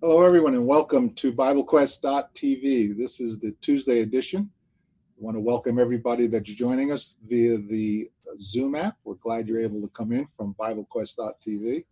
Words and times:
Hello, 0.00 0.22
everyone, 0.22 0.54
and 0.54 0.64
welcome 0.64 1.10
to 1.14 1.32
BibleQuest.tv. 1.32 2.96
This 2.96 3.18
is 3.18 3.40
the 3.40 3.50
Tuesday 3.60 4.02
edition. 4.02 4.48
I 4.48 5.16
want 5.18 5.36
to 5.36 5.40
welcome 5.40 5.80
everybody 5.80 6.28
that's 6.28 6.52
joining 6.52 6.92
us 6.92 7.18
via 7.26 7.58
the 7.58 8.08
Zoom 8.38 8.76
app. 8.76 8.96
We're 9.02 9.16
glad 9.16 9.48
you're 9.48 9.58
able 9.58 9.82
to 9.82 9.88
come 9.88 10.12
in 10.12 10.28
from 10.36 10.54
BibleQuest.tv. 10.54 11.84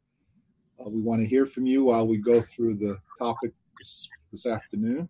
Uh, 0.79 0.89
we 0.89 1.03
want 1.03 1.21
to 1.21 1.27
hear 1.27 1.47
from 1.47 1.67
you 1.67 1.87
while 1.87 2.07
we 2.07 2.19
go 2.19 2.41
through 2.41 2.77
the 2.77 2.97
topic 3.19 3.51
this, 3.77 4.09
this 4.31 4.47
afternoon. 4.47 5.09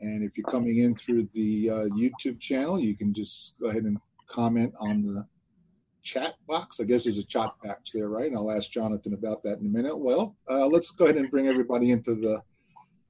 And 0.00 0.24
if 0.24 0.36
you're 0.36 0.50
coming 0.50 0.78
in 0.78 0.96
through 0.96 1.28
the 1.34 1.70
uh, 1.70 1.84
YouTube 1.96 2.40
channel, 2.40 2.80
you 2.80 2.96
can 2.96 3.14
just 3.14 3.54
go 3.60 3.68
ahead 3.68 3.84
and 3.84 3.96
comment 4.26 4.74
on 4.80 5.04
the 5.06 5.24
chat 6.04 6.34
box. 6.46 6.78
I 6.80 6.84
guess 6.84 7.04
there's 7.04 7.18
a 7.18 7.24
chat 7.24 7.50
box 7.62 7.90
there, 7.92 8.08
right? 8.08 8.26
And 8.26 8.36
I'll 8.36 8.50
ask 8.50 8.70
Jonathan 8.70 9.14
about 9.14 9.42
that 9.42 9.58
in 9.58 9.66
a 9.66 9.68
minute. 9.68 9.98
Well, 9.98 10.36
uh, 10.48 10.66
let's 10.66 10.90
go 10.90 11.06
ahead 11.06 11.16
and 11.16 11.30
bring 11.30 11.48
everybody 11.48 11.90
into 11.90 12.14
the 12.14 12.40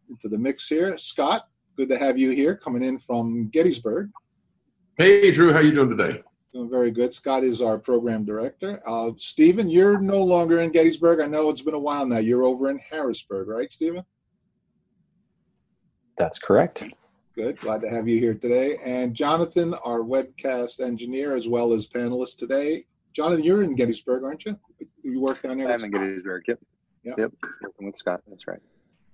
into 0.08 0.28
the 0.28 0.38
mix 0.38 0.68
here. 0.68 0.96
Scott, 0.98 1.48
good 1.76 1.88
to 1.88 1.98
have 1.98 2.18
you 2.18 2.30
here, 2.30 2.54
coming 2.54 2.82
in 2.82 2.98
from 2.98 3.48
Gettysburg. 3.48 4.10
Hey, 4.96 5.30
Drew, 5.30 5.52
how 5.52 5.60
you 5.60 5.72
doing 5.72 5.96
today? 5.96 6.22
Doing 6.52 6.70
very 6.70 6.92
good. 6.92 7.12
Scott 7.12 7.42
is 7.42 7.60
our 7.60 7.78
program 7.78 8.24
director. 8.24 8.80
Uh, 8.86 9.10
Stephen, 9.16 9.68
you're 9.68 9.98
no 9.98 10.22
longer 10.22 10.60
in 10.60 10.70
Gettysburg. 10.70 11.20
I 11.20 11.26
know 11.26 11.50
it's 11.50 11.62
been 11.62 11.74
a 11.74 11.78
while 11.78 12.06
now. 12.06 12.18
You're 12.18 12.44
over 12.44 12.70
in 12.70 12.78
Harrisburg, 12.78 13.48
right, 13.48 13.72
Stephen? 13.72 14.04
That's 16.16 16.38
correct. 16.38 16.84
Good. 17.36 17.58
Glad 17.58 17.82
to 17.82 17.88
have 17.88 18.08
you 18.08 18.20
here 18.20 18.34
today. 18.34 18.76
And 18.86 19.12
Jonathan, 19.12 19.74
our 19.84 20.00
webcast 20.00 20.78
engineer, 20.78 21.34
as 21.34 21.48
well 21.48 21.72
as 21.72 21.84
panelist 21.84 22.38
today. 22.38 22.84
Jonathan, 23.12 23.42
you're 23.42 23.64
in 23.64 23.74
Gettysburg, 23.74 24.22
aren't 24.22 24.44
you? 24.44 24.56
You 25.02 25.20
work 25.20 25.42
down 25.42 25.58
there. 25.58 25.68
I'm 25.68 25.84
in 25.84 25.90
Gettysburg. 25.90 26.44
Yep. 26.46 26.60
Yep. 27.02 27.18
Yep. 27.18 27.32
Working 27.62 27.86
with 27.86 27.96
Scott. 27.96 28.22
That's 28.28 28.46
right. 28.46 28.60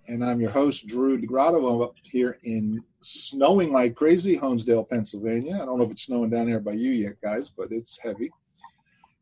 And 0.07 0.23
I'm 0.23 0.39
your 0.39 0.51
host, 0.51 0.87
Drew 0.87 1.19
DeGrotto. 1.19 1.75
I'm 1.75 1.81
up 1.81 1.95
here 2.03 2.39
in 2.43 2.85
snowing 3.01 3.73
like 3.73 3.95
crazy, 3.95 4.39
Honesdale, 4.39 4.89
Pennsylvania. 4.89 5.55
I 5.55 5.65
don't 5.65 5.79
know 5.79 5.85
if 5.85 5.93
it's 5.93 6.03
snowing 6.03 6.29
down 6.29 6.47
there 6.47 6.61
by 6.61 6.73
you 6.73 6.91
yet, 6.91 7.15
guys, 7.23 7.49
but 7.49 7.69
it's 7.71 7.99
heavy. 8.03 8.31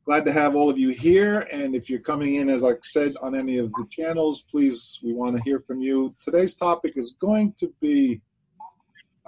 Glad 0.07 0.25
to 0.25 0.33
have 0.33 0.57
all 0.57 0.71
of 0.71 0.79
you 0.79 0.89
here. 0.89 1.47
And 1.53 1.77
if 1.77 1.89
you're 1.89 2.01
coming 2.01 2.37
in, 2.37 2.49
as 2.49 2.65
I 2.65 2.73
said, 2.83 3.15
on 3.23 3.37
any 3.37 3.59
of 3.59 3.71
the 3.75 3.87
channels, 3.91 4.41
please, 4.51 4.99
we 5.05 5.13
want 5.13 5.37
to 5.37 5.43
hear 5.43 5.61
from 5.61 5.81
you. 5.81 6.17
Today's 6.21 6.55
topic 6.57 6.95
is 6.97 7.15
going 7.21 7.53
to 7.59 7.73
be 7.81 8.23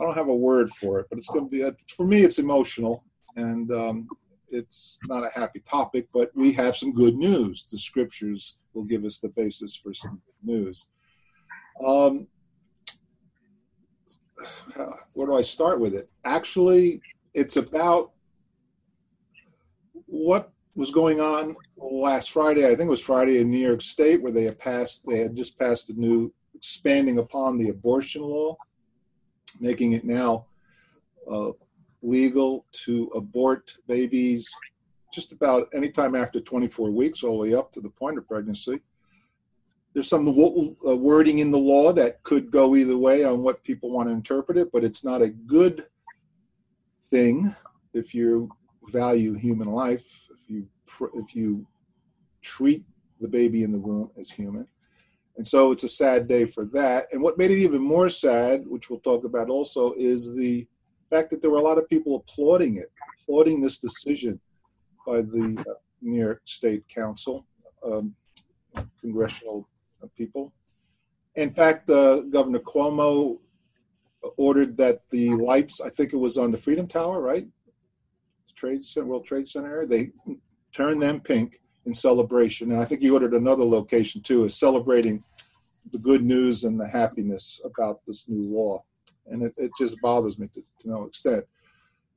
I 0.00 0.04
don't 0.04 0.16
have 0.16 0.28
a 0.28 0.34
word 0.34 0.70
for 0.70 0.98
it, 1.00 1.06
but 1.10 1.18
it's 1.18 1.28
going 1.28 1.44
to 1.44 1.50
be, 1.50 1.64
for 1.94 2.06
me, 2.06 2.22
it's 2.22 2.38
emotional 2.38 3.04
and 3.36 3.70
um, 3.70 4.08
it's 4.48 4.98
not 5.04 5.24
a 5.24 5.30
happy 5.38 5.60
topic, 5.60 6.08
but 6.12 6.30
we 6.34 6.52
have 6.52 6.74
some 6.74 6.92
good 6.92 7.16
news. 7.16 7.66
The 7.70 7.76
scriptures 7.76 8.58
will 8.72 8.84
give 8.84 9.04
us 9.04 9.18
the 9.18 9.28
basis 9.28 9.76
for 9.76 9.92
some 9.92 10.22
good 10.24 10.50
news. 10.50 10.88
Um, 11.84 12.26
where 15.14 15.26
do 15.26 15.36
I 15.36 15.42
start 15.42 15.80
with 15.80 15.94
it? 15.94 16.10
Actually, 16.24 17.02
it's 17.34 17.56
about 17.56 18.12
what 20.06 20.50
was 20.76 20.90
going 20.90 21.20
on 21.20 21.54
last 21.76 22.30
Friday. 22.30 22.64
I 22.64 22.70
think 22.70 22.88
it 22.88 22.88
was 22.88 23.02
Friday 23.02 23.38
in 23.40 23.50
New 23.50 23.58
York 23.58 23.82
State, 23.82 24.22
where 24.22 24.32
they 24.32 24.44
had 24.44 24.58
passed. 24.58 25.04
They 25.06 25.18
had 25.18 25.36
just 25.36 25.58
passed 25.58 25.90
a 25.90 25.92
new 25.92 26.32
expanding 26.54 27.18
upon 27.18 27.58
the 27.58 27.68
abortion 27.68 28.22
law 28.22 28.56
making 29.58 29.92
it 29.92 30.04
now 30.04 30.46
uh, 31.30 31.52
legal 32.02 32.66
to 32.72 33.10
abort 33.14 33.74
babies 33.86 34.48
just 35.12 35.32
about 35.32 35.68
any 35.74 35.88
time 35.88 36.14
after 36.14 36.40
24 36.40 36.90
weeks, 36.90 37.22
all 37.22 37.40
the 37.40 37.50
way 37.50 37.54
up 37.54 37.72
to 37.72 37.80
the 37.80 37.90
point 37.90 38.16
of 38.16 38.26
pregnancy. 38.28 38.80
There's 39.92 40.08
some 40.08 40.28
uh, 40.28 40.96
wording 40.96 41.40
in 41.40 41.50
the 41.50 41.58
law 41.58 41.92
that 41.92 42.22
could 42.22 42.50
go 42.50 42.76
either 42.76 42.96
way 42.96 43.24
on 43.24 43.42
what 43.42 43.64
people 43.64 43.90
want 43.90 44.08
to 44.08 44.14
interpret 44.14 44.56
it, 44.56 44.70
but 44.72 44.84
it's 44.84 45.02
not 45.02 45.20
a 45.20 45.28
good 45.28 45.86
thing 47.10 47.52
if 47.92 48.14
you 48.14 48.48
value 48.86 49.34
human 49.34 49.68
life, 49.68 50.28
if 50.30 50.48
you 50.48 50.68
if 51.14 51.34
you 51.34 51.66
treat 52.42 52.84
the 53.20 53.28
baby 53.28 53.62
in 53.62 53.72
the 53.72 53.80
womb 53.80 54.10
as 54.18 54.30
human. 54.30 54.66
And 55.40 55.48
so 55.48 55.72
it's 55.72 55.84
a 55.84 55.88
sad 55.88 56.28
day 56.28 56.44
for 56.44 56.66
that. 56.66 57.06
And 57.12 57.22
what 57.22 57.38
made 57.38 57.50
it 57.50 57.56
even 57.56 57.80
more 57.80 58.10
sad, 58.10 58.66
which 58.66 58.90
we'll 58.90 59.00
talk 59.00 59.24
about 59.24 59.48
also, 59.48 59.94
is 59.94 60.36
the 60.36 60.68
fact 61.08 61.30
that 61.30 61.40
there 61.40 61.50
were 61.50 61.56
a 61.56 61.62
lot 61.62 61.78
of 61.78 61.88
people 61.88 62.16
applauding 62.16 62.76
it, 62.76 62.92
applauding 63.22 63.58
this 63.58 63.78
decision 63.78 64.38
by 65.06 65.22
the 65.22 65.56
uh, 65.66 65.72
New 66.02 66.20
York 66.20 66.42
State 66.44 66.86
Council, 66.88 67.46
um, 67.82 68.14
congressional 69.00 69.66
people. 70.14 70.52
In 71.36 71.50
fact, 71.54 71.88
uh, 71.88 72.20
Governor 72.24 72.58
Cuomo 72.58 73.38
ordered 74.36 74.76
that 74.76 75.08
the 75.08 75.32
lights, 75.36 75.80
I 75.80 75.88
think 75.88 76.12
it 76.12 76.18
was 76.18 76.36
on 76.36 76.50
the 76.50 76.58
Freedom 76.58 76.86
Tower, 76.86 77.22
right? 77.22 77.48
Trade 78.54 78.84
Center, 78.84 79.06
World 79.06 79.24
Trade 79.24 79.48
Center, 79.48 79.86
they 79.86 80.10
turned 80.70 81.00
them 81.00 81.18
pink 81.18 81.62
in 81.86 81.94
celebration. 81.94 82.72
And 82.72 82.80
I 82.80 82.84
think 82.84 83.00
he 83.00 83.10
ordered 83.10 83.32
another 83.32 83.64
location 83.64 84.20
too, 84.20 84.44
is 84.44 84.58
celebrating 84.58 85.24
the 85.92 85.98
good 85.98 86.22
news 86.22 86.64
and 86.64 86.78
the 86.78 86.86
happiness 86.86 87.60
about 87.64 88.00
this 88.06 88.28
new 88.28 88.54
law. 88.54 88.84
And 89.26 89.42
it, 89.42 89.54
it 89.56 89.70
just 89.78 90.00
bothers 90.00 90.38
me 90.38 90.48
to, 90.54 90.62
to 90.80 90.90
no 90.90 91.04
extent. 91.04 91.44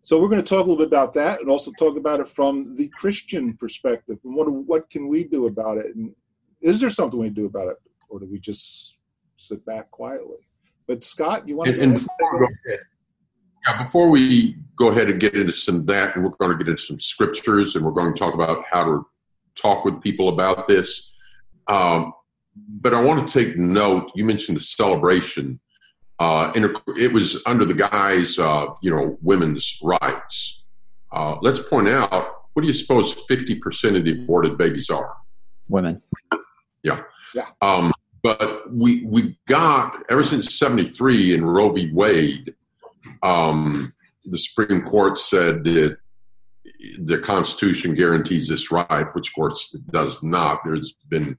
So 0.02 0.22
we're 0.22 0.30
going 0.30 0.42
to 0.42 0.48
talk 0.48 0.66
a 0.66 0.70
little 0.70 0.78
bit 0.78 0.88
about 0.88 1.14
that 1.14 1.40
and 1.40 1.50
also 1.50 1.72
talk 1.80 1.96
about 1.96 2.20
it 2.20 2.28
from 2.28 2.76
the 2.76 2.90
Christian 2.90 3.56
perspective. 3.56 4.18
And 4.26 4.36
what, 4.36 4.52
what 4.52 4.90
can 4.90 5.08
we 5.08 5.24
do 5.24 5.48
about 5.48 5.78
it? 5.78 5.96
And 5.96 6.14
is 6.62 6.82
there 6.82 6.90
something 6.90 7.20
we 7.20 7.30
do 7.30 7.46
about 7.46 7.68
it? 7.68 7.78
Or 8.10 8.20
do 8.20 8.26
we 8.26 8.40
just 8.40 8.98
sit 9.38 9.66
back 9.66 9.90
quietly? 9.92 10.38
But 10.88 11.04
Scott, 11.04 11.48
you 11.48 11.56
want 11.56 11.70
to 11.70 11.82
and, 11.82 11.94
and 11.94 11.94
before, 11.94 12.50
yeah, 13.66 13.84
before 13.84 14.10
we 14.10 14.58
go 14.76 14.90
ahead 14.90 15.10
and 15.10 15.20
get 15.20 15.36
into 15.36 15.54
some 15.54 15.86
that, 15.86 16.16
and 16.16 16.26
we're 16.26 16.32
going 16.32 16.52
to 16.52 16.58
get 16.58 16.70
into 16.70 16.82
some 16.82 17.00
scriptures, 17.00 17.76
and 17.76 17.86
we're 17.86 17.92
going 17.92 18.14
to 18.14 18.20
talk 18.20 18.34
about 18.34 18.66
how 18.70 18.84
to 18.84 19.06
talk 19.56 19.86
with 19.86 20.02
people 20.02 20.30
about 20.30 20.68
this. 20.68 21.12
Um, 21.68 22.12
but 22.56 22.94
I 22.94 23.02
want 23.02 23.28
to 23.28 23.34
take 23.46 23.58
note. 23.58 24.12
You 24.16 24.26
mentioned 24.26 24.58
the 24.58 24.62
celebration, 24.62 25.60
uh, 26.20 26.52
and 26.56 26.76
it 26.98 27.14
was 27.14 27.42
under 27.46 27.66
the 27.66 27.74
guise 27.74 28.38
of 28.38 28.78
you 28.82 28.92
know 28.92 29.18
women's 29.22 29.80
rights. 29.82 30.64
Uh, 31.12 31.38
let's 31.42 31.60
point 31.60 31.88
out 31.88 32.12
what 32.54 32.62
do 32.62 32.68
you 32.68 32.74
suppose 32.74 33.14
fifty 33.28 33.56
percent 33.56 33.96
of 33.96 34.06
the 34.06 34.12
aborted 34.12 34.58
babies 34.58 34.90
are? 34.90 35.16
Women. 35.70 36.02
Yeah. 36.84 37.02
Yeah. 37.34 37.48
Um, 37.62 37.94
but 38.22 38.72
we 38.72 39.06
we 39.06 39.38
got 39.48 40.04
ever 40.10 40.24
since 40.24 40.56
'73 40.56 41.34
in 41.34 41.46
Roe 41.46 41.72
v. 41.72 41.92
Wade, 41.92 42.54
um, 43.22 43.94
the 44.26 44.38
Supreme 44.38 44.84
Court 44.84 45.18
said 45.18 45.64
that 45.66 45.98
the 47.00 47.18
Constitution 47.18 47.96
guarantees 47.96 48.48
this 48.48 48.72
right, 48.72 49.14
which 49.14 49.30
of 49.30 49.36
course 49.36 49.74
it 49.74 49.86
does 49.92 50.22
not. 50.22 50.60
There's 50.64 50.94
been 51.10 51.38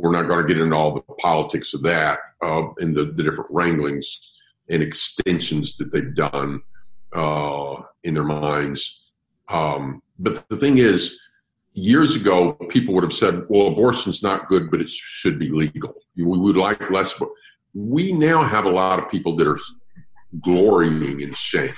we're 0.00 0.10
not 0.12 0.26
going 0.26 0.40
to 0.40 0.48
get 0.48 0.60
into 0.60 0.74
all 0.74 0.94
the 0.94 1.02
politics 1.20 1.74
of 1.74 1.82
that 1.82 2.18
uh, 2.42 2.62
and 2.78 2.96
the, 2.96 3.04
the, 3.04 3.22
different 3.22 3.50
wranglings 3.50 4.32
and 4.70 4.82
extensions 4.82 5.76
that 5.76 5.92
they've 5.92 6.14
done 6.14 6.62
uh, 7.14 7.74
in 8.02 8.14
their 8.14 8.24
minds. 8.24 9.04
Um, 9.48 10.02
but 10.18 10.48
the 10.48 10.56
thing 10.56 10.78
is, 10.78 11.18
years 11.74 12.16
ago, 12.16 12.54
people 12.70 12.94
would 12.94 13.04
have 13.04 13.12
said, 13.12 13.44
well, 13.48 13.68
abortion's 13.68 14.22
not 14.22 14.48
good, 14.48 14.70
but 14.70 14.80
it 14.80 14.88
should 14.88 15.38
be 15.38 15.50
legal. 15.50 15.94
We 16.16 16.24
would 16.24 16.56
like 16.56 16.90
less. 16.90 17.12
But 17.18 17.28
We 17.74 18.12
now 18.12 18.44
have 18.44 18.64
a 18.64 18.70
lot 18.70 18.98
of 18.98 19.10
people 19.10 19.36
that 19.36 19.46
are 19.46 19.60
glorying 20.40 21.20
in 21.20 21.34
shame. 21.34 21.74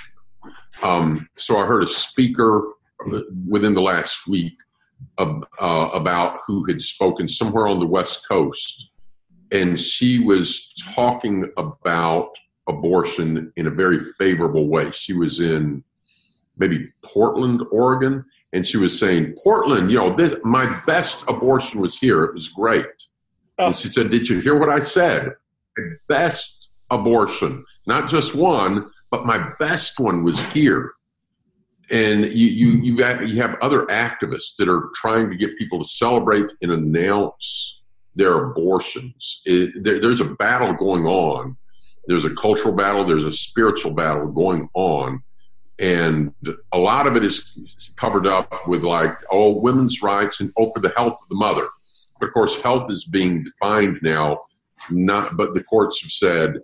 Um, 0.83 1.27
so 1.35 1.57
I 1.57 1.65
heard 1.65 1.83
a 1.83 1.87
speaker 1.87 2.71
within 3.47 3.73
the 3.73 3.81
last 3.81 4.25
week 4.27 4.55
uh, 5.17 5.89
about 5.93 6.39
who 6.45 6.65
had 6.65 6.81
spoken 6.81 7.27
somewhere 7.27 7.67
on 7.67 7.79
the 7.79 7.85
West 7.85 8.27
Coast, 8.27 8.89
and 9.51 9.79
she 9.79 10.19
was 10.19 10.73
talking 10.93 11.49
about 11.57 12.31
abortion 12.67 13.51
in 13.55 13.67
a 13.67 13.71
very 13.71 14.03
favorable 14.17 14.67
way. 14.67 14.91
She 14.91 15.13
was 15.13 15.39
in 15.39 15.83
maybe 16.57 16.91
Portland, 17.03 17.61
Oregon, 17.71 18.25
and 18.53 18.65
she 18.65 18.77
was 18.77 18.97
saying, 18.97 19.35
"Portland, 19.43 19.91
you 19.91 19.97
know, 19.97 20.15
this, 20.15 20.35
my 20.43 20.65
best 20.85 21.23
abortion 21.27 21.81
was 21.81 21.97
here. 21.97 22.23
It 22.23 22.33
was 22.33 22.47
great." 22.47 22.85
Oh. 23.57 23.67
And 23.67 23.75
she 23.75 23.89
said, 23.89 24.09
"Did 24.09 24.27
you 24.27 24.39
hear 24.39 24.57
what 24.57 24.69
I 24.69 24.79
said? 24.79 25.33
best 26.07 26.71
abortion, 26.89 27.65
not 27.85 28.09
just 28.09 28.33
one, 28.33 28.89
but 29.11 29.25
my 29.25 29.51
best 29.59 29.99
one 29.99 30.23
was 30.23 30.39
here." 30.53 30.93
And 31.91 32.25
you 32.25 32.47
you 32.47 32.67
you, 32.81 32.97
got, 32.97 33.27
you 33.27 33.41
have 33.41 33.55
other 33.61 33.85
activists 33.87 34.55
that 34.57 34.69
are 34.69 34.89
trying 34.95 35.29
to 35.29 35.35
get 35.35 35.57
people 35.57 35.79
to 35.79 35.87
celebrate 35.87 36.51
and 36.61 36.71
announce 36.71 37.81
their 38.15 38.51
abortions. 38.51 39.41
It, 39.45 39.83
there, 39.83 39.99
there's 39.99 40.21
a 40.21 40.25
battle 40.35 40.73
going 40.73 41.05
on. 41.05 41.57
There's 42.07 42.25
a 42.25 42.33
cultural 42.33 42.75
battle. 42.75 43.05
There's 43.05 43.25
a 43.25 43.33
spiritual 43.33 43.91
battle 43.91 44.27
going 44.27 44.69
on, 44.73 45.23
and 45.79 46.33
a 46.71 46.77
lot 46.77 47.07
of 47.07 47.15
it 47.15 47.23
is 47.23 47.57
covered 47.95 48.27
up 48.27 48.67
with 48.67 48.83
like 48.83 49.15
oh 49.31 49.59
women's 49.59 50.01
rights 50.01 50.39
and 50.39 50.51
oh 50.57 50.71
for 50.71 50.79
the 50.79 50.93
health 50.95 51.17
of 51.21 51.29
the 51.29 51.35
mother. 51.35 51.67
But 52.19 52.27
of 52.27 52.33
course, 52.33 52.61
health 52.61 52.89
is 52.89 53.03
being 53.03 53.43
defined 53.43 53.99
now 54.01 54.39
not, 54.89 55.37
but 55.37 55.53
the 55.53 55.63
courts 55.63 56.01
have 56.01 56.11
said 56.11 56.59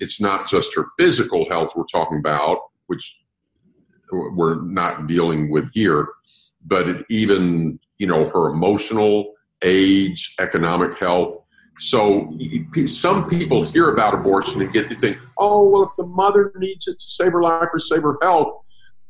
it's 0.00 0.20
not 0.20 0.48
just 0.48 0.74
her 0.74 0.86
physical 0.98 1.48
health 1.48 1.72
we're 1.76 1.84
talking 1.84 2.18
about, 2.18 2.58
which 2.86 3.18
we're 4.12 4.60
not 4.62 5.06
dealing 5.06 5.50
with 5.50 5.70
here, 5.72 6.08
but 6.64 6.88
it 6.88 7.06
even 7.08 7.78
you 7.98 8.06
know 8.06 8.24
her 8.26 8.48
emotional, 8.48 9.34
age, 9.62 10.34
economic 10.38 10.98
health. 10.98 11.38
So 11.78 12.36
some 12.86 13.28
people 13.28 13.64
hear 13.64 13.90
about 13.90 14.14
abortion 14.14 14.60
and 14.60 14.72
get 14.72 14.88
to 14.88 14.94
think, 14.94 15.18
oh 15.38 15.68
well, 15.68 15.82
if 15.84 15.90
the 15.96 16.06
mother 16.06 16.52
needs 16.56 16.86
it 16.86 17.00
to 17.00 17.06
save 17.06 17.32
her 17.32 17.42
life 17.42 17.68
or 17.72 17.80
save 17.80 18.02
her 18.02 18.18
health, 18.22 18.62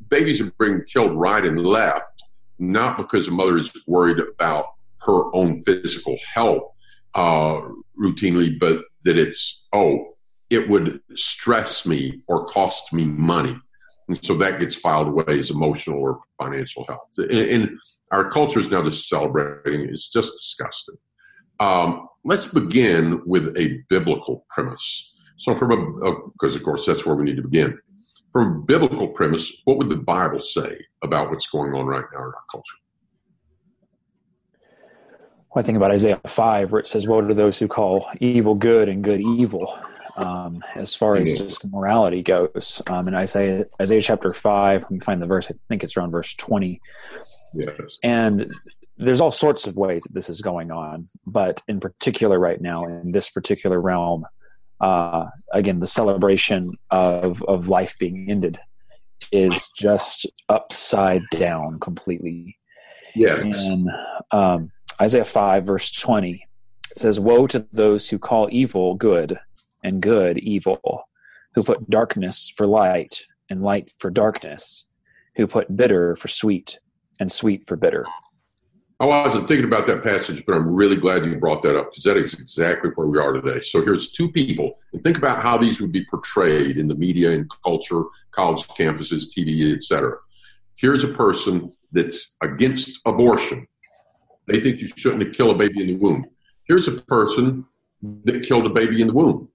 babies 0.08 0.40
are 0.40 0.52
being 0.58 0.82
killed 0.90 1.12
right 1.12 1.44
and 1.44 1.64
left, 1.64 2.22
not 2.58 2.96
because 2.96 3.26
the 3.26 3.32
mother 3.32 3.58
is 3.58 3.70
worried 3.86 4.20
about 4.20 4.66
her 5.04 5.34
own 5.34 5.62
physical 5.64 6.16
health 6.32 6.70
uh, 7.14 7.60
routinely, 7.98 8.58
but 8.58 8.84
that 9.04 9.18
it's 9.18 9.64
oh 9.72 10.12
it 10.52 10.68
would 10.68 11.00
stress 11.14 11.86
me 11.86 12.22
or 12.28 12.44
cost 12.44 12.92
me 12.92 13.06
money. 13.06 13.56
And 14.12 14.22
so 14.22 14.34
that 14.34 14.60
gets 14.60 14.74
filed 14.74 15.08
away 15.08 15.38
as 15.38 15.50
emotional 15.50 15.98
or 15.98 16.20
financial 16.38 16.84
health. 16.84 17.08
And, 17.18 17.78
our 18.10 18.30
culture 18.30 18.60
is 18.60 18.70
now 18.70 18.82
just 18.82 19.08
celebrating. 19.08 19.88
It's 19.88 20.10
just 20.10 20.32
disgusting. 20.32 20.96
Um, 21.60 22.08
let's 22.24 22.44
begin 22.44 23.22
with 23.24 23.56
a 23.56 23.78
biblical 23.88 24.44
premise. 24.50 25.14
So, 25.36 25.54
from 25.54 25.72
a, 25.72 26.12
because 26.32 26.54
of 26.54 26.62
course 26.62 26.84
that's 26.84 27.06
where 27.06 27.14
we 27.14 27.24
need 27.24 27.36
to 27.36 27.42
begin. 27.42 27.78
From 28.30 28.48
a 28.48 28.58
biblical 28.66 29.08
premise, 29.08 29.50
what 29.64 29.78
would 29.78 29.88
the 29.88 29.96
Bible 29.96 30.40
say 30.40 30.78
about 31.02 31.30
what's 31.30 31.46
going 31.46 31.72
on 31.72 31.86
right 31.86 32.04
now 32.12 32.18
in 32.18 32.24
our 32.24 32.34
culture? 32.50 32.76
Well, 35.54 35.62
I 35.62 35.62
think 35.62 35.76
about 35.76 35.90
Isaiah 35.90 36.20
5, 36.26 36.70
where 36.70 36.82
it 36.82 36.88
says, 36.88 37.08
Woe 37.08 37.22
to 37.22 37.32
those 37.32 37.58
who 37.58 37.66
call 37.66 38.10
evil 38.20 38.54
good 38.54 38.90
and 38.90 39.02
good 39.02 39.22
evil 39.22 39.74
um, 40.16 40.62
as 40.74 40.94
far 40.94 41.16
as 41.16 41.32
just 41.32 41.64
morality 41.66 42.22
goes. 42.22 42.82
Um, 42.86 43.06
and 43.06 43.16
Isaiah, 43.16 43.66
Isaiah 43.80 44.00
chapter 44.00 44.32
5, 44.32 44.82
let 44.82 44.90
me 44.90 45.00
find 45.00 45.22
the 45.22 45.26
verse, 45.26 45.46
I 45.50 45.54
think 45.68 45.82
it's 45.82 45.96
around 45.96 46.10
verse 46.10 46.34
20. 46.34 46.80
Yes. 47.54 47.74
And 48.02 48.52
there's 48.98 49.20
all 49.20 49.30
sorts 49.30 49.66
of 49.66 49.76
ways 49.76 50.02
that 50.04 50.14
this 50.14 50.28
is 50.28 50.40
going 50.40 50.70
on, 50.70 51.06
but 51.26 51.62
in 51.68 51.80
particular, 51.80 52.38
right 52.38 52.60
now, 52.60 52.84
in 52.84 53.12
this 53.12 53.30
particular 53.30 53.80
realm, 53.80 54.26
uh, 54.80 55.26
again, 55.52 55.80
the 55.80 55.86
celebration 55.86 56.72
of, 56.90 57.42
of 57.44 57.68
life 57.68 57.96
being 57.98 58.26
ended 58.28 58.58
is 59.30 59.70
just 59.78 60.26
upside 60.48 61.22
down 61.30 61.78
completely. 61.78 62.58
Yes. 63.14 63.44
And 63.44 63.88
um, 64.30 64.72
Isaiah 65.00 65.24
5, 65.24 65.64
verse 65.64 65.90
20, 65.92 66.46
it 66.90 66.98
says, 66.98 67.20
Woe 67.20 67.46
to 67.46 67.66
those 67.72 68.08
who 68.08 68.18
call 68.18 68.48
evil 68.50 68.94
good 68.94 69.38
and 69.82 70.00
good 70.00 70.38
evil, 70.38 71.08
who 71.54 71.62
put 71.62 71.90
darkness 71.90 72.52
for 72.54 72.66
light 72.66 73.26
and 73.48 73.62
light 73.62 73.92
for 73.98 74.10
darkness, 74.10 74.86
who 75.36 75.46
put 75.46 75.76
bitter 75.76 76.16
for 76.16 76.28
sweet 76.28 76.78
and 77.20 77.30
sweet 77.30 77.66
for 77.66 77.76
bitter. 77.76 78.06
I 79.00 79.06
wasn't 79.06 79.48
thinking 79.48 79.64
about 79.64 79.86
that 79.86 80.04
passage, 80.04 80.44
but 80.46 80.54
I'm 80.54 80.72
really 80.72 80.94
glad 80.94 81.24
you 81.24 81.36
brought 81.36 81.62
that 81.62 81.76
up 81.76 81.90
because 81.90 82.04
that 82.04 82.16
is 82.16 82.34
exactly 82.34 82.90
where 82.94 83.08
we 83.08 83.18
are 83.18 83.32
today. 83.32 83.58
So 83.60 83.82
here's 83.82 84.12
two 84.12 84.30
people, 84.30 84.78
and 84.92 85.02
think 85.02 85.18
about 85.18 85.42
how 85.42 85.58
these 85.58 85.80
would 85.80 85.90
be 85.90 86.04
portrayed 86.04 86.76
in 86.76 86.86
the 86.86 86.94
media 86.94 87.32
and 87.32 87.50
culture, 87.64 88.04
college 88.30 88.62
campuses, 88.68 89.24
TV, 89.36 89.74
etc. 89.74 90.18
Here's 90.76 91.02
a 91.02 91.08
person 91.08 91.72
that's 91.90 92.36
against 92.42 93.00
abortion. 93.04 93.66
They 94.46 94.60
think 94.60 94.80
you 94.80 94.88
shouldn't 94.96 95.34
kill 95.34 95.50
a 95.50 95.56
baby 95.56 95.80
in 95.80 95.86
the 95.88 95.98
womb. 95.98 96.24
Here's 96.68 96.86
a 96.86 97.00
person 97.02 97.64
that 98.24 98.44
killed 98.44 98.66
a 98.66 98.70
baby 98.70 99.00
in 99.00 99.08
the 99.08 99.14
womb 99.14 99.48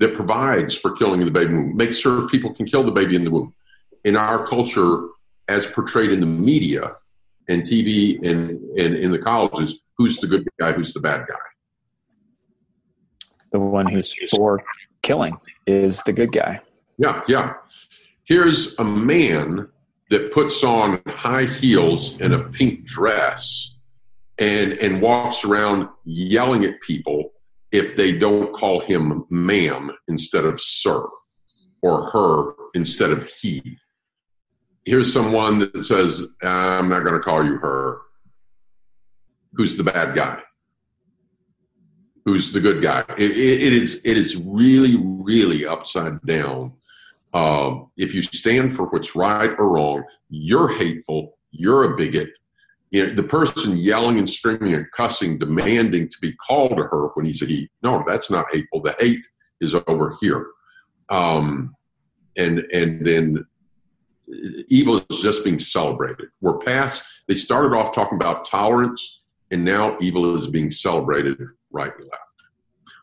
that 0.00 0.14
provides 0.14 0.74
for 0.74 0.92
killing 0.92 1.20
in 1.20 1.26
the 1.26 1.32
baby 1.32 1.52
womb, 1.52 1.76
makes 1.76 1.98
sure 1.98 2.26
people 2.28 2.52
can 2.52 2.66
kill 2.66 2.82
the 2.82 2.90
baby 2.90 3.14
in 3.14 3.24
the 3.24 3.30
womb. 3.30 3.54
In 4.02 4.16
our 4.16 4.46
culture, 4.46 5.08
as 5.46 5.66
portrayed 5.66 6.10
in 6.10 6.20
the 6.20 6.26
media 6.26 6.96
and 7.48 7.62
TV 7.62 8.18
and, 8.26 8.50
and 8.78 8.96
in 8.96 9.12
the 9.12 9.18
colleges, 9.18 9.82
who's 9.98 10.18
the 10.18 10.26
good 10.26 10.48
guy, 10.58 10.72
who's 10.72 10.94
the 10.94 11.00
bad 11.00 11.26
guy? 11.28 11.34
The 13.52 13.60
one 13.60 13.86
who's 13.86 14.14
for 14.34 14.62
killing 15.02 15.38
is 15.66 16.02
the 16.04 16.12
good 16.12 16.32
guy. 16.32 16.60
Yeah, 16.96 17.22
yeah. 17.28 17.54
Here's 18.24 18.78
a 18.78 18.84
man 18.84 19.68
that 20.08 20.32
puts 20.32 20.64
on 20.64 21.02
high 21.08 21.44
heels 21.44 22.18
and 22.20 22.32
a 22.32 22.44
pink 22.44 22.84
dress 22.84 23.74
and 24.38 24.72
and 24.72 25.02
walks 25.02 25.44
around 25.44 25.88
yelling 26.04 26.64
at 26.64 26.80
people 26.80 27.32
if 27.72 27.96
they 27.96 28.16
don't 28.16 28.52
call 28.52 28.80
him 28.80 29.24
ma'am 29.30 29.90
instead 30.08 30.44
of 30.44 30.60
sir 30.60 31.06
or 31.82 32.10
her 32.10 32.54
instead 32.74 33.10
of 33.10 33.28
he. 33.30 33.78
Here's 34.84 35.12
someone 35.12 35.58
that 35.58 35.84
says, 35.84 36.26
I'm 36.42 36.88
not 36.88 37.04
going 37.04 37.14
to 37.14 37.20
call 37.20 37.44
you 37.44 37.58
her. 37.58 37.98
Who's 39.54 39.76
the 39.76 39.84
bad 39.84 40.14
guy? 40.14 40.40
Who's 42.24 42.52
the 42.52 42.60
good 42.60 42.82
guy? 42.82 43.04
it, 43.18 43.30
it, 43.30 43.62
it 43.62 43.72
is 43.72 44.02
it 44.04 44.16
is 44.16 44.36
really 44.36 44.96
really 45.00 45.66
upside 45.66 46.20
down. 46.22 46.74
Uh, 47.32 47.80
if 47.96 48.14
you 48.14 48.22
stand 48.22 48.76
for 48.76 48.86
what's 48.86 49.16
right 49.16 49.50
or 49.58 49.68
wrong, 49.68 50.04
you're 50.28 50.68
hateful. 50.68 51.38
You're 51.50 51.92
a 51.92 51.96
bigot 51.96 52.30
you 52.90 53.06
know, 53.06 53.14
the 53.14 53.22
person 53.22 53.76
yelling 53.76 54.18
and 54.18 54.28
screaming 54.28 54.74
and 54.74 54.90
cussing, 54.90 55.38
demanding 55.38 56.08
to 56.08 56.16
be 56.20 56.32
called 56.32 56.76
to 56.76 56.82
her 56.82 57.08
when 57.14 57.24
he's 57.24 57.42
a 57.42 57.46
he. 57.46 57.68
No, 57.82 58.02
that's 58.06 58.30
not 58.30 58.46
hateful. 58.52 58.82
The 58.82 58.96
hate 58.98 59.24
is 59.60 59.74
over 59.86 60.16
here. 60.20 60.46
Um, 61.08 61.74
and 62.36 62.60
and 62.72 63.04
then 63.06 63.44
evil 64.68 65.04
is 65.10 65.20
just 65.20 65.44
being 65.44 65.58
celebrated. 65.58 66.28
We're 66.40 66.58
past. 66.58 67.04
They 67.28 67.34
started 67.34 67.76
off 67.76 67.94
talking 67.94 68.16
about 68.16 68.46
tolerance, 68.46 69.24
and 69.50 69.64
now 69.64 69.96
evil 70.00 70.36
is 70.36 70.46
being 70.46 70.70
celebrated 70.70 71.38
right 71.70 71.92
and 71.96 72.04
left. 72.04 72.22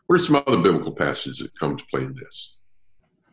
What 0.06 0.20
are 0.20 0.24
some 0.24 0.36
other 0.36 0.62
biblical 0.62 0.92
passages 0.92 1.38
that 1.38 1.58
come 1.58 1.76
to 1.76 1.84
play 1.90 2.02
in 2.02 2.14
this? 2.14 2.56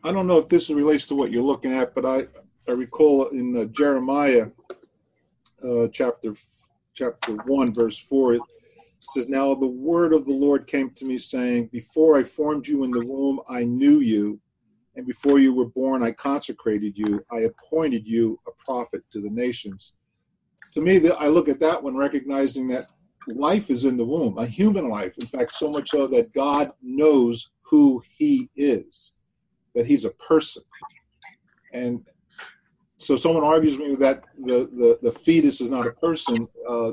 I 0.04 0.12
don't 0.12 0.26
know 0.26 0.38
if 0.38 0.48
this 0.48 0.70
relates 0.70 1.08
to 1.08 1.14
what 1.14 1.30
you're 1.30 1.42
looking 1.42 1.72
at, 1.74 1.94
but 1.94 2.06
I 2.06 2.28
I 2.68 2.72
recall 2.72 3.28
in 3.28 3.56
uh, 3.56 3.64
Jeremiah 3.66 4.46
uh, 5.64 5.88
chapter 5.88 6.32
chapter 6.94 7.32
one, 7.46 7.72
verse 7.72 7.98
four. 7.98 8.34
It 8.34 8.42
says, 9.00 9.28
"Now 9.28 9.54
the 9.54 9.66
word 9.66 10.12
of 10.12 10.24
the 10.24 10.32
Lord 10.32 10.66
came 10.66 10.90
to 10.90 11.04
me, 11.04 11.18
saying, 11.18 11.66
Before 11.66 12.16
I 12.16 12.24
formed 12.24 12.66
you 12.66 12.84
in 12.84 12.90
the 12.90 13.04
womb, 13.04 13.40
I 13.48 13.64
knew 13.64 14.00
you, 14.00 14.40
and 14.96 15.06
before 15.06 15.38
you 15.38 15.54
were 15.54 15.66
born, 15.66 16.02
I 16.02 16.12
consecrated 16.12 16.96
you. 16.96 17.24
I 17.30 17.40
appointed 17.40 18.06
you 18.06 18.38
a 18.46 18.50
prophet 18.64 19.02
to 19.12 19.20
the 19.20 19.30
nations." 19.30 19.94
To 20.72 20.80
me, 20.82 21.00
I 21.10 21.28
look 21.28 21.48
at 21.48 21.60
that 21.60 21.82
one, 21.82 21.96
recognizing 21.96 22.68
that 22.68 22.88
life 23.28 23.70
is 23.70 23.84
in 23.84 23.96
the 23.96 24.04
womb, 24.04 24.36
a 24.36 24.46
human 24.46 24.88
life. 24.88 25.16
In 25.18 25.26
fact, 25.26 25.54
so 25.54 25.70
much 25.70 25.90
so 25.90 26.06
that 26.08 26.32
God 26.34 26.72
knows 26.82 27.50
who 27.62 28.02
He 28.18 28.50
is, 28.56 29.14
that 29.74 29.86
He's 29.86 30.04
a 30.04 30.10
person, 30.10 30.62
and 31.72 32.06
so 32.98 33.16
someone 33.16 33.44
argues 33.44 33.78
with 33.78 33.88
me 33.88 33.96
that 33.96 34.22
the, 34.38 34.68
the, 34.72 34.98
the 35.02 35.12
fetus 35.12 35.60
is 35.60 35.70
not 35.70 35.86
a 35.86 35.92
person. 35.92 36.48
Uh, 36.68 36.92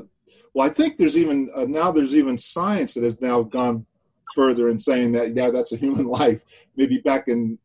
well, 0.52 0.66
I 0.66 0.68
think 0.68 0.98
there's 0.98 1.16
even 1.16 1.50
uh, 1.54 1.64
now 1.68 1.90
there's 1.90 2.14
even 2.14 2.36
science 2.36 2.94
that 2.94 3.04
has 3.04 3.20
now 3.20 3.42
gone 3.42 3.86
further 4.34 4.68
in 4.68 4.78
saying 4.78 5.12
that 5.12 5.34
yeah, 5.36 5.50
that's 5.50 5.72
a 5.72 5.76
human 5.76 6.06
life. 6.20 6.44
Maybe 6.76 6.98
back 6.98 7.28
in 7.28 7.58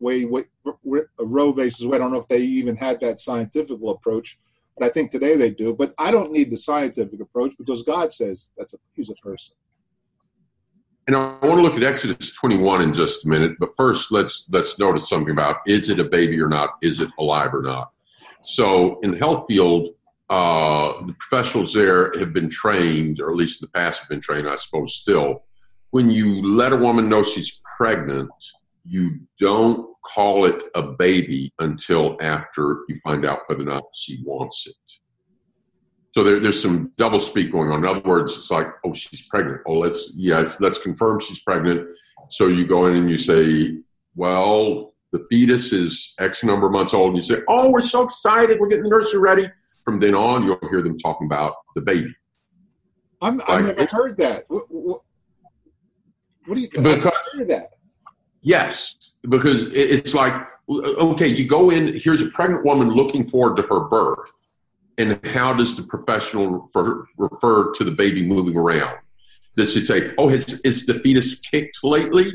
way, 0.00 0.24
way 0.24 0.44
Roe 1.18 1.52
versus 1.52 1.86
Wade, 1.86 2.00
I 2.00 2.04
don't 2.04 2.12
know 2.12 2.20
if 2.20 2.28
they 2.28 2.40
even 2.40 2.76
had 2.76 3.00
that 3.00 3.20
scientific 3.20 3.78
approach, 3.86 4.38
but 4.76 4.86
I 4.86 4.90
think 4.90 5.10
today 5.10 5.36
they 5.36 5.50
do. 5.50 5.74
But 5.74 5.94
I 5.98 6.10
don't 6.10 6.32
need 6.32 6.50
the 6.50 6.56
scientific 6.56 7.20
approach 7.20 7.54
because 7.56 7.82
God 7.82 8.12
says 8.12 8.50
that's 8.56 8.74
a 8.74 8.78
he's 8.94 9.10
a 9.10 9.14
person. 9.14 9.54
And 11.06 11.14
I 11.14 11.20
want 11.46 11.58
to 11.58 11.62
look 11.62 11.76
at 11.76 11.84
Exodus 11.84 12.34
21 12.34 12.82
in 12.82 12.92
just 12.92 13.24
a 13.24 13.28
minute, 13.28 13.52
but 13.60 13.76
first 13.76 14.10
let's 14.10 14.44
let's 14.50 14.76
notice 14.78 15.08
something 15.08 15.30
about 15.30 15.58
is 15.66 15.88
it 15.88 16.00
a 16.00 16.04
baby 16.04 16.40
or 16.40 16.48
not? 16.48 16.70
Is 16.82 17.00
it 17.00 17.10
alive 17.18 17.54
or 17.54 17.62
not? 17.62 17.92
So 18.42 18.98
in 19.00 19.12
the 19.12 19.18
health 19.18 19.46
field, 19.48 19.88
uh, 20.30 21.04
the 21.06 21.14
professionals 21.18 21.72
there 21.72 22.12
have 22.18 22.32
been 22.32 22.48
trained, 22.48 23.20
or 23.20 23.30
at 23.30 23.36
least 23.36 23.62
in 23.62 23.66
the 23.66 23.78
past 23.78 24.00
have 24.00 24.08
been 24.08 24.20
trained, 24.20 24.48
I 24.48 24.56
suppose 24.56 24.94
still. 24.94 25.44
When 25.90 26.10
you 26.10 26.42
let 26.42 26.72
a 26.72 26.76
woman 26.76 27.08
know 27.08 27.22
she's 27.22 27.60
pregnant, 27.76 28.30
you 28.84 29.20
don't 29.38 29.88
call 30.02 30.44
it 30.44 30.62
a 30.74 30.82
baby 30.82 31.52
until 31.60 32.16
after 32.20 32.84
you 32.88 32.98
find 33.04 33.24
out 33.24 33.40
whether 33.46 33.62
or 33.62 33.66
not 33.66 33.84
she 33.94 34.20
wants 34.24 34.66
it. 34.66 34.74
So 36.16 36.24
there, 36.24 36.40
there's 36.40 36.62
some 36.62 36.92
double 36.96 37.20
speak 37.20 37.52
going 37.52 37.70
on. 37.70 37.80
In 37.80 37.84
other 37.84 38.00
words, 38.00 38.38
it's 38.38 38.50
like, 38.50 38.68
oh, 38.86 38.94
she's 38.94 39.20
pregnant. 39.20 39.60
Oh, 39.66 39.74
let's 39.74 40.14
yeah, 40.16 40.50
let's 40.60 40.78
confirm 40.78 41.20
she's 41.20 41.40
pregnant. 41.40 41.90
So 42.30 42.46
you 42.48 42.66
go 42.66 42.86
in 42.86 42.96
and 42.96 43.10
you 43.10 43.18
say, 43.18 43.80
well, 44.14 44.94
the 45.12 45.26
fetus 45.28 45.74
is 45.74 46.14
X 46.18 46.42
number 46.42 46.68
of 46.68 46.72
months 46.72 46.94
old, 46.94 47.08
and 47.08 47.16
you 47.18 47.22
say, 47.22 47.42
oh, 47.48 47.70
we're 47.70 47.82
so 47.82 48.02
excited, 48.02 48.58
we're 48.58 48.68
getting 48.68 48.84
the 48.84 48.88
nursery 48.88 49.20
ready. 49.20 49.50
From 49.84 50.00
then 50.00 50.14
on, 50.14 50.42
you'll 50.44 50.58
hear 50.70 50.80
them 50.80 50.96
talking 50.96 51.26
about 51.26 51.52
the 51.74 51.82
baby. 51.82 52.14
i 53.20 53.26
have 53.26 53.36
like, 53.46 53.76
never 53.76 53.84
heard 53.84 54.16
that. 54.16 54.44
What 54.48 55.02
do 56.54 56.60
you 56.62 56.68
because 56.70 57.12
that? 57.46 57.72
Yes, 58.40 59.10
because 59.28 59.64
it's 59.64 60.14
like 60.14 60.32
okay, 60.68 61.28
you 61.28 61.46
go 61.46 61.70
in. 61.70 61.92
Here's 61.92 62.22
a 62.22 62.30
pregnant 62.30 62.64
woman 62.64 62.88
looking 62.88 63.26
forward 63.26 63.56
to 63.56 63.62
her 63.64 63.80
birth, 63.80 64.45
and 64.98 65.24
how 65.26 65.52
does 65.52 65.76
the 65.76 65.82
professional 65.82 66.48
refer, 66.48 67.04
refer 67.16 67.72
to 67.74 67.84
the 67.84 67.90
baby 67.90 68.26
moving 68.26 68.56
around? 68.56 68.98
Does 69.56 69.72
she 69.72 69.80
say, 69.80 70.12
"Oh, 70.18 70.28
has 70.28 70.60
is 70.60 70.86
the 70.86 70.94
fetus 71.00 71.40
kicked 71.40 71.82
lately?" 71.82 72.32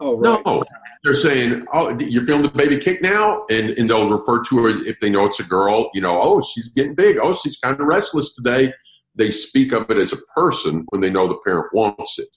Oh, 0.00 0.16
right. 0.16 0.44
no. 0.44 0.62
They're 1.02 1.14
saying, 1.14 1.66
"Oh, 1.72 1.96
you're 1.98 2.24
feeling 2.24 2.42
the 2.42 2.48
baby 2.48 2.78
kick 2.78 3.02
now," 3.02 3.44
and 3.50 3.70
and 3.70 3.88
they'll 3.88 4.10
refer 4.10 4.42
to 4.44 4.58
her 4.58 4.68
if 4.86 5.00
they 5.00 5.10
know 5.10 5.26
it's 5.26 5.40
a 5.40 5.44
girl. 5.44 5.90
You 5.94 6.02
know, 6.02 6.20
"Oh, 6.20 6.42
she's 6.42 6.68
getting 6.68 6.94
big. 6.94 7.18
Oh, 7.18 7.34
she's 7.34 7.56
kind 7.56 7.78
of 7.78 7.86
restless 7.86 8.34
today." 8.34 8.72
They 9.14 9.30
speak 9.30 9.72
of 9.72 9.90
it 9.90 9.98
as 9.98 10.12
a 10.12 10.18
person 10.34 10.86
when 10.90 11.00
they 11.00 11.10
know 11.10 11.26
the 11.26 11.38
parent 11.44 11.66
wants 11.74 12.18
it. 12.18 12.28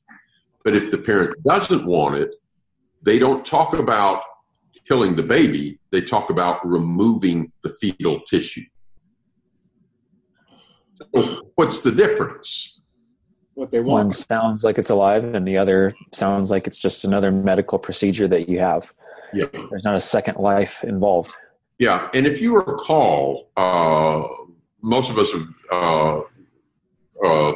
But 0.64 0.76
if 0.76 0.92
the 0.92 0.98
parent 0.98 1.42
doesn't 1.44 1.86
want 1.86 2.16
it, 2.16 2.32
they 3.02 3.20
don't 3.20 3.46
talk 3.46 3.78
about 3.78 4.22
killing 4.86 5.16
the 5.16 5.24
baby. 5.24 5.80
They 5.92 6.02
talk 6.02 6.30
about 6.30 6.66
removing 6.68 7.52
the 7.62 7.70
fetal 7.70 8.22
tissue. 8.22 8.66
So 11.16 11.52
what's 11.56 11.82
the 11.82 11.92
difference? 11.92 12.80
What 13.56 13.72
they 13.72 13.80
want. 13.80 14.06
One 14.06 14.12
sounds 14.12 14.64
like 14.64 14.78
it's 14.78 14.90
alive, 14.90 15.24
and 15.24 15.48
the 15.48 15.58
other 15.58 15.94
sounds 16.12 16.50
like 16.50 16.66
it's 16.66 16.80
just 16.80 17.06
another 17.06 17.32
medical 17.32 17.78
procedure 17.78 18.28
that 18.28 18.50
you 18.50 18.60
have. 18.60 18.94
Yeah. 19.34 19.46
There's 19.70 19.84
not 19.84 19.96
a 19.96 20.00
second 20.00 20.38
life 20.38 20.84
involved. 20.84 21.36
Yeah, 21.80 22.10
and 22.14 22.26
if 22.26 22.42
you 22.42 22.56
recall, 22.56 23.52
uh, 23.58 24.24
most 24.82 25.10
of 25.10 25.18
us 25.18 25.32
have, 25.34 25.48
uh, 25.72 26.20
uh, 27.24 27.54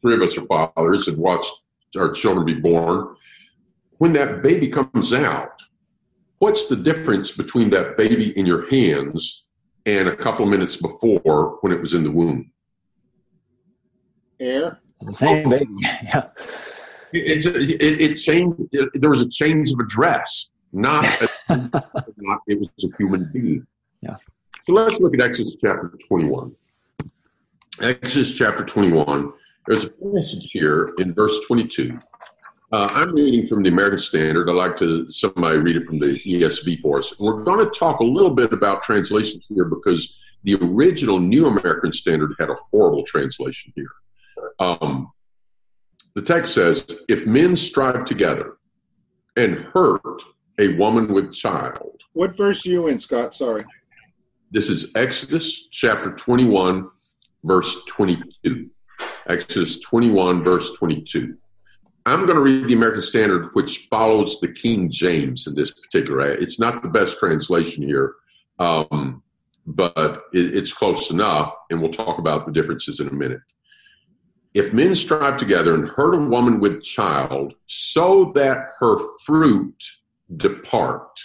three 0.00 0.14
of 0.14 0.22
us 0.22 0.36
are 0.38 0.46
fathers, 0.46 1.06
have 1.06 1.18
watched 1.18 1.52
our 1.96 2.12
children 2.12 2.46
be 2.46 2.54
born. 2.54 3.16
When 3.98 4.12
that 4.14 4.42
baby 4.42 4.68
comes 4.68 5.12
out, 5.12 5.62
what's 6.38 6.66
the 6.66 6.76
difference 6.76 7.30
between 7.32 7.70
that 7.70 7.96
baby 7.96 8.36
in 8.38 8.46
your 8.46 8.68
hands 8.70 9.46
and 9.86 10.08
a 10.08 10.16
couple 10.16 10.44
of 10.44 10.50
minutes 10.50 10.76
before 10.76 11.58
when 11.60 11.72
it 11.72 11.80
was 11.80 11.94
in 11.94 12.04
the 12.04 12.10
womb? 12.10 12.51
Air. 14.42 14.80
It's 14.94 15.06
the 15.06 15.12
same 15.12 15.48
baby. 15.48 15.66
yeah. 15.80 16.28
It, 17.12 17.46
it, 17.46 18.00
it 18.00 18.14
changed. 18.16 18.60
It, 18.72 18.88
there 19.00 19.10
was 19.10 19.20
a 19.20 19.28
change 19.28 19.70
of 19.72 19.78
address, 19.80 20.50
not, 20.72 21.04
a, 21.20 21.28
not 22.16 22.40
it 22.46 22.58
was 22.58 22.70
a 22.84 22.96
human 22.98 23.30
being. 23.32 23.66
Yeah. 24.00 24.16
So 24.66 24.72
let's 24.72 25.00
look 25.00 25.14
at 25.14 25.20
Exodus 25.20 25.56
chapter 25.60 25.92
21. 26.08 26.54
Exodus 27.80 28.36
chapter 28.36 28.64
21. 28.64 29.32
There's 29.66 29.84
a 29.84 29.90
passage 29.90 30.50
here 30.50 30.92
in 30.98 31.14
verse 31.14 31.38
22. 31.46 31.98
Uh, 32.72 32.88
I'm 32.92 33.14
reading 33.14 33.46
from 33.46 33.62
the 33.62 33.68
American 33.68 33.98
Standard. 33.98 34.48
I'd 34.48 34.54
like 34.54 34.78
to 34.78 35.08
somebody 35.10 35.58
read 35.58 35.76
it 35.76 35.84
from 35.84 35.98
the 35.98 36.18
ESV 36.26 36.80
for 36.80 36.98
us. 36.98 37.14
We're 37.20 37.42
going 37.42 37.58
to 37.64 37.78
talk 37.78 38.00
a 38.00 38.04
little 38.04 38.34
bit 38.34 38.52
about 38.52 38.82
translations 38.82 39.44
here 39.48 39.66
because 39.66 40.16
the 40.44 40.56
original 40.56 41.18
New 41.18 41.48
American 41.48 41.92
Standard 41.92 42.34
had 42.38 42.48
a 42.48 42.56
horrible 42.70 43.04
translation 43.04 43.72
here. 43.76 43.90
Um, 44.58 45.12
the 46.14 46.22
text 46.22 46.54
says, 46.54 46.84
"If 47.08 47.26
men 47.26 47.56
strive 47.56 48.04
together 48.04 48.58
and 49.36 49.56
hurt 49.56 50.22
a 50.58 50.74
woman 50.76 51.12
with 51.12 51.32
child." 51.32 52.00
What 52.12 52.36
verse 52.36 52.66
are 52.66 52.70
you 52.70 52.88
in, 52.88 52.98
Scott? 52.98 53.34
Sorry. 53.34 53.62
This 54.50 54.68
is 54.68 54.92
Exodus 54.94 55.68
chapter 55.70 56.12
21, 56.12 56.88
verse 57.42 57.84
22. 57.86 58.68
Exodus 59.26 59.80
21, 59.80 60.42
verse 60.42 60.74
22. 60.74 61.36
I'm 62.04 62.26
going 62.26 62.36
to 62.36 62.42
read 62.42 62.68
the 62.68 62.74
American 62.74 63.02
Standard, 63.02 63.50
which 63.54 63.86
follows 63.90 64.40
the 64.40 64.52
King 64.52 64.90
James 64.90 65.46
in 65.46 65.54
this 65.54 65.70
particular. 65.70 66.28
It's 66.28 66.58
not 66.58 66.82
the 66.82 66.88
best 66.88 67.18
translation 67.18 67.84
here, 67.84 68.14
um, 68.58 69.22
but 69.66 70.24
it, 70.32 70.54
it's 70.54 70.72
close 70.72 71.10
enough, 71.10 71.54
and 71.70 71.80
we'll 71.80 71.92
talk 71.92 72.18
about 72.18 72.44
the 72.44 72.52
differences 72.52 72.98
in 72.98 73.08
a 73.08 73.12
minute. 73.12 73.40
If 74.54 74.72
men 74.74 74.94
strive 74.94 75.38
together 75.38 75.74
and 75.74 75.88
hurt 75.88 76.14
a 76.14 76.28
woman 76.28 76.60
with 76.60 76.82
child, 76.82 77.54
so 77.66 78.32
that 78.34 78.68
her 78.78 78.98
fruit 79.24 79.82
depart, 80.36 81.18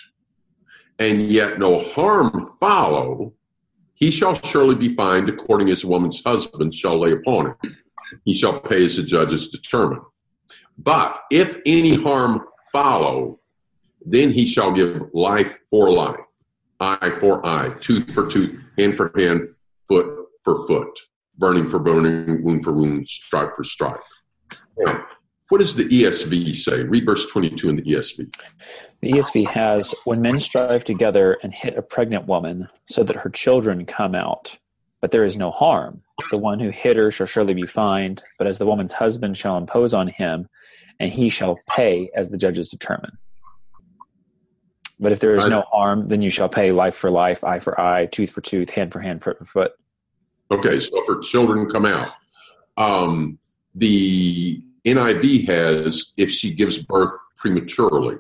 and 0.98 1.22
yet 1.30 1.60
no 1.60 1.80
harm 1.80 2.54
follow, 2.60 3.34
he 3.96 4.12
shall 4.12 4.36
surely 4.36 4.76
be 4.76 4.96
fined 4.96 5.28
according 5.28 5.70
as 5.70 5.84
a 5.84 5.88
woman's 5.88 6.24
husband 6.24 6.74
shall 6.74 7.00
lay 7.00 7.12
upon 7.12 7.48
him. 7.48 7.76
He 8.24 8.34
shall 8.34 8.60
pay 8.60 8.86
as 8.86 8.96
the 8.96 9.04
judges 9.04 9.50
determine. 9.50 10.02
But 10.78 11.20
if 11.32 11.58
any 11.66 11.96
harm 11.96 12.48
follow, 12.72 13.40
then 14.06 14.32
he 14.32 14.46
shall 14.46 14.72
give 14.72 15.02
life 15.14 15.60
for 15.70 15.92
life, 15.92 16.16
eye 16.80 17.12
for 17.20 17.46
eye, 17.46 17.74
tooth 17.82 18.10
for 18.12 18.28
tooth, 18.28 18.58
hand 18.78 18.96
for 18.96 19.12
hand, 19.18 19.50
foot 19.88 20.28
for 20.44 20.66
foot, 20.68 20.98
burning 21.38 21.70
for 21.70 21.80
burning, 21.80 22.44
wound 22.44 22.64
for 22.64 22.74
wound, 22.74 23.08
stripe 23.08 23.56
for 23.56 23.64
stripe. 23.64 24.02
Now, 24.80 25.06
what 25.50 25.60
does 25.60 25.76
the 25.76 25.86
ESV 25.86 26.56
say? 26.56 26.84
Read 26.84 27.06
verse 27.06 27.26
22 27.28 27.70
in 27.70 27.76
the 27.78 27.84
ESV. 27.84 28.34
The 29.02 29.12
ESV 29.14 29.48
has 29.48 29.96
when 30.04 30.22
men 30.22 30.38
strive 30.40 30.84
together 30.84 31.38
and 31.42 31.54
hit 31.54 31.78
a 31.78 31.82
pregnant 31.82 32.28
woman 32.28 32.68
so 32.86 33.04
that 33.04 33.16
her 33.16 33.30
children 33.30 33.86
come 33.86 34.14
out, 34.14 34.58
but 35.00 35.12
there 35.12 35.24
is 35.24 35.38
no 35.38 35.52
harm. 35.52 36.02
The 36.32 36.38
one 36.38 36.60
who 36.60 36.70
hit 36.70 36.98
her 36.98 37.12
shall 37.12 37.28
surely 37.28 37.54
be 37.54 37.66
fined, 37.66 38.24
but 38.38 38.48
as 38.48 38.58
the 38.58 38.66
woman's 38.66 38.94
husband 38.94 39.38
shall 39.38 39.58
impose 39.58 39.94
on 39.94 40.08
him, 40.10 40.50
and 41.00 41.14
he 41.14 41.30
shall 41.30 41.60
pay 41.70 42.10
as 42.16 42.30
the 42.30 42.38
judges 42.38 42.70
determine. 42.70 43.18
But 45.00 45.12
if 45.12 45.20
there 45.20 45.36
is 45.36 45.48
no 45.48 45.62
harm, 45.62 46.08
then 46.08 46.24
you 46.24 46.32
shall 46.32 46.50
pay 46.50 46.72
life 46.72 46.96
for 46.96 47.12
life, 47.12 47.44
eye 47.44 47.60
for 47.60 47.80
eye, 47.80 48.08
tooth 48.08 48.32
for 48.32 48.42
tooth, 48.42 48.72
hand 48.72 48.92
for 48.92 49.00
hand, 49.00 49.24
foot 49.24 49.38
for 49.38 49.46
foot. 49.46 49.72
Okay, 50.50 50.80
so 50.80 51.04
for 51.06 51.20
children 51.20 51.70
come 51.70 51.86
out. 51.86 52.14
Um, 52.78 53.38
the 53.76 54.62
NIV 54.86 55.48
has 55.48 56.14
if 56.16 56.32
she 56.32 56.54
gives 56.54 56.78
birth 56.78 57.12
prematurely. 57.36 58.18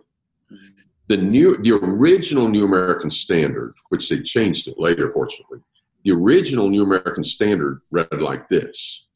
The 1.07 1.17
new, 1.17 1.57
the 1.57 1.71
original 1.71 2.49
New 2.49 2.65
American 2.65 3.09
Standard, 3.09 3.75
which 3.89 4.09
they 4.09 4.19
changed 4.19 4.67
it 4.67 4.77
later, 4.77 5.09
fortunately, 5.11 5.59
the 6.03 6.11
original 6.11 6.69
New 6.69 6.83
American 6.83 7.23
Standard 7.23 7.81
read 7.91 8.21
like 8.21 8.49
this: 8.49 9.07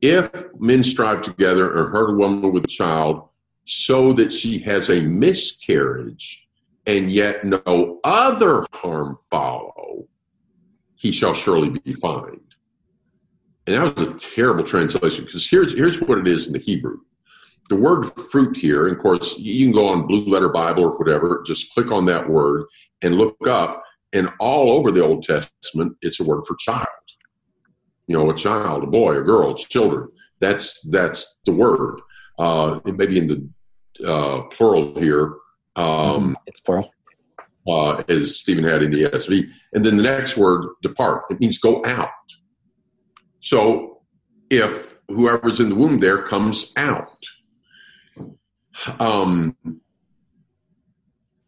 if 0.00 0.30
men 0.58 0.82
strive 0.82 1.20
together 1.20 1.76
and 1.76 1.92
hurt 1.92 2.14
a 2.14 2.16
woman 2.16 2.52
with 2.52 2.64
a 2.64 2.68
child 2.68 3.28
so 3.66 4.14
that 4.14 4.32
she 4.32 4.58
has 4.60 4.88
a 4.88 5.00
miscarriage 5.00 6.48
and 6.86 7.12
yet 7.12 7.44
no 7.44 8.00
other 8.02 8.64
harm 8.72 9.18
follow, 9.30 10.06
he 11.00 11.10
shall 11.12 11.34
surely 11.34 11.70
be 11.70 11.94
fined. 11.94 12.40
And 13.66 13.76
that 13.76 13.96
was 13.96 14.08
a 14.08 14.14
terrible 14.34 14.64
translation 14.64 15.24
because 15.24 15.48
here's, 15.48 15.74
here's 15.74 16.00
what 16.00 16.18
it 16.18 16.28
is 16.28 16.46
in 16.46 16.52
the 16.52 16.58
Hebrew. 16.58 16.98
The 17.68 17.76
word 17.76 18.04
fruit 18.30 18.56
here, 18.56 18.88
and 18.88 18.96
of 18.96 19.02
course, 19.02 19.38
you 19.38 19.66
can 19.66 19.72
go 19.72 19.88
on 19.88 20.06
Blue 20.06 20.26
Letter 20.26 20.48
Bible 20.48 20.84
or 20.84 20.98
whatever, 20.98 21.42
just 21.46 21.72
click 21.72 21.92
on 21.92 22.04
that 22.06 22.28
word 22.28 22.64
and 23.02 23.16
look 23.16 23.36
up, 23.46 23.82
and 24.12 24.28
all 24.40 24.72
over 24.72 24.90
the 24.90 25.04
Old 25.04 25.22
Testament, 25.22 25.96
it's 26.02 26.18
a 26.18 26.24
word 26.24 26.44
for 26.46 26.56
child 26.56 26.86
you 28.10 28.16
know, 28.18 28.28
a 28.28 28.34
child, 28.34 28.82
a 28.82 28.88
boy, 28.88 29.16
a 29.16 29.22
girl, 29.22 29.54
children. 29.54 30.08
That's 30.40 30.80
that's 30.88 31.36
the 31.46 31.52
word. 31.52 32.00
Uh, 32.40 32.80
it 32.84 32.96
may 32.96 33.06
be 33.06 33.18
in 33.18 33.28
the 33.28 34.04
uh, 34.04 34.42
plural 34.48 34.98
here. 34.98 35.36
Um, 35.76 36.36
it's 36.44 36.58
plural. 36.58 36.92
Uh, 37.68 38.02
as 38.08 38.40
Stephen 38.40 38.64
had 38.64 38.82
in 38.82 38.90
the 38.90 39.04
ESV. 39.04 39.48
And 39.74 39.84
then 39.84 39.96
the 39.96 40.02
next 40.02 40.36
word, 40.36 40.66
depart. 40.82 41.24
It 41.30 41.40
means 41.40 41.58
go 41.58 41.84
out. 41.84 42.08
So 43.40 44.00
if 44.48 44.96
whoever's 45.08 45.60
in 45.60 45.68
the 45.68 45.74
womb 45.74 46.00
there 46.00 46.22
comes 46.22 46.72
out, 46.76 47.22
um, 48.98 49.54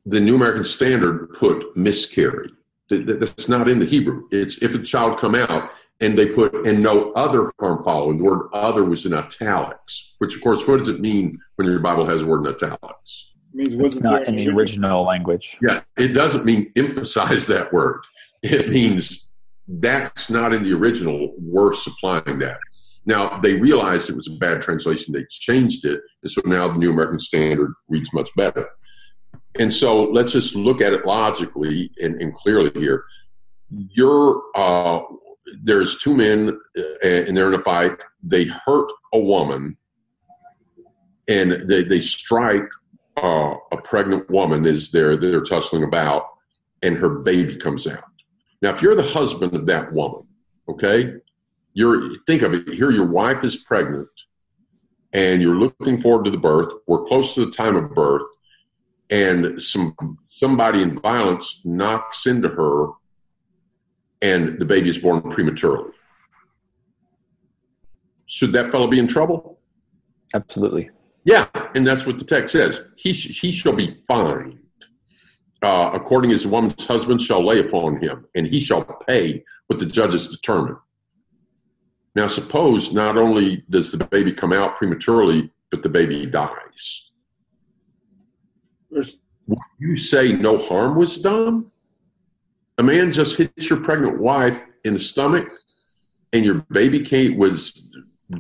the 0.05 0.21
New 0.21 0.37
American 0.37 0.65
Standard 0.65 1.33
put 1.33 1.77
miscarry. 1.77 2.51
That's 2.91 3.49
not 3.49 3.69
in 3.69 3.79
the 3.79 3.87
Hebrew. 3.87 4.29
It's 4.31 4.63
if 4.63 4.75
a 4.75 4.83
child 4.83 5.19
come 5.19 5.35
out, 5.35 5.71
and 6.03 6.19
they 6.19 6.27
put 6.27 6.67
and 6.67 6.83
no 6.83 7.13
other 7.13 7.51
harm 7.61 7.83
following. 7.83 8.19
The 8.19 8.25
word 8.25 8.49
other 8.53 8.85
was 8.85 9.07
in 9.07 9.15
italics, 9.15 10.15
which 10.19 10.35
of 10.35 10.43
course, 10.43 10.67
what 10.67 10.81
does 10.81 10.89
it 10.89 11.01
mean 11.01 11.39
when 11.57 11.69
your 11.69 11.79
Bible 11.79 12.05
has 12.07 12.23
a 12.23 12.27
word 12.27 12.45
in 12.45 12.53
italics? 12.53 13.32
It 13.53 13.57
means 13.57 13.75
it's 13.75 14.01
not 14.03 14.27
in 14.27 14.37
the 14.37 14.49
original 14.49 15.05
language. 15.05 15.59
Yeah, 15.61 15.81
it 15.99 16.09
doesn't 16.09 16.45
mean 16.45 16.73
emphasize 16.75 17.47
that 17.49 17.73
word. 17.73 18.03
It 18.43 18.71
means 18.71 19.31
that's 19.69 20.31
not 20.31 20.55
in 20.55 20.63
the 20.63 20.73
original. 20.73 21.35
We're 21.39 21.75
supplying 21.75 22.39
that. 22.39 22.59
Now 23.05 23.41
they 23.41 23.55
realized 23.55 24.09
it 24.09 24.17
was 24.17 24.29
a 24.29 24.39
bad 24.39 24.63
translation. 24.63 25.13
They 25.13 25.27
changed 25.29 25.85
it, 25.85 26.01
and 26.23 26.33
so 26.33 26.41
now 26.47 26.69
the 26.69 26.79
New 26.79 26.91
American 26.91 27.19
Standard 27.19 27.75
reads 27.89 28.13
much 28.15 28.31
better. 28.37 28.69
And 29.59 29.73
so 29.73 30.05
let's 30.05 30.33
just 30.33 30.57
look 30.57 30.81
at 30.81 30.95
it 30.95 31.05
logically 31.05 31.91
and, 32.01 32.21
and 32.23 32.35
clearly 32.35 32.71
here. 32.75 33.05
Your 33.71 34.43
uh, 34.55 35.01
there's 35.63 35.99
two 35.99 36.15
men 36.15 36.59
uh, 36.79 36.83
and 37.05 37.37
they're 37.37 37.53
in 37.53 37.61
a 37.61 37.63
fight. 37.63 38.03
They 38.23 38.45
hurt 38.45 38.91
a 39.13 39.19
woman, 39.19 39.77
and 41.29 41.69
they, 41.69 41.83
they 41.83 42.01
strike 42.01 42.69
uh, 43.17 43.55
a 43.71 43.77
pregnant 43.83 44.31
woman 44.31 44.65
is 44.67 44.91
there 44.91 45.17
they're 45.17 45.43
tussling 45.43 45.85
about, 45.85 46.25
and 46.83 46.97
her 46.97 47.09
baby 47.09 47.57
comes 47.57 47.87
out. 47.87 48.05
Now, 48.61 48.71
if 48.71 48.81
you're 48.81 48.95
the 48.95 49.03
husband 49.03 49.55
of 49.55 49.67
that 49.67 49.93
woman, 49.93 50.27
okay, 50.69 51.15
you're 51.75 52.17
think 52.27 52.43
of 52.43 52.55
it. 52.55 52.69
Here, 52.69 52.91
your 52.91 53.07
wife 53.07 53.45
is 53.45 53.57
pregnant, 53.57 54.09
and 55.13 55.43
you're 55.43 55.57
looking 55.57 56.01
forward 56.01 56.25
to 56.25 56.31
the 56.31 56.39
birth. 56.39 56.73
We're 56.87 57.05
close 57.07 57.35
to 57.35 57.45
the 57.45 57.51
time 57.51 57.77
of 57.77 57.95
birth, 57.95 58.27
and 59.11 59.61
some 59.61 59.95
somebody 60.29 60.83
in 60.83 61.01
violence 61.01 61.61
knocks 61.65 62.27
into 62.27 62.49
her, 62.49 62.89
and 64.21 64.59
the 64.59 64.65
baby 64.65 64.89
is 64.89 64.99
born 64.99 65.23
prematurely. 65.23 65.91
Should 68.27 68.53
that 68.53 68.71
fellow 68.71 68.89
be 68.89 68.99
in 68.99 69.07
trouble? 69.07 69.59
Absolutely. 70.35 70.89
Yeah, 71.25 71.47
and 71.75 71.87
that's 71.87 72.07
what 72.07 72.19
the 72.19 72.25
text 72.25 72.53
says. 72.53 72.83
He 72.97 73.13
sh- 73.13 73.41
he 73.41 73.53
shall 73.53 73.73
be 73.73 73.97
fined. 74.09 74.59
Uh, 75.63 75.93
according 75.95 76.33
as 76.33 76.43
the 76.43 76.49
woman's 76.49 76.85
husband 76.85 77.21
shall 77.21 77.45
lay 77.47 77.61
upon 77.61 78.01
him, 78.01 78.27
and 78.35 78.47
he 78.47 78.59
shall 78.59 78.83
pay 79.09 79.45
what 79.69 79.79
the 79.79 79.87
judges 79.87 80.27
determine. 80.27 80.77
Now, 82.17 82.27
suppose 82.27 82.93
not 82.93 83.17
only 83.17 83.65
does 83.71 83.93
the 83.93 84.05
baby 84.05 84.33
come 84.33 84.53
out 84.53 84.77
prematurely, 84.77 85.53
but 85.71 85.85
the 85.85 85.89
baby 85.89 86.27
dies. 86.27 87.11
Would 88.91 89.59
you 89.79 89.97
say 89.97 90.33
no 90.33 90.59
harm 90.59 90.97
was 90.97 91.21
done? 91.21 91.71
A 92.79 92.83
man 92.83 93.13
just 93.13 93.37
hits 93.37 93.71
your 93.71 93.81
pregnant 93.81 94.19
wife 94.19 94.61
in 94.85 94.95
the 94.95 95.01
stomach, 95.01 95.49
and 96.33 96.45
your 96.45 96.67
baby 96.71 97.01
came, 97.01 97.39
was 97.39 97.89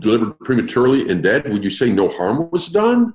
delivered 0.01 0.39
prematurely 0.41 1.09
and 1.09 1.23
dead. 1.23 1.51
Would 1.51 1.65
you 1.65 1.71
say 1.71 1.91
no 1.91 2.09
harm 2.09 2.51
was 2.51 2.69
done? 2.69 3.15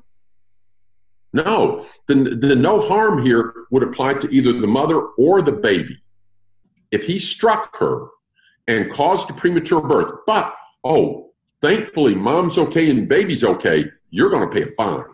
No. 1.34 1.86
The, 2.08 2.16
the 2.16 2.56
no 2.56 2.82
harm 2.82 3.26
here 3.26 3.54
would 3.72 3.84
apply 3.84 4.16
to 4.16 4.30
either 4.34 4.54
the 4.54 4.68
mother 4.68 5.00
or 5.00 5.42
the 5.42 5.52
baby. 5.52 6.02
If 6.92 7.06
he 7.06 7.20
struck 7.20 7.78
her 7.78 8.08
and 8.68 8.92
caused 8.92 9.30
a 9.30 9.34
premature 9.34 9.82
birth. 9.82 10.12
But, 10.26 10.54
oh, 10.84 11.32
thankfully, 11.62 12.16
mom's 12.16 12.58
okay 12.58 12.90
and 12.90 13.08
baby's 13.08 13.44
okay, 13.44 13.86
you're 14.10 14.30
going 14.30 14.48
to 14.48 14.54
pay 14.54 14.70
a 14.70 14.74
fine. 14.76 15.06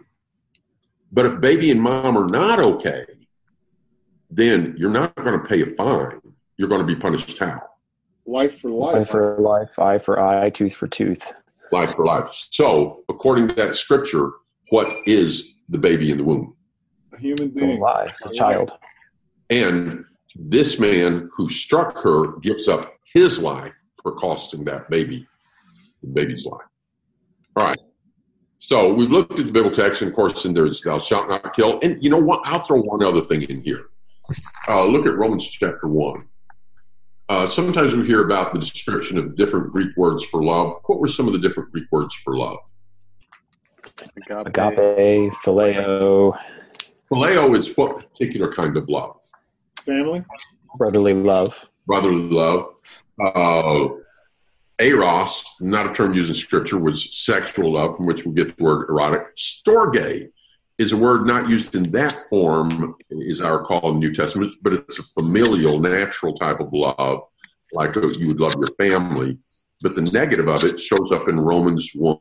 But 1.11 1.27
if 1.27 1.41
baby 1.41 1.69
and 1.71 1.81
mom 1.81 2.17
are 2.17 2.27
not 2.27 2.59
okay, 2.59 3.05
then 4.29 4.75
you're 4.77 4.89
not 4.89 5.15
going 5.15 5.39
to 5.39 5.47
pay 5.47 5.61
a 5.61 5.67
fine. 5.67 6.19
You're 6.57 6.69
going 6.69 6.81
to 6.81 6.87
be 6.87 6.95
punished 6.95 7.37
how? 7.37 7.61
Life 8.25 8.61
for 8.61 8.71
life. 8.71 8.95
Life 8.95 9.09
for 9.09 9.37
life, 9.39 9.79
eye 9.79 9.97
for 9.99 10.19
eye, 10.19 10.49
tooth 10.49 10.73
for 10.73 10.87
tooth. 10.87 11.33
Life 11.73 11.95
for 11.95 12.05
life. 12.05 12.29
So, 12.51 13.03
according 13.09 13.47
to 13.47 13.55
that 13.55 13.75
scripture, 13.75 14.33
what 14.69 14.95
is 15.07 15.55
the 15.69 15.79
baby 15.79 16.11
in 16.11 16.17
the 16.17 16.23
womb? 16.23 16.55
A 17.13 17.17
human 17.17 17.49
being. 17.49 17.79
Alive, 17.79 18.13
a 18.23 18.29
child. 18.31 18.73
And 19.49 20.05
this 20.35 20.79
man 20.79 21.31
who 21.35 21.49
struck 21.49 21.97
her 22.03 22.37
gives 22.41 22.67
up 22.67 22.93
his 23.11 23.39
life 23.39 23.73
for 24.03 24.11
costing 24.11 24.63
that 24.65 24.87
baby 24.91 25.27
the 26.03 26.09
baby's 26.09 26.45
life. 26.45 26.67
All 27.55 27.65
right. 27.65 27.77
So 28.59 28.93
we've 28.93 29.09
looked 29.09 29.39
at 29.39 29.47
the 29.47 29.51
Bible 29.51 29.71
text, 29.71 30.03
and 30.03 30.09
of 30.11 30.15
course, 30.15 30.45
and 30.45 30.55
there's 30.55 30.79
thou 30.81 30.99
shalt 30.99 31.27
not 31.27 31.53
kill. 31.55 31.79
And 31.81 32.01
you 32.03 32.11
know 32.11 32.21
what? 32.21 32.41
I'll 32.45 32.59
throw 32.59 32.81
one 32.81 33.03
other 33.03 33.21
thing 33.21 33.41
in 33.41 33.63
here. 33.63 33.87
Uh, 34.67 34.85
look 34.85 35.07
at 35.07 35.15
Romans 35.15 35.47
chapter 35.47 35.87
1. 35.87 36.27
Uh, 37.33 37.47
sometimes 37.47 37.95
we 37.95 38.05
hear 38.05 38.23
about 38.23 38.53
the 38.53 38.59
description 38.59 39.17
of 39.17 39.35
different 39.35 39.71
Greek 39.71 39.89
words 39.97 40.23
for 40.23 40.43
love. 40.43 40.79
What 40.85 40.99
were 40.99 41.07
some 41.07 41.25
of 41.25 41.33
the 41.33 41.39
different 41.39 41.71
Greek 41.71 41.85
words 41.91 42.13
for 42.13 42.37
love? 42.37 42.59
Agape, 43.83 44.45
Agape 44.45 45.33
phileo. 45.43 46.37
Phileo 47.11 47.57
is 47.57 47.75
what 47.75 47.97
particular 47.97 48.51
kind 48.51 48.77
of 48.77 48.87
love? 48.87 49.15
Family? 49.83 50.23
Brotherly 50.77 51.15
love. 51.15 51.67
Brotherly 51.87 52.29
love. 52.29 52.75
Uh, 53.19 53.87
eros, 54.79 55.43
not 55.59 55.89
a 55.89 55.93
term 55.95 56.13
used 56.13 56.29
in 56.29 56.35
scripture, 56.35 56.77
was 56.77 57.17
sexual 57.17 57.73
love, 57.73 57.97
from 57.97 58.05
which 58.05 58.27
we 58.27 58.33
get 58.33 58.55
the 58.55 58.63
word 58.63 58.87
erotic. 58.89 59.35
Storge 59.37 60.29
is 60.77 60.91
a 60.91 60.97
word 60.97 61.25
not 61.25 61.49
used 61.49 61.75
in 61.75 61.83
that 61.91 62.27
form, 62.29 62.95
is 63.09 63.41
our 63.41 63.63
call 63.63 63.89
in 63.89 63.95
the 63.95 63.99
New 63.99 64.13
Testament, 64.13 64.55
but 64.61 64.73
it's 64.73 64.99
a 64.99 65.03
familial, 65.03 65.79
natural 65.79 66.33
type 66.33 66.59
of 66.59 66.69
love, 66.71 67.21
like 67.71 67.95
you 67.95 68.27
would 68.27 68.39
love 68.39 68.55
your 68.55 68.73
family. 68.79 69.37
But 69.81 69.95
the 69.95 70.01
negative 70.01 70.47
of 70.47 70.63
it 70.63 70.79
shows 70.79 71.11
up 71.11 71.27
in 71.27 71.39
Romans 71.39 71.91
1. 71.93 72.17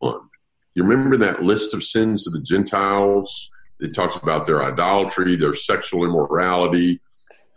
You 0.75 0.85
remember 0.85 1.17
that 1.19 1.43
list 1.43 1.75
of 1.75 1.83
sins 1.83 2.27
of 2.27 2.33
the 2.33 2.41
Gentiles? 2.41 3.49
It 3.81 3.95
talks 3.95 4.17
about 4.17 4.47
their 4.47 4.65
idolatry, 4.65 5.37
their 5.37 5.55
sexual 5.55 6.05
immorality, 6.05 7.01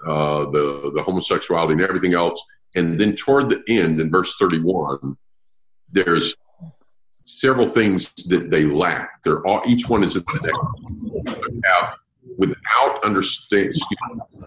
uh, 0.07 0.49
the, 0.51 0.91
the 0.95 1.03
homosexuality, 1.03 1.73
and 1.73 1.81
everything 1.81 2.13
else. 2.13 2.41
And 2.75 2.99
then 2.99 3.15
toward 3.15 3.49
the 3.49 3.63
end, 3.67 3.99
in 3.99 4.11
verse 4.11 4.35
31, 4.39 5.17
there's 5.91 6.35
several 7.25 7.67
things 7.67 8.13
that 8.27 8.49
they 8.49 8.65
lack. 8.65 9.23
They're 9.23 9.45
all 9.45 9.61
each 9.67 9.89
one 9.89 10.03
is 10.03 10.13
the 10.13 10.23
next. 10.41 11.99
Without 12.37 13.03
understanding, 13.03 13.73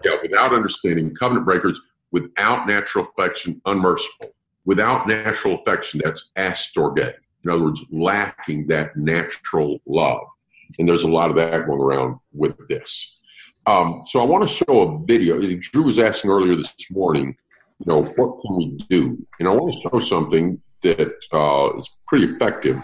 yeah, 0.03 0.17
without 0.21 0.53
understanding, 0.53 1.13
covenant 1.15 1.45
breakers, 1.45 1.79
without 2.11 2.67
natural 2.67 3.07
affection, 3.07 3.61
unmerciful. 3.65 4.31
Without 4.65 5.07
natural 5.07 5.59
affection, 5.59 6.01
that's 6.03 6.31
astorge. 6.35 7.13
In 7.43 7.49
other 7.49 7.63
words, 7.63 7.85
lacking 7.91 8.67
that 8.67 8.95
natural 8.95 9.79
love. 9.85 10.27
And 10.77 10.87
there's 10.87 11.03
a 11.03 11.09
lot 11.09 11.29
of 11.29 11.35
that 11.37 11.65
going 11.65 11.79
around 11.79 12.19
with 12.33 12.55
this. 12.67 13.17
Um, 13.65 14.03
so 14.05 14.21
I 14.21 14.25
want 14.25 14.47
to 14.47 14.53
show 14.53 14.81
a 14.81 15.05
video. 15.05 15.39
Drew 15.39 15.83
was 15.83 15.99
asking 15.99 16.31
earlier 16.31 16.55
this 16.55 16.73
morning, 16.91 17.35
you 17.79 17.85
know, 17.85 18.03
what 18.03 18.41
can 18.41 18.57
we 18.57 18.77
do? 18.89 19.25
And 19.39 19.47
I 19.47 19.51
want 19.51 19.73
to 19.73 19.89
show 19.89 19.99
something 19.99 20.61
that 20.81 21.13
uh, 21.33 21.77
is 21.77 21.89
pretty 22.07 22.25
effective 22.25 22.81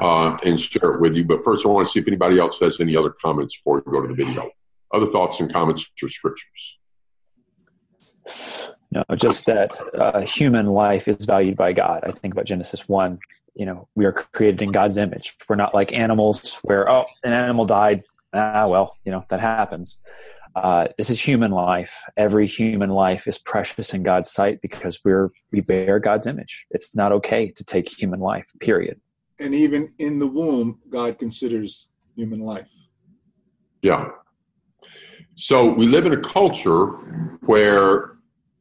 uh, 0.00 0.36
and 0.44 0.60
share 0.60 0.94
it 0.94 1.00
with 1.00 1.16
you. 1.16 1.24
But 1.24 1.44
first, 1.44 1.64
I 1.64 1.68
want 1.68 1.86
to 1.86 1.92
see 1.92 2.00
if 2.00 2.08
anybody 2.08 2.38
else 2.38 2.58
has 2.60 2.80
any 2.80 2.96
other 2.96 3.10
comments 3.10 3.56
before 3.56 3.82
we 3.84 3.92
go 3.92 4.00
to 4.02 4.08
the 4.08 4.14
video. 4.14 4.50
Other 4.92 5.06
thoughts 5.06 5.40
and 5.40 5.52
comments 5.52 5.86
or 6.02 6.08
scriptures? 6.08 6.78
No, 8.90 9.04
just 9.16 9.46
that 9.46 9.78
uh, 9.94 10.20
human 10.20 10.66
life 10.66 11.08
is 11.08 11.24
valued 11.24 11.56
by 11.56 11.72
God. 11.72 12.04
I 12.04 12.10
think 12.10 12.32
about 12.32 12.46
Genesis 12.46 12.88
1. 12.88 13.18
You 13.54 13.66
know, 13.66 13.88
we 13.94 14.06
are 14.06 14.12
created 14.12 14.62
in 14.62 14.72
God's 14.72 14.96
image. 14.96 15.34
We're 15.48 15.56
not 15.56 15.74
like 15.74 15.92
animals 15.92 16.54
where, 16.62 16.90
oh, 16.90 17.04
an 17.22 17.32
animal 17.32 17.66
died. 17.66 18.04
Ah, 18.32 18.66
well, 18.66 18.96
you 19.04 19.12
know, 19.12 19.24
that 19.28 19.40
happens. 19.40 20.00
Uh, 20.62 20.88
this 20.98 21.10
is 21.10 21.20
human 21.20 21.50
life. 21.50 22.02
Every 22.16 22.46
human 22.46 22.90
life 22.90 23.26
is 23.26 23.38
precious 23.38 23.94
in 23.94 24.02
God's 24.02 24.30
sight 24.30 24.60
because 24.60 25.00
we're 25.04 25.30
we 25.52 25.60
bear 25.60 25.98
God's 25.98 26.26
image. 26.26 26.66
It's 26.70 26.96
not 26.96 27.12
okay 27.12 27.50
to 27.50 27.64
take 27.64 27.88
human 27.88 28.20
life. 28.20 28.46
Period. 28.60 29.00
And 29.38 29.54
even 29.54 29.92
in 29.98 30.18
the 30.18 30.26
womb, 30.26 30.80
God 30.90 31.18
considers 31.18 31.88
human 32.16 32.40
life. 32.40 32.68
Yeah. 33.82 34.08
So 35.36 35.72
we 35.72 35.86
live 35.86 36.04
in 36.06 36.12
a 36.12 36.20
culture 36.20 36.86
where 37.42 38.16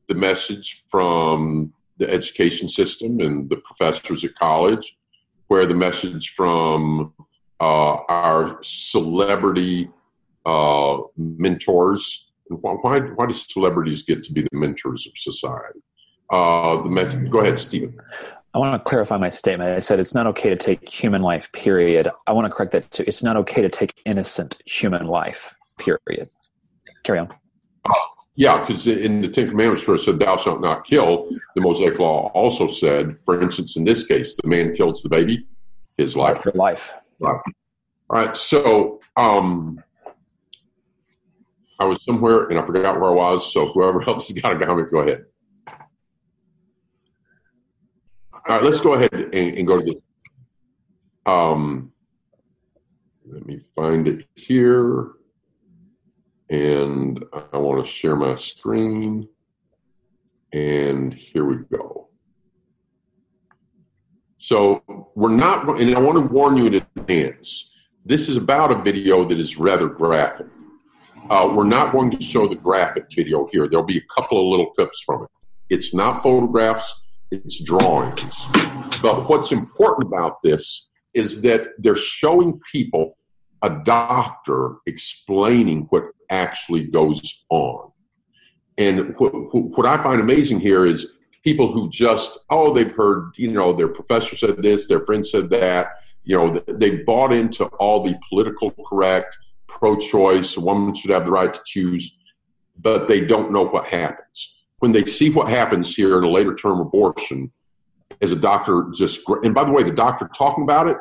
the 0.08 0.14
message 0.14 0.86
from 0.90 1.74
the 1.98 2.10
education 2.10 2.70
system 2.70 3.20
and 3.20 3.50
the 3.50 3.58
professors 3.58 4.24
at 4.24 4.36
college, 4.36 4.98
where 5.48 5.66
the 5.66 5.74
message 5.74 6.30
from 6.30 7.14
uh, 7.60 7.96
our 8.08 8.60
celebrity 8.64 9.90
uh, 10.48 11.02
mentors. 11.18 12.26
Why, 12.50 13.00
why 13.00 13.26
do 13.26 13.34
celebrities 13.34 14.04
get 14.04 14.24
to 14.24 14.34
be 14.34 14.42
the 14.42 14.50
mentors 14.54 15.06
of 15.06 15.18
society? 15.18 15.80
Uh, 16.32 16.82
the 16.82 16.90
method, 16.90 17.30
go 17.30 17.40
ahead, 17.40 17.60
Stephen. 17.60 17.98
I 18.54 18.60
want 18.60 18.84
to 18.84 18.90
clarify 18.90 19.18
my 19.18 19.30
statement. 19.30 19.70
I 19.72 19.80
said 19.80 20.00
it's 20.00 20.16
not 20.16 20.26
okay 20.28 20.50
to 20.50 20.56
take 20.56 20.90
human 20.90 21.22
life, 21.22 21.52
period. 21.52 22.08
I 22.26 22.32
want 22.32 22.46
to 22.46 22.50
correct 22.50 22.72
that 22.72 22.90
too. 22.90 23.04
It's 23.06 23.22
not 23.22 23.36
okay 23.38 23.62
to 23.62 23.70
take 23.70 24.02
innocent 24.06 24.62
human 24.66 25.06
life, 25.06 25.54
period. 25.78 26.30
Carry 27.04 27.20
on. 27.20 27.30
Uh, 27.86 27.94
yeah, 28.36 28.60
because 28.60 28.88
in 28.88 29.22
the 29.22 29.28
Ten 29.28 29.50
Commandments, 29.50 29.86
where 29.88 29.96
it 29.96 30.00
said, 30.00 30.20
Thou 30.20 30.38
shalt 30.38 30.62
not 30.62 30.86
kill, 30.86 31.30
the 31.56 31.62
Mosaic 31.62 32.00
Law 32.00 32.32
also 32.34 32.68
said, 32.68 33.18
for 33.26 33.42
instance, 33.42 33.76
in 33.76 33.84
this 33.84 34.06
case, 34.06 34.38
the 34.42 34.48
man 34.48 34.74
kills 34.74 35.04
the 35.04 35.10
baby, 35.10 35.46
his 35.98 36.16
life. 36.16 36.42
For 36.42 36.52
life. 36.54 36.96
Right. 37.20 37.42
All 38.10 38.26
right. 38.26 38.36
So, 38.36 39.02
um, 39.18 39.84
I 41.80 41.86
was 41.86 42.04
somewhere 42.04 42.48
and 42.48 42.60
I 42.60 42.66
forgot 42.66 43.00
where 43.00 43.12
I 43.12 43.14
was. 43.14 43.54
So 43.54 43.68
whoever 43.68 44.02
else 44.08 44.28
has 44.30 44.40
got 44.40 44.62
a 44.62 44.66
comment, 44.66 44.90
go 44.92 45.00
ahead. 45.00 45.26
All 48.34 48.56
right, 48.56 48.64
let's 48.64 48.80
go 48.80 48.94
ahead 48.94 49.14
and, 49.14 49.34
and 49.34 49.68
go 49.68 49.78
to 49.78 49.84
this. 49.84 49.96
Um, 51.26 51.92
let 53.26 53.46
me 53.46 53.60
find 53.76 54.08
it 54.08 54.26
here. 54.36 55.12
And 56.50 57.24
I 57.52 57.58
want 57.58 57.86
to 57.86 57.92
share 57.92 58.16
my 58.16 58.36
screen. 58.36 59.28
And 60.54 61.14
here 61.14 61.44
we 61.44 61.58
go. 61.58 62.08
So 64.38 64.82
we're 65.14 65.36
not, 65.36 65.68
and 65.82 65.94
I 65.94 66.00
want 66.00 66.18
to 66.18 66.34
warn 66.34 66.56
you 66.56 66.68
in 66.68 66.76
advance 66.76 67.72
this 68.08 68.30
is 68.30 68.38
about 68.38 68.72
a 68.72 68.82
video 68.82 69.28
that 69.28 69.38
is 69.38 69.58
rather 69.58 69.90
graphic. 69.90 70.48
Uh, 71.30 71.52
we're 71.54 71.66
not 71.66 71.92
going 71.92 72.10
to 72.10 72.24
show 72.24 72.48
the 72.48 72.56
graphic 72.56 73.06
video 73.14 73.48
here. 73.52 73.68
There'll 73.68 73.86
be 73.86 73.98
a 73.98 74.22
couple 74.22 74.40
of 74.40 74.50
little 74.50 74.72
clips 74.74 75.02
from 75.06 75.24
it. 75.24 75.30
It's 75.70 75.94
not 75.94 76.24
photographs, 76.24 77.02
it's 77.32 77.62
drawings. 77.62 78.48
But 79.02 79.28
what's 79.28 79.52
important 79.52 80.08
about 80.08 80.42
this 80.42 80.90
is 81.14 81.42
that 81.42 81.68
they're 81.80 81.98
showing 81.98 82.62
people 82.72 83.18
a 83.62 83.70
doctor 83.70 84.76
explaining 84.86 85.88
what 85.90 86.04
actually 86.30 86.86
goes 86.86 87.44
on. 87.50 87.92
And 88.78 89.14
what, 89.18 89.32
what 89.54 89.86
I 89.86 90.02
find 90.02 90.22
amazing 90.22 90.62
here 90.62 90.86
is 90.86 91.08
people 91.44 91.74
who 91.74 91.90
just, 91.90 92.40
oh, 92.50 92.74
they've 92.74 92.92
heard, 92.92 93.32
you 93.36 93.52
know, 93.52 93.74
their 93.74 93.90
professor 93.90 94.38
said 94.38 94.62
this, 94.62 94.88
their 94.88 95.06
friend 95.06 95.26
said 95.26 95.50
that, 95.50 95.90
you 96.24 96.38
know, 96.38 96.64
they 96.68 96.98
bought 97.04 97.34
into 97.34 97.66
all 97.66 98.04
the 98.04 98.18
political 98.30 98.72
correct, 98.88 99.38
pro 99.68 99.96
choice, 99.96 100.58
a 100.58 100.62
woman 100.62 100.94
should 100.96 101.12
have 101.12 101.26
the 101.26 101.32
right 101.32 101.54
to 101.54 101.62
choose, 101.66 102.18
but 102.80 103.08
they 103.08 103.22
don't 103.26 103.52
know 103.52 103.66
what 103.66 103.88
happens. 103.88 104.56
When 104.80 104.92
they 104.92 105.06
see 105.06 105.30
what 105.30 105.50
happens 105.50 105.96
here 105.96 106.18
in 106.18 106.24
a 106.24 106.30
later 106.30 106.56
term 106.56 106.80
abortion, 106.80 107.52
as 108.22 108.32
a 108.32 108.36
doctor 108.36 108.88
just, 108.96 109.22
and 109.44 109.54
by 109.54 109.64
the 109.64 109.72
way, 109.72 109.84
the 109.84 109.92
doctor 109.92 110.30
talking 110.36 110.64
about 110.64 110.88
it 110.88 110.98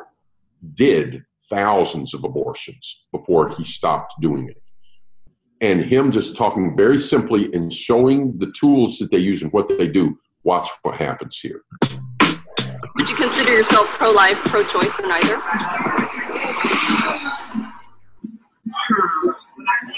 did 0.75 1.23
thousands 1.49 2.13
of 2.13 2.23
abortions 2.23 3.05
before 3.11 3.49
he 3.49 3.63
stopped 3.63 4.13
doing 4.21 4.49
it. 4.49 4.61
And 5.61 5.83
him 5.83 6.11
just 6.11 6.37
talking 6.37 6.75
very 6.77 6.99
simply 6.99 7.51
and 7.53 7.73
showing 7.73 8.37
the 8.37 8.51
tools 8.51 8.99
that 8.99 9.09
they 9.09 9.17
use 9.17 9.41
and 9.41 9.51
what 9.51 9.67
they 9.67 9.87
do. 9.87 10.19
Watch 10.43 10.69
what 10.83 10.95
happens 10.95 11.39
here. 11.41 11.61
Would 12.95 13.09
you 13.09 13.15
consider 13.15 13.53
yourself 13.55 13.87
pro 13.97 14.11
life, 14.11 14.37
pro 14.45 14.63
choice, 14.65 14.99
or 14.99 15.07
neither? 15.07 15.41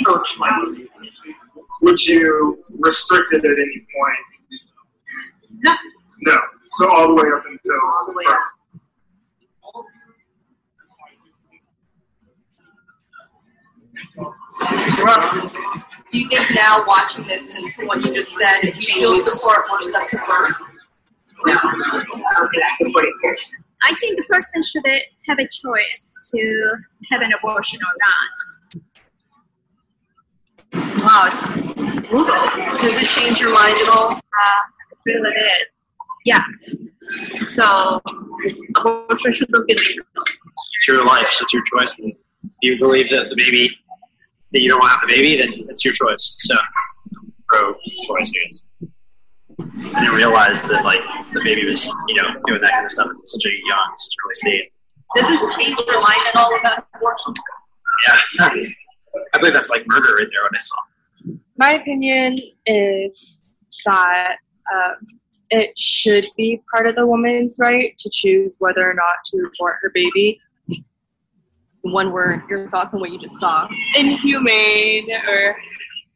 Pro 0.03 0.23
choice. 0.23 0.89
Would 1.82 2.05
you 2.05 2.62
restrict 2.79 3.34
it 3.34 3.45
at 3.45 3.51
any 3.51 3.86
point? 3.95 4.62
No. 5.63 5.73
No. 6.21 6.39
So 6.73 6.89
all 6.91 7.08
the 7.08 7.15
way 7.15 7.29
up 7.36 7.43
until. 7.45 7.79
All 7.84 8.05
the 8.08 8.13
way 8.15 8.25
up. 8.27 8.39
Do 16.12 16.19
you 16.19 16.27
think 16.27 16.55
now, 16.55 16.84
watching 16.86 17.25
this 17.25 17.55
and 17.55 17.73
from 17.73 17.88
what 17.88 18.03
you 18.03 18.13
just 18.13 18.36
said, 18.36 18.62
do 18.62 18.67
you 18.67 18.73
still 18.73 19.19
support 19.19 19.60
more 19.69 19.82
steps 19.84 20.13
of 20.13 20.19
birth? 20.27 20.58
No. 21.45 21.53
I 23.82 23.95
think 23.99 24.17
the 24.17 24.25
person 24.29 24.62
should 24.63 24.84
have 25.27 25.39
a 25.39 25.47
choice 25.47 26.15
to 26.34 26.75
have 27.12 27.21
an 27.21 27.32
abortion 27.34 27.79
or 27.82 27.93
not. 28.01 28.59
Wow, 30.73 31.27
it's, 31.27 31.69
it's 31.69 31.99
brutal. 32.08 32.36
Does 32.82 32.97
it 32.97 33.08
change 33.08 33.39
your 33.39 33.53
mind 33.53 33.77
at 33.77 33.89
all? 33.89 34.12
Uh, 34.12 34.19
it 35.05 35.12
really 35.13 35.34
did. 35.34 35.62
Yeah. 36.25 36.43
So, 37.47 38.01
abortion 38.77 39.32
shouldn't 39.32 39.67
be 39.67 39.73
legal. 39.73 40.05
It's 40.77 40.88
your 40.88 41.05
life, 41.05 41.29
so 41.29 41.43
it's 41.43 41.53
your 41.53 41.63
choice. 41.63 41.97
And 41.97 42.13
if 42.43 42.51
you 42.62 42.77
believe 42.77 43.10
that 43.10 43.29
the 43.29 43.36
baby 43.36 43.75
that 44.51 44.62
you 44.62 44.69
don't 44.69 44.79
want 44.79 44.93
to 44.93 44.99
have 44.99 45.08
the 45.08 45.13
baby, 45.15 45.41
then 45.41 45.67
it's 45.69 45.84
your 45.84 45.93
choice. 45.93 46.36
So, 46.39 46.55
pro 47.47 47.73
choice, 48.08 48.32
I 48.36 48.45
guess. 48.45 48.63
I 49.93 49.99
didn't 50.01 50.15
realize 50.15 50.63
that 50.63 50.84
like 50.86 51.01
the 51.34 51.41
baby 51.43 51.67
was, 51.67 51.86
you 52.08 52.15
know, 52.15 52.27
doing 52.45 52.62
that 52.62 52.71
kind 52.71 52.86
of 52.86 52.91
stuff 52.91 53.08
at 53.10 53.27
such 53.27 53.45
a 53.45 53.49
young, 53.67 53.93
such 53.97 54.13
an 54.13 54.19
early 54.25 54.34
stage. 54.34 54.71
Does 55.15 55.39
this 55.39 55.55
change 55.55 55.77
your 55.88 55.99
mind 55.99 56.21
at 56.27 56.36
all 56.36 56.55
about 56.60 56.86
abortion? 56.95 57.34
Yeah, 58.08 58.49
I 59.34 59.38
believe 59.39 59.54
that's 59.54 59.69
like 59.69 59.84
murder 59.88 60.19
in 60.22 60.30
there 60.32 60.43
when 60.43 60.56
I 60.56 60.60
saw. 60.60 60.76
My 61.58 61.72
opinion 61.74 62.36
is 62.65 63.38
that 63.86 64.38
um, 64.74 64.95
it 65.50 65.78
should 65.78 66.26
be 66.38 66.62
part 66.72 66.88
of 66.88 66.95
the 66.95 67.06
woman's 67.06 67.58
right 67.60 67.98
to 67.98 68.10
choose 68.12 68.58
whether 68.60 68.89
or 68.89 68.93
not 68.93 69.15
to 69.26 69.38
abort 69.38 69.78
her 69.82 69.91
baby. 69.93 70.39
One 71.82 72.12
word, 72.12 72.41
your 72.50 72.69
thoughts 72.69 72.93
on 72.93 73.00
what 73.00 73.12
you 73.12 73.19
just 73.19 73.38
saw. 73.38 73.67
Inhumane 73.95 75.08
or 75.28 75.56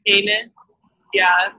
heinous. 0.06 0.50
Yeah. 1.14 1.50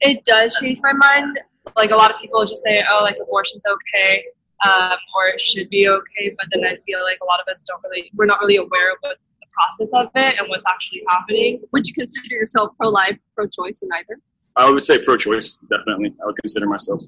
It 0.00 0.24
does 0.24 0.56
change 0.60 0.78
my 0.82 0.92
mind. 0.92 1.40
Like 1.76 1.90
a 1.90 1.96
lot 1.96 2.10
of 2.12 2.20
people 2.20 2.44
just 2.44 2.62
say, 2.64 2.84
oh, 2.90 3.00
like 3.02 3.16
abortion's 3.20 3.62
okay. 3.66 4.22
Um, 4.64 4.96
or 5.16 5.28
it 5.28 5.40
should 5.40 5.68
be 5.68 5.86
okay, 5.88 6.34
but 6.38 6.46
then 6.50 6.64
I 6.64 6.76
feel 6.86 7.02
like 7.02 7.18
a 7.22 7.26
lot 7.26 7.40
of 7.40 7.52
us 7.52 7.62
don't 7.66 7.82
really, 7.84 8.10
we're 8.14 8.24
not 8.24 8.40
really 8.40 8.56
aware 8.56 8.92
of 8.92 8.98
what's 9.00 9.24
the 9.24 9.35
process 9.56 9.90
of 9.94 10.08
it 10.14 10.36
and 10.38 10.48
what's 10.48 10.64
actually 10.68 11.02
happening. 11.08 11.62
Would 11.72 11.86
you 11.86 11.94
consider 11.94 12.34
yourself 12.34 12.70
pro 12.78 12.88
life, 12.88 13.18
pro 13.34 13.46
choice, 13.46 13.80
or 13.82 13.88
neither? 13.90 14.20
I 14.56 14.70
would 14.70 14.82
say 14.82 15.02
pro 15.02 15.16
choice, 15.16 15.58
definitely. 15.70 16.14
I 16.22 16.26
would 16.26 16.36
consider 16.42 16.66
myself. 16.66 17.02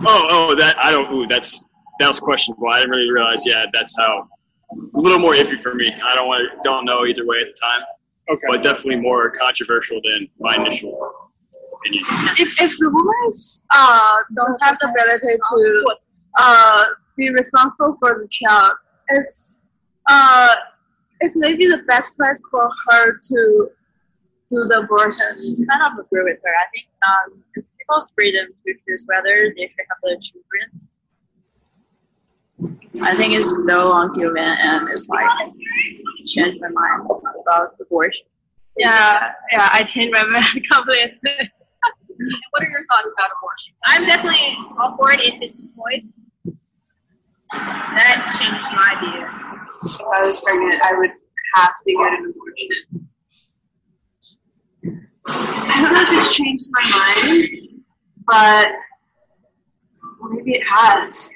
Oh, 0.00 0.26
oh, 0.28 0.54
that, 0.56 0.76
I 0.82 0.90
don't, 0.90 1.12
ooh, 1.12 1.26
that's, 1.26 1.64
that 2.00 2.08
was 2.08 2.20
questionable. 2.20 2.68
I 2.68 2.80
didn't 2.80 2.90
really 2.90 3.10
realize, 3.10 3.46
yeah, 3.46 3.64
that's 3.72 3.96
how, 3.96 4.28
a 4.72 5.00
little 5.00 5.18
more 5.18 5.32
iffy 5.32 5.58
for 5.58 5.74
me. 5.74 5.88
I 6.04 6.14
don't 6.14 6.26
want 6.26 6.50
to, 6.50 6.58
don't 6.62 6.84
know 6.84 7.06
either 7.06 7.24
way 7.24 7.38
at 7.40 7.48
the 7.48 7.54
time. 7.60 7.82
Okay. 8.28 8.46
But 8.48 8.62
definitely 8.62 8.96
more 8.96 9.30
controversial 9.30 10.00
than 10.02 10.28
my 10.40 10.56
initial 10.56 11.12
opinion. 11.74 12.04
If, 12.36 12.60
if 12.60 12.76
the 12.78 12.90
women 12.90 13.32
uh, 13.72 14.16
don't 14.34 14.60
have 14.62 14.76
the 14.80 14.88
ability 14.88 15.38
to 15.50 15.84
uh, 16.38 16.84
be 17.16 17.30
responsible 17.30 17.96
for 18.00 18.18
the 18.20 18.28
child, 18.28 18.72
it's 19.08 19.65
uh, 20.08 20.54
it's 21.20 21.36
maybe 21.36 21.66
the 21.66 21.82
best 21.88 22.16
place 22.16 22.40
for 22.50 22.68
her 22.88 23.18
to 23.18 23.70
do 24.50 24.64
the 24.68 24.80
abortion. 24.80 25.56
kind 25.68 25.82
of 25.86 26.04
agree 26.04 26.22
with 26.22 26.38
her. 26.44 26.50
I 26.50 26.66
think 26.72 26.86
um, 27.06 27.42
it's 27.54 27.68
people's 27.78 28.12
freedom 28.14 28.46
to 28.66 28.74
choose 28.86 29.04
whether 29.06 29.52
they 29.56 29.62
should 29.62 29.86
have 29.88 29.98
their 30.02 30.18
children. 30.20 30.88
I 33.02 33.14
think 33.14 33.34
it's 33.34 33.50
so 33.50 33.92
unhuman 33.92 34.56
and 34.58 34.88
it's 34.88 35.06
like 35.08 35.28
changed 36.26 36.60
my 36.60 36.68
mind 36.68 37.10
about 37.42 37.74
abortion. 37.80 38.24
Yeah, 38.78 39.32
yeah, 39.52 39.68
I 39.72 39.82
changed 39.82 40.12
my 40.12 40.24
mind 40.24 40.66
completely. 40.72 41.50
what 42.50 42.62
are 42.62 42.70
your 42.70 42.84
thoughts 42.90 43.12
about 43.18 43.30
abortion? 43.36 43.74
I'm 43.84 44.04
definitely 44.04 44.56
all 44.78 44.96
for 44.96 45.12
it 45.12 45.20
if 45.20 45.40
it's 45.40 45.66
choice. 45.76 46.26
That 47.52 48.36
changed 48.38 48.70
my 48.74 48.92
views. 49.00 49.36
If 49.94 50.06
I 50.06 50.22
was 50.24 50.40
pregnant, 50.40 50.82
I 50.82 50.94
would 50.98 51.10
have 51.54 51.72
to 51.86 51.92
get 51.92 52.12
an 52.12 52.30
abortion. 52.30 53.08
I 55.28 55.82
don't 55.82 55.92
know 55.92 56.02
if 56.02 56.08
it's 56.12 56.34
changed 56.34 56.68
my 56.70 56.84
mind, 56.98 57.82
but 58.26 58.68
maybe 60.30 60.52
it 60.52 60.66
has. 60.66 61.32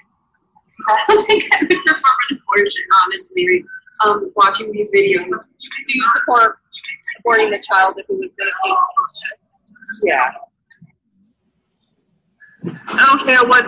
I 0.88 1.05
don't 1.09 1.27
think 1.27 1.44
I 1.53 1.59
would 1.61 1.68
prefer 1.68 2.14
an 2.31 2.38
abortion, 2.38 2.85
honestly. 3.05 3.64
Um, 4.07 4.33
watching 4.35 4.73
these 4.73 4.90
videos. 4.94 5.29
Do 5.29 5.38
you 5.88 6.11
support 6.14 6.57
aborting 7.20 7.51
the 7.51 7.62
child 7.62 7.96
if 7.99 8.09
it 8.09 8.16
was 8.16 8.31
in 8.38 8.46
a 8.46 8.51
case 8.64 10.03
Yeah. 10.05 10.31
I 12.64 13.07
don't 13.07 13.27
care 13.27 13.44
what 13.49 13.66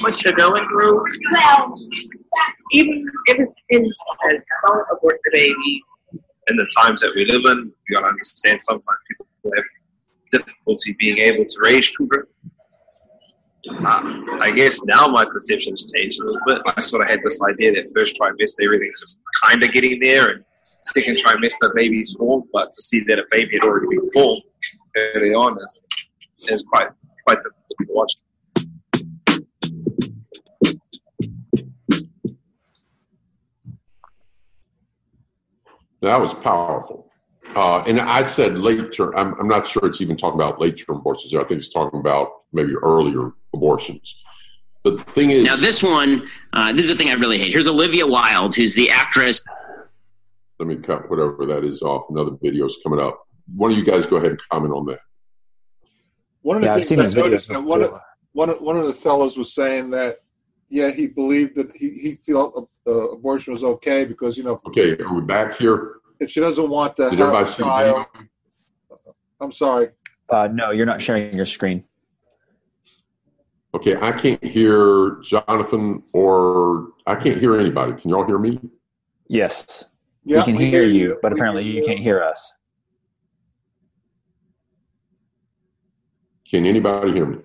what 0.00 0.22
you're 0.24 0.34
going 0.34 0.66
through. 0.68 1.04
Even 2.72 3.06
if 3.26 3.40
it's 3.40 3.54
in 3.70 3.84
as 4.30 4.46
don't 4.66 4.86
abort 4.92 5.18
the 5.24 5.30
baby. 5.32 5.82
In 6.48 6.56
the 6.56 6.68
times 6.80 7.00
that 7.00 7.10
we 7.16 7.24
live 7.24 7.42
in, 7.44 7.72
you 7.88 7.96
gotta 7.96 8.06
understand 8.06 8.62
sometimes 8.62 9.00
people 9.08 9.26
have 9.56 9.64
difficulty 10.30 10.94
being 10.98 11.18
able 11.18 11.44
to 11.44 11.56
raise 11.60 11.88
children. 11.88 12.24
Uh, 13.68 14.22
I 14.40 14.52
guess 14.54 14.80
now 14.84 15.08
my 15.08 15.24
perception's 15.24 15.90
changed 15.90 16.20
a 16.20 16.24
little 16.24 16.40
bit. 16.46 16.58
I 16.76 16.80
sort 16.82 17.02
of 17.02 17.08
had 17.08 17.18
this 17.24 17.40
idea 17.42 17.72
that 17.72 17.92
first 17.96 18.16
trimester 18.20 18.64
everything's 18.64 19.00
just 19.00 19.20
kind 19.42 19.62
of 19.64 19.72
getting 19.72 19.98
there, 20.00 20.28
and 20.28 20.44
second 20.82 21.16
trimester 21.16 21.74
baby's 21.74 22.12
formed. 22.12 22.44
But 22.52 22.70
to 22.70 22.82
see 22.82 23.02
that 23.08 23.18
a 23.18 23.24
baby 23.32 23.58
had 23.60 23.66
already 23.66 23.96
been 23.96 24.08
formed 24.12 24.42
early 24.96 25.34
on 25.34 25.58
is 25.58 25.80
is 26.48 26.62
quite 26.62 26.90
quite 27.26 27.38
difficult 27.38 27.65
to 27.78 27.86
watch. 27.88 28.14
That 36.02 36.20
was 36.20 36.34
powerful. 36.34 37.10
Uh, 37.54 37.82
and 37.86 38.00
I 38.00 38.22
said 38.22 38.58
late 38.58 38.92
term. 38.92 39.14
I'm, 39.16 39.34
I'm, 39.40 39.48
not 39.48 39.66
sure 39.66 39.86
it's 39.86 40.00
even 40.00 40.16
talking 40.16 40.38
about 40.38 40.60
late 40.60 40.76
term 40.76 40.98
abortions. 40.98 41.34
I 41.34 41.42
think 41.44 41.58
it's 41.58 41.72
talking 41.72 42.00
about 42.00 42.28
maybe 42.52 42.74
earlier 42.74 43.32
abortions. 43.54 44.22
But 44.84 44.98
the 44.98 45.04
thing 45.04 45.30
is, 45.30 45.44
now 45.44 45.56
this 45.56 45.82
one, 45.82 46.28
uh, 46.52 46.72
this 46.72 46.82
is 46.82 46.90
the 46.90 46.96
thing 46.96 47.10
I 47.10 47.14
really 47.14 47.38
hate. 47.38 47.50
Here's 47.50 47.66
Olivia 47.66 48.06
Wilde, 48.06 48.54
who's 48.54 48.74
the 48.74 48.90
actress. 48.90 49.42
Let 50.58 50.68
me 50.68 50.76
cut 50.76 51.08
whatever 51.10 51.46
that 51.46 51.64
is 51.64 51.82
off. 51.82 52.06
Another 52.10 52.32
video's 52.42 52.78
coming 52.82 53.00
up. 53.00 53.26
One 53.54 53.72
of 53.72 53.78
you 53.78 53.84
guys 53.84 54.06
go 54.06 54.16
ahead 54.16 54.30
and 54.30 54.40
comment 54.50 54.74
on 54.74 54.86
that. 54.86 55.00
One 56.46 56.58
of 56.58 56.62
the 56.62 56.68
Yeah, 56.68 56.74
I've 56.74 56.78
things 56.78 56.88
seen 56.88 57.00
I 57.00 57.02
those 57.02 57.16
noticed 57.16 57.48
that 57.48 57.60
one 57.60 57.82
of, 57.82 57.90
one 58.30 58.50
of, 58.50 58.60
one 58.60 58.76
of 58.76 58.86
the 58.86 58.94
fellows 58.94 59.36
was 59.36 59.52
saying 59.52 59.90
that 59.90 60.18
yeah, 60.68 60.92
he 60.92 61.08
believed 61.08 61.56
that 61.56 61.74
he, 61.74 61.90
he 61.90 62.14
felt 62.14 62.70
uh, 62.86 62.90
abortion 63.08 63.52
was 63.52 63.64
okay 63.64 64.04
because 64.04 64.38
you 64.38 64.44
know. 64.44 64.60
Okay, 64.68 64.96
are 64.96 65.12
we 65.12 65.22
back 65.22 65.56
here? 65.56 65.96
If 66.20 66.30
she 66.30 66.38
doesn't 66.38 66.70
want 66.70 66.94
to 66.98 67.10
Did 67.10 67.18
have 67.18 67.34
everybody 67.34 67.42
a 67.42 67.52
see 67.52 67.62
the 67.64 67.68
child, 67.68 68.06
I'm 69.40 69.50
sorry. 69.50 69.88
Uh, 70.30 70.46
no, 70.52 70.70
you're 70.70 70.86
not 70.86 71.02
sharing 71.02 71.34
your 71.34 71.46
screen. 71.46 71.82
Okay, 73.74 73.96
I 74.00 74.12
can't 74.12 74.42
hear 74.44 75.16
Jonathan 75.24 76.04
or 76.12 76.90
I 77.08 77.16
can't 77.16 77.40
hear 77.40 77.58
anybody. 77.58 78.00
Can 78.00 78.10
you 78.10 78.16
all 78.16 78.24
hear 78.24 78.38
me? 78.38 78.60
Yes. 79.26 79.84
Yeah, 80.24 80.38
we 80.38 80.44
can 80.44 80.56
we 80.56 80.66
hear, 80.66 80.82
hear 80.82 80.90
you, 80.90 81.00
you. 81.08 81.18
but 81.22 81.32
We 81.32 81.38
apparently 81.40 81.64
you 81.64 81.80
you. 81.80 81.86
can't 81.86 81.98
hear 81.98 82.22
us. 82.22 82.55
Can 86.50 86.64
anybody 86.64 87.12
hear 87.12 87.26
me? 87.26 87.38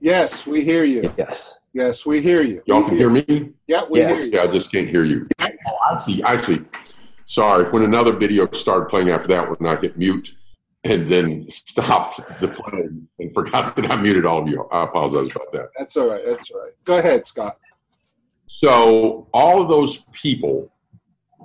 Yes, 0.00 0.46
we 0.46 0.62
hear 0.64 0.84
you. 0.84 1.12
Yes. 1.16 1.58
Yes, 1.72 2.06
we 2.06 2.20
hear 2.20 2.42
you. 2.42 2.62
Y'all 2.66 2.82
We 2.82 2.88
can 2.90 2.96
hear 2.96 3.10
me? 3.10 3.50
Yeah, 3.66 3.82
we 3.90 3.98
Yes. 4.00 4.16
hear 4.16 4.26
you. 4.26 4.38
Yeah, 4.38 4.50
I 4.50 4.52
just 4.52 4.70
can't 4.70 4.88
hear 4.88 5.04
you. 5.04 5.26
Oh, 5.40 5.76
I 5.90 5.96
see. 5.96 6.22
I 6.22 6.36
see. 6.36 6.60
Sorry. 7.26 7.68
When 7.70 7.82
another 7.82 8.12
video 8.12 8.48
started 8.52 8.88
playing 8.88 9.10
after 9.10 9.28
that 9.28 9.48
one, 9.48 9.66
I 9.66 9.80
hit 9.80 9.98
mute 9.98 10.34
and 10.84 11.08
then 11.08 11.46
stopped 11.50 12.20
the 12.40 12.48
playing 12.48 13.08
and 13.18 13.34
forgot 13.34 13.74
that 13.76 13.90
I 13.90 13.96
muted 13.96 14.24
all 14.26 14.42
of 14.42 14.48
you. 14.48 14.68
I 14.70 14.84
apologize 14.84 15.34
about 15.34 15.50
that. 15.52 15.70
That's 15.76 15.96
all 15.96 16.08
right. 16.10 16.22
That's 16.24 16.50
all 16.50 16.60
right. 16.60 16.72
Go 16.84 16.98
ahead, 16.98 17.26
Scott. 17.26 17.56
So, 18.46 19.26
all 19.32 19.60
of 19.62 19.68
those 19.68 20.04
people, 20.12 20.70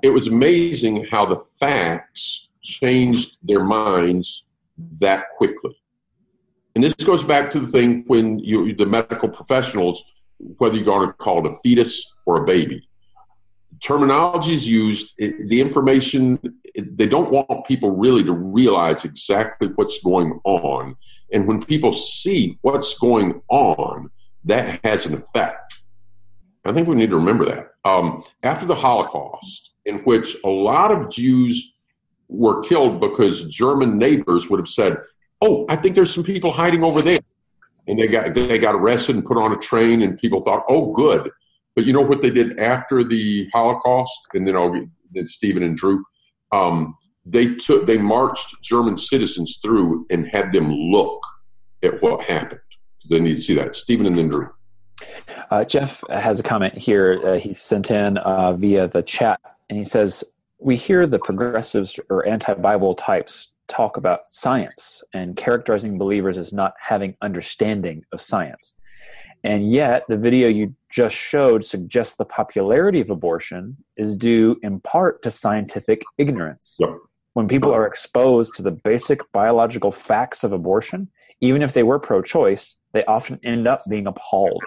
it 0.04 0.10
was 0.10 0.28
amazing 0.28 1.06
how 1.10 1.26
the 1.26 1.42
facts 1.60 2.50
changed 2.62 3.38
their 3.42 3.64
minds 3.64 4.46
that 5.00 5.30
quickly. 5.38 5.76
And 6.76 6.84
this 6.84 6.94
goes 6.94 7.24
back 7.24 7.50
to 7.52 7.60
the 7.60 7.68
thing 7.68 8.04
when 8.08 8.40
you, 8.40 8.74
the 8.76 8.86
medical 8.86 9.30
professionals, 9.30 10.04
whether 10.38 10.76
you're 10.76 10.86
going 10.86 11.08
to 11.08 11.14
call 11.14 11.46
it 11.46 11.52
a 11.52 11.58
fetus 11.64 12.14
or 12.26 12.44
a 12.44 12.46
baby, 12.46 12.88
terminology 13.82 14.54
is 14.54 14.68
used, 14.68 15.16
the 15.18 15.62
information, 15.62 16.40
they 16.76 17.08
don't 17.08 17.32
want 17.32 17.66
people 17.66 17.96
really 17.96 18.24
to 18.24 18.34
realize 18.34 19.06
exactly 19.06 19.70
what's 19.76 20.02
going 20.04 20.40
on. 20.44 20.96
And 21.32 21.48
when 21.48 21.64
people 21.64 21.94
see 21.94 22.58
what's 22.62 22.98
going 22.98 23.42
on, 23.50 24.10
that 24.46 24.80
has 24.84 25.06
an 25.06 25.16
effect. 25.16 25.80
I 26.66 26.74
think 26.74 26.88
we 26.88 26.96
need 26.96 27.10
to 27.10 27.18
remember 27.18 27.46
that. 27.46 27.72
Um, 27.86 28.24
after 28.44 28.66
the 28.66 28.76
Holocaust, 28.76 29.72
in 29.86 30.00
which 30.00 30.36
a 30.44 30.50
lot 30.50 30.92
of 30.92 31.10
Jews 31.10 31.74
were 32.28 32.62
killed 32.64 33.00
because 33.00 33.48
German 33.48 33.98
neighbors 33.98 34.50
would 34.50 34.60
have 34.60 34.68
said, 34.68 34.98
"Oh, 35.42 35.66
I 35.70 35.76
think 35.76 35.96
there's 35.96 36.14
some 36.14 36.24
people 36.24 36.52
hiding 36.52 36.84
over 36.84 37.02
there," 37.02 37.20
and 37.88 38.00
they 38.00 38.08
got 38.08 38.34
they 38.34 38.58
got 38.58 38.76
arrested 38.76 39.16
and 39.16 39.26
put 39.26 39.38
on 39.38 39.52
a 39.52 39.58
train, 39.58 40.02
and 40.02 40.18
people 40.18 40.42
thought, 40.42 40.64
"Oh, 40.70 40.92
good." 40.94 41.30
But 41.76 41.86
you 41.86 41.94
know 41.94 42.02
what 42.02 42.22
they 42.22 42.30
did 42.30 42.60
after 42.60 43.04
the 43.04 43.50
Holocaust, 43.54 44.20
and 44.34 44.48
then 44.48 44.56
I'll 44.56 44.72
get 44.74 44.88
then 45.12 45.28
Stephen 45.28 45.64
and 45.64 45.78
Drew. 45.78 46.04
Um, 46.52 46.96
they 47.26 47.56
took 47.56 47.88
they 47.88 47.98
marched 47.98 48.62
German 48.62 48.98
citizens 48.98 49.60
through 49.62 50.06
and 50.10 50.28
had 50.28 50.52
them 50.52 50.72
look 50.72 51.22
at 51.84 52.02
what 52.02 52.24
happened. 52.24 52.60
They 53.10 53.20
need 53.20 53.36
to 53.36 53.42
see 53.42 53.56
that. 53.56 53.76
Stephen 53.76 54.06
and 54.06 54.16
then 54.16 54.28
Drew. 54.28 54.50
Uh, 55.50 55.64
Jeff 55.64 56.04
has 56.10 56.40
a 56.40 56.44
comment 56.44 56.78
here. 56.78 57.20
Uh, 57.24 57.40
he 57.40 57.54
sent 57.54 57.92
in 57.92 58.18
uh, 58.18 58.54
via 58.54 58.88
the 58.88 59.02
chat, 59.02 59.40
and 59.70 59.80
he 59.80 59.86
says, 59.86 60.24
"We 60.60 60.76
hear 60.76 61.08
the 61.08 61.20
progressives 61.20 62.00
or 62.10 62.28
anti-Bible 62.28 62.96
types 62.96 63.54
talk 63.70 63.96
about 63.96 64.30
science 64.30 65.04
and 65.14 65.38
characterizing 65.38 65.98
believers 65.98 66.38
as 66.38 66.52
not 66.52 66.74
having 66.80 67.16
understanding 67.22 68.04
of 68.12 68.20
science, 68.20 68.74
and 69.44 69.70
yet 69.70 70.04
the 70.08 70.18
video 70.18 70.50
you 70.50 70.76
just 70.90 71.16
showed 71.16 71.64
suggests 71.64 72.16
the 72.16 72.26
popularity 72.26 73.00
of 73.00 73.10
abortion 73.10 73.78
is 73.96 74.18
due 74.18 74.58
in 74.62 74.80
part 74.82 75.22
to 75.22 75.32
scientific 75.32 76.02
ignorance. 76.18 76.78
Yep. 76.80 76.98
When 77.34 77.48
people 77.48 77.74
are 77.74 77.86
exposed 77.86 78.56
to 78.56 78.64
the 78.64 78.72
basic 78.72 79.22
biological 79.32 79.92
facts 79.92 80.44
of 80.44 80.52
abortion, 80.52 81.10
even 81.40 81.62
if 81.62 81.74
they 81.74 81.84
were 81.84 82.00
pro-choice, 82.00 82.76
they 82.92 83.06
often 83.06 83.40
end 83.44 83.68
up 83.68 83.84
being 83.88 84.08
appalled." 84.08 84.64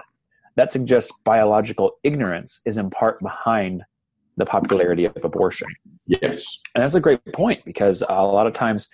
that 0.56 0.72
suggests 0.72 1.12
biological 1.24 1.92
ignorance 2.02 2.60
is 2.66 2.76
in 2.76 2.90
part 2.90 3.20
behind 3.20 3.82
the 4.36 4.46
popularity 4.46 5.04
of 5.04 5.16
abortion. 5.22 5.68
Yes. 6.06 6.58
And 6.74 6.82
that's 6.82 6.94
a 6.94 7.00
great 7.00 7.20
point 7.32 7.64
because 7.64 8.02
a 8.08 8.22
lot 8.22 8.46
of 8.46 8.52
times 8.52 8.88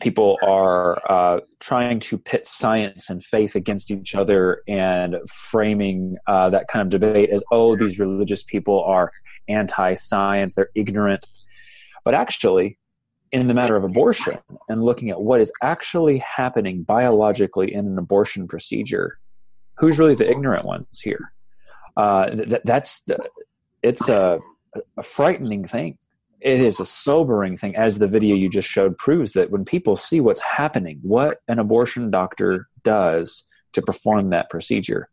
people 0.00 0.38
are 0.42 1.00
uh, 1.10 1.40
trying 1.60 2.00
to 2.00 2.18
pit 2.18 2.46
science 2.46 3.10
and 3.10 3.22
faith 3.24 3.54
against 3.54 3.90
each 3.90 4.14
other 4.14 4.62
and 4.66 5.16
framing 5.28 6.16
uh, 6.26 6.50
that 6.50 6.68
kind 6.68 6.82
of 6.82 6.88
debate 7.00 7.30
as, 7.30 7.44
oh, 7.50 7.76
these 7.76 7.98
religious 7.98 8.42
people 8.42 8.82
are 8.84 9.10
anti 9.48 9.94
science, 9.94 10.54
they're 10.54 10.70
ignorant. 10.74 11.26
But 12.04 12.14
actually, 12.14 12.78
in 13.32 13.48
the 13.48 13.54
matter 13.54 13.76
of 13.76 13.84
abortion 13.84 14.38
and 14.68 14.82
looking 14.82 15.10
at 15.10 15.20
what 15.20 15.40
is 15.40 15.52
actually 15.62 16.18
happening 16.18 16.82
biologically 16.82 17.74
in 17.74 17.86
an 17.86 17.98
abortion 17.98 18.46
procedure, 18.46 19.18
who's 19.78 19.98
really 19.98 20.14
the 20.14 20.28
ignorant 20.30 20.64
ones 20.64 21.00
here? 21.00 21.32
Uh, 21.96 22.30
th- 22.30 22.62
that's 22.64 23.02
the, 23.02 23.18
it's 23.82 24.08
a, 24.08 24.38
a 24.96 25.02
frightening 25.02 25.64
thing. 25.64 25.98
It 26.40 26.60
is 26.60 26.80
a 26.80 26.86
sobering 26.86 27.56
thing, 27.56 27.74
as 27.76 27.98
the 27.98 28.06
video 28.06 28.36
you 28.36 28.48
just 28.48 28.68
showed 28.68 28.98
proves 28.98 29.32
that 29.32 29.50
when 29.50 29.64
people 29.64 29.96
see 29.96 30.20
what's 30.20 30.40
happening, 30.40 30.98
what 31.02 31.38
an 31.48 31.58
abortion 31.58 32.10
doctor 32.10 32.68
does 32.82 33.44
to 33.72 33.82
perform 33.82 34.30
that 34.30 34.50
procedure 34.50 35.08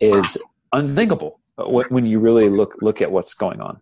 is 0.00 0.38
unthinkable 0.72 1.40
when 1.56 2.06
you 2.06 2.20
really 2.20 2.48
look 2.48 2.74
look 2.80 3.02
at 3.02 3.10
what's 3.10 3.34
going 3.34 3.60
on. 3.60 3.80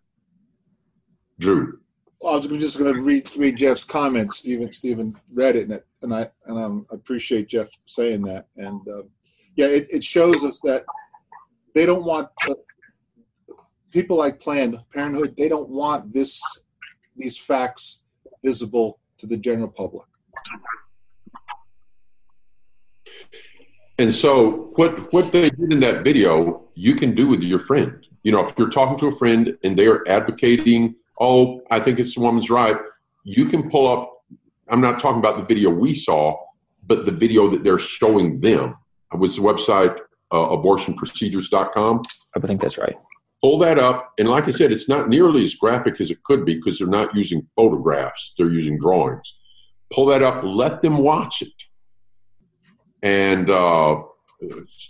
Drew. 1.39 1.79
Well, 2.21 2.35
I 2.35 2.37
was 2.39 2.47
just 2.47 2.79
going 2.79 2.95
to 2.95 3.01
read 3.01 3.31
read 3.37 3.57
Jeff's 3.57 3.85
comment. 3.85 4.33
Stephen 4.33 4.73
Stephen 4.73 5.17
read 5.35 5.57
it, 5.57 5.65
and, 5.65 5.73
it, 5.73 5.87
and 6.03 6.15
I 6.15 6.31
and 6.47 6.59
um, 6.59 6.87
I 6.91 6.95
appreciate 6.95 7.49
Jeff 7.49 7.69
saying 7.87 8.23
that. 8.23 8.47
And 8.57 8.81
uh, 8.89 9.03
yeah, 9.55 9.67
it, 9.67 9.87
it 9.91 10.03
shows 10.03 10.45
us 10.45 10.61
that 10.65 10.85
they 11.75 11.85
don't 11.85 12.05
want 12.05 12.29
uh, 12.49 12.55
people 13.97 14.19
like 14.19 14.39
Planned 14.39 14.79
Parenthood. 14.93 15.35
They 15.39 15.49
don't 15.49 15.71
want 15.71 16.13
this 16.13 16.43
these 17.17 17.39
facts 17.39 18.01
visible 18.45 19.01
to 19.17 19.27
the 19.27 19.39
general 19.39 19.69
public. 19.69 20.07
And 23.99 24.15
so, 24.15 24.71
what 24.77 25.11
what 25.15 25.33
they 25.33 25.49
did 25.49 25.73
in 25.73 25.81
that 25.81 26.05
video, 26.05 26.65
you 26.75 26.95
can 26.95 27.15
do 27.15 27.27
with 27.27 27.43
your 27.43 27.59
friend. 27.59 28.07
You 28.23 28.33
know, 28.33 28.47
if 28.47 28.55
you're 28.59 28.75
talking 28.79 28.99
to 28.99 29.07
a 29.07 29.17
friend 29.17 29.57
and 29.65 29.79
they 29.79 29.87
are 29.87 30.07
advocating, 30.07 30.95
"Oh, 31.19 31.63
I 31.71 31.81
think 31.81 31.99
it's 31.99 32.15
the 32.15 32.21
woman's 32.21 32.51
right," 32.51 32.77
you 33.25 33.47
can 33.47 33.71
pull 33.71 33.87
up. 33.95 34.03
I'm 34.69 34.83
not 34.83 35.01
talking 35.01 35.21
about 35.21 35.37
the 35.39 35.47
video 35.55 35.71
we 35.71 35.95
saw, 35.95 36.37
but 36.87 37.07
the 37.07 37.13
video 37.13 37.49
that 37.53 37.65
they're 37.65 37.79
showing 37.79 38.41
them. 38.41 38.77
It 39.15 39.19
was 39.19 39.37
the 39.37 39.43
website 39.43 39.97
uh, 40.33 40.57
abortionprocedures.com. 40.57 42.03
I 42.35 42.41
think 42.41 42.61
that's 42.61 42.77
right. 42.77 42.97
Pull 43.47 43.59
that 43.59 43.79
up, 43.79 44.13
and 44.19 44.29
like 44.29 44.49
I 44.49 44.51
said, 44.51 44.73
it's 44.73 44.89
not 44.89 45.09
nearly 45.09 45.45
as 45.45 45.55
graphic 45.55 46.01
as 46.01 46.11
it 46.11 46.23
could 46.25 46.45
be 46.45 46.55
because 46.57 46.79
they're 46.79 46.89
not 46.89 47.15
using 47.15 47.47
photographs; 47.55 48.35
they're 48.37 48.51
using 48.51 48.79
drawings. 48.79 49.39
Pull 49.93 50.07
that 50.07 50.23
up, 50.23 50.43
let 50.43 50.83
them 50.83 50.99
watch 50.99 51.43
it 51.43 51.53
and 53.07 53.51
uh, 53.51 54.03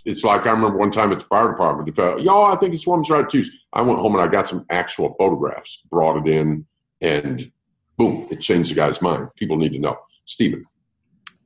it's, 0.05 0.23
like 0.23 0.47
I 0.47 0.51
remember 0.51 0.77
one 0.77 0.91
time 0.91 1.11
at 1.11 1.19
the 1.19 1.25
fire 1.25 1.51
department. 1.51 1.89
If, 1.89 1.99
uh, 1.99 2.17
Y'all, 2.17 2.45
I 2.51 2.55
think 2.55 2.73
it's 2.73 2.87
woman's 2.87 3.09
right 3.09 3.29
too. 3.29 3.43
I 3.73 3.81
went 3.81 3.99
home 3.99 4.15
and 4.15 4.23
I 4.23 4.27
got 4.27 4.47
some 4.47 4.65
actual 4.69 5.13
photographs, 5.19 5.83
brought 5.89 6.25
it 6.25 6.31
in, 6.31 6.65
and 7.01 7.51
boom, 7.97 8.27
it 8.31 8.41
changed 8.41 8.71
the 8.71 8.75
guy's 8.75 9.01
mind. 9.01 9.29
People 9.35 9.57
need 9.57 9.73
to 9.73 9.79
know. 9.79 9.97
Stephen. 10.25 10.65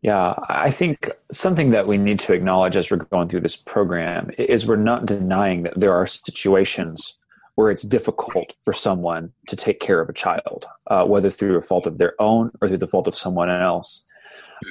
Yeah, 0.01 0.33
I 0.49 0.71
think 0.71 1.11
something 1.31 1.69
that 1.71 1.87
we 1.87 1.97
need 1.97 2.19
to 2.21 2.33
acknowledge 2.33 2.75
as 2.75 2.89
we're 2.89 2.97
going 2.97 3.27
through 3.27 3.41
this 3.41 3.55
program 3.55 4.31
is 4.37 4.65
we're 4.65 4.75
not 4.75 5.05
denying 5.05 5.63
that 5.63 5.79
there 5.79 5.93
are 5.93 6.07
situations 6.07 7.17
where 7.53 7.69
it's 7.69 7.83
difficult 7.83 8.53
for 8.63 8.73
someone 8.73 9.31
to 9.47 9.55
take 9.55 9.79
care 9.79 10.01
of 10.01 10.09
a 10.09 10.13
child, 10.13 10.65
uh, 10.87 11.05
whether 11.05 11.29
through 11.29 11.57
a 11.57 11.61
fault 11.61 11.85
of 11.85 11.99
their 11.99 12.19
own 12.19 12.49
or 12.61 12.67
through 12.67 12.77
the 12.77 12.87
fault 12.87 13.07
of 13.07 13.15
someone 13.15 13.49
else. 13.51 14.03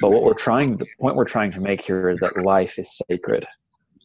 But 0.01 0.11
what 0.11 0.23
we're 0.23 0.33
trying, 0.33 0.77
the 0.77 0.87
point 0.99 1.15
we're 1.15 1.23
trying 1.23 1.51
to 1.51 1.61
make 1.61 1.81
here 1.81 2.09
is 2.09 2.19
that 2.19 2.43
life 2.43 2.77
is 2.77 2.99
sacred. 3.09 3.45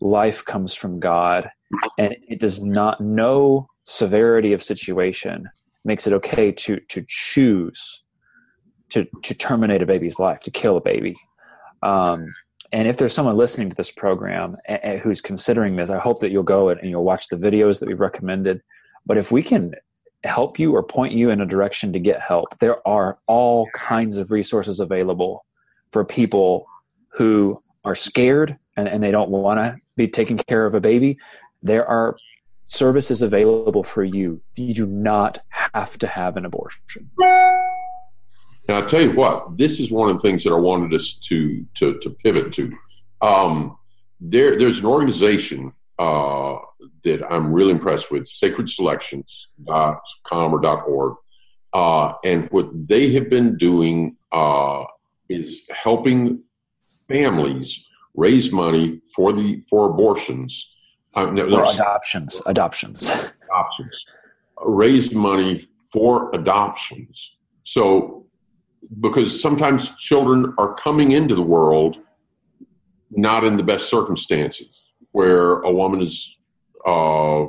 Life 0.01 0.45
comes 0.45 0.75
from 0.75 1.01
God, 1.01 1.51
and 1.99 2.15
it 2.29 2.39
does 2.39 2.63
not, 2.63 3.01
no 3.01 3.69
severity 3.85 4.53
of 4.53 4.63
situation 4.63 5.49
makes 5.85 6.07
it 6.07 6.13
okay 6.13 6.53
to, 6.53 6.79
to 6.89 7.05
choose 7.09 8.05
to, 8.91 9.07
to 9.23 9.35
terminate 9.35 9.83
a 9.83 9.87
baby's 9.87 10.19
life, 10.19 10.41
to 10.41 10.51
kill 10.51 10.77
a 10.77 10.81
baby. 10.81 11.17
Um, 11.83 12.35
and 12.73 12.89
if 12.89 12.97
there's 12.97 13.15
someone 13.15 13.37
listening 13.37 13.71
to 13.71 13.77
this 13.77 13.91
program 13.91 14.57
who's 15.03 15.21
considering 15.21 15.77
this, 15.77 15.91
I 15.91 15.99
hope 15.99 16.21
that 16.21 16.31
you'll 16.31 16.43
go 16.43 16.69
and 16.69 16.89
you'll 16.89 17.05
watch 17.05 17.29
the 17.29 17.37
videos 17.37 17.79
that 17.81 17.87
we've 17.89 18.01
recommended. 18.01 18.63
But 19.05 19.19
if 19.19 19.31
we 19.31 19.43
can 19.43 19.75
help 20.25 20.59
you 20.59 20.75
or 20.75 20.83
point 20.83 21.13
you 21.13 21.31
in 21.31 21.41
a 21.41 21.47
direction 21.47 21.93
to 21.93 22.01
get 22.01 22.21
help, 22.21 22.59
there 22.59 22.87
are 22.87 23.19
all 23.27 23.69
kinds 23.73 24.17
of 24.17 24.31
resources 24.31 24.81
available 24.81 25.45
for 25.93 26.05
people 26.05 26.67
who 27.11 27.63
are 27.85 27.95
scared 27.95 28.59
and, 28.77 28.89
and 28.89 29.03
they 29.03 29.13
don't 29.13 29.31
want 29.31 29.59
to 29.59 29.77
be 29.97 30.09
taking 30.09 30.37
care 30.37 30.67
of 30.67 30.75
a 30.75 30.81
baby. 30.81 31.19
There 31.63 31.87
are 31.87 32.17
services 32.65 33.23
available 33.23 33.85
for 33.85 34.03
you. 34.03 34.43
You 34.57 34.75
do 34.75 34.87
not 34.87 35.39
have 35.51 35.97
to 35.99 36.07
have 36.09 36.37
an 36.37 36.45
abortion. 36.45 37.09
Now, 38.69 38.81
I'll 38.81 38.87
tell 38.87 39.03
you 39.03 39.13
what, 39.13 39.57
this 39.57 39.81
is 39.81 39.91
one 39.91 40.11
of 40.11 40.17
the 40.17 40.23
things 40.23 40.45
that 40.45 40.53
I 40.53 40.57
wanted 40.57 40.93
us 40.95 41.15
to, 41.15 41.65
to, 41.75 41.99
to 42.01 42.11
pivot 42.11 42.53
to. 42.55 42.77
Um, 43.21 43.77
there, 44.21 44.59
there's 44.59 44.81
an 44.81 44.87
organization 44.87 45.73
uh, 45.99 46.57
that 47.05 47.23
I'm 47.31 47.53
really 47.53 47.71
impressed 47.71 48.11
with, 48.11 48.25
sacredselections.com 48.25 50.55
or 50.55 50.61
dot 50.61 50.83
.org. 50.87 51.17
Uh, 51.73 52.15
and 52.25 52.49
what 52.51 52.69
they 52.89 53.13
have 53.13 53.31
been 53.31 53.57
doing 53.57 54.17
uh, 54.33 54.83
is 55.29 55.63
helping 55.71 56.43
families 57.09 57.85
raise 58.15 58.53
money 58.53 59.01
for 59.15 59.33
the 59.33 59.63
for 59.69 59.91
abortions 59.91 60.73
uh, 61.15 61.27
no, 61.27 61.45
or 61.45 61.71
adoptions 61.71 62.41
adoptions 62.47 63.13
adoptions 63.45 64.07
raise 64.65 65.15
money 65.15 65.69
for 65.93 66.35
adoptions 66.35 67.37
so 67.65 68.26
because 69.01 69.41
sometimes 69.41 69.95
children 69.97 70.55
are 70.59 70.75
coming 70.75 71.13
into 71.13 71.35
the 71.35 71.43
world 71.43 71.97
not 73.11 73.45
in 73.45 73.57
the 73.57 73.63
best 73.63 73.89
circumstances 73.89 74.69
where 75.13 75.61
a 75.61 75.73
woman 75.73 76.01
is 76.01 76.37
uh, 76.87 77.47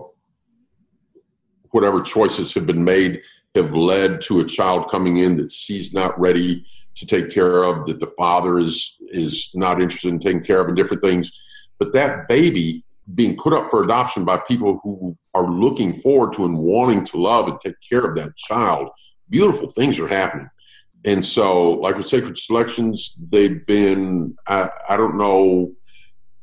whatever 1.71 2.02
choices 2.02 2.54
have 2.54 2.65
been 2.65 2.84
made 2.84 3.21
have 3.56 3.73
led 3.73 4.21
to 4.21 4.39
a 4.39 4.45
child 4.45 4.89
coming 4.89 5.17
in 5.17 5.38
that 5.38 5.52
she's 5.52 5.93
not 5.93 6.19
ready 6.19 6.65
to 6.95 7.06
take 7.06 7.30
care 7.30 7.63
of, 7.63 7.86
that 7.88 8.00
the 8.00 8.12
father 8.17 8.58
is 8.58 8.97
is 9.10 9.52
not 9.54 9.82
interested 9.82 10.10
in 10.10 10.19
taking 10.19 10.43
care 10.43 10.62
of, 10.62 10.67
and 10.67 10.76
different 10.76 11.04
things. 11.04 11.32
But 11.80 11.93
that 11.93 12.28
baby 12.28 12.84
being 13.13 13.38
put 13.38 13.54
up 13.54 13.69
for 13.69 13.82
adoption 13.82 14.26
by 14.26 14.38
people 14.47 14.80
who 14.84 15.17
are 15.34 15.50
looking 15.50 16.02
forward 16.02 16.34
to 16.34 16.45
and 16.45 16.58
wanting 16.58 17.06
to 17.06 17.17
love 17.17 17.47
and 17.47 17.60
take 17.62 17.76
care 17.88 18.02
of 18.02 18.15
that 18.15 18.36
child, 18.36 18.89
beautiful 19.30 19.69
things 19.69 20.00
are 20.00 20.08
happening. 20.08 20.50
And 21.05 21.23
so, 21.23 21.71
like 21.71 21.95
with 21.95 22.07
Sacred 22.07 22.38
Selections, 22.38 23.15
they've 23.31 23.65
been, 23.65 24.36
I, 24.47 24.69
I 24.89 24.97
don't 24.97 25.17
know, 25.17 25.71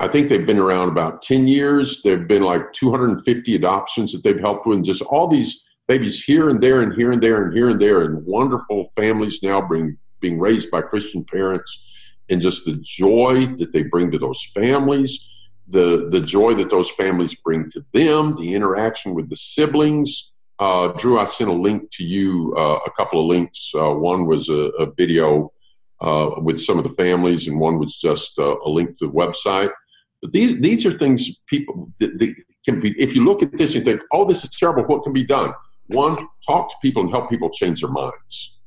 I 0.00 0.08
think 0.08 0.28
they've 0.28 0.46
been 0.46 0.58
around 0.58 0.88
about 0.88 1.22
10 1.22 1.46
years. 1.46 2.02
There 2.02 2.18
have 2.18 2.28
been 2.28 2.42
like 2.42 2.72
250 2.72 3.54
adoptions 3.54 4.12
that 4.12 4.22
they've 4.22 4.40
helped 4.40 4.66
with, 4.66 4.76
and 4.76 4.84
just 4.84 5.02
all 5.02 5.28
these 5.28 5.64
babies 5.86 6.22
here 6.22 6.48
and 6.48 6.60
there 6.60 6.80
and 6.80 6.94
here 6.94 7.12
and 7.12 7.22
there 7.22 7.44
and 7.44 7.56
here 7.56 7.68
and 7.70 7.80
there, 7.80 8.02
and 8.02 8.24
wonderful 8.26 8.92
families 8.96 9.42
now 9.42 9.60
being 9.60 9.96
being 10.20 10.38
raised 10.38 10.70
by 10.70 10.80
Christian 10.80 11.24
parents 11.24 11.84
and 12.30 12.40
just 12.40 12.64
the 12.64 12.80
joy 12.82 13.46
that 13.58 13.72
they 13.72 13.82
bring 13.82 14.10
to 14.10 14.18
those 14.18 14.42
families, 14.54 15.28
the 15.68 16.08
the 16.10 16.20
joy 16.20 16.54
that 16.54 16.70
those 16.70 16.90
families 16.90 17.34
bring 17.34 17.68
to 17.70 17.84
them, 17.92 18.34
the 18.36 18.54
interaction 18.54 19.14
with 19.14 19.28
the 19.28 19.36
siblings. 19.36 20.32
Uh, 20.58 20.88
Drew, 20.92 21.18
I 21.18 21.24
sent 21.24 21.50
a 21.50 21.54
link 21.54 21.90
to 21.92 22.04
you, 22.04 22.54
uh, 22.56 22.78
a 22.86 22.90
couple 22.92 23.20
of 23.20 23.26
links. 23.26 23.72
Uh, 23.74 23.90
one 23.90 24.26
was 24.26 24.48
a, 24.48 24.70
a 24.78 24.92
video 24.92 25.52
uh, 26.00 26.30
with 26.38 26.60
some 26.60 26.78
of 26.78 26.84
the 26.84 26.94
families, 26.94 27.48
and 27.48 27.60
one 27.60 27.78
was 27.78 27.96
just 27.96 28.38
uh, 28.38 28.56
a 28.60 28.68
link 28.68 28.96
to 28.98 29.06
the 29.06 29.12
website. 29.12 29.70
But 30.22 30.32
these 30.32 30.60
these 30.60 30.86
are 30.86 30.92
things 30.92 31.36
people 31.46 31.90
that, 31.98 32.18
that 32.18 32.34
can 32.64 32.80
be. 32.80 32.94
If 33.00 33.14
you 33.14 33.24
look 33.24 33.42
at 33.42 33.56
this 33.56 33.74
and 33.74 33.84
think, 33.84 34.02
"Oh, 34.12 34.24
this 34.24 34.44
is 34.44 34.56
terrible," 34.56 34.84
what 34.84 35.02
can 35.02 35.12
be 35.12 35.24
done? 35.24 35.52
One, 35.88 36.28
talk 36.46 36.68
to 36.70 36.74
people 36.80 37.02
and 37.02 37.10
help 37.10 37.28
people 37.28 37.50
change 37.50 37.80
their 37.80 37.90
minds. 37.90 38.58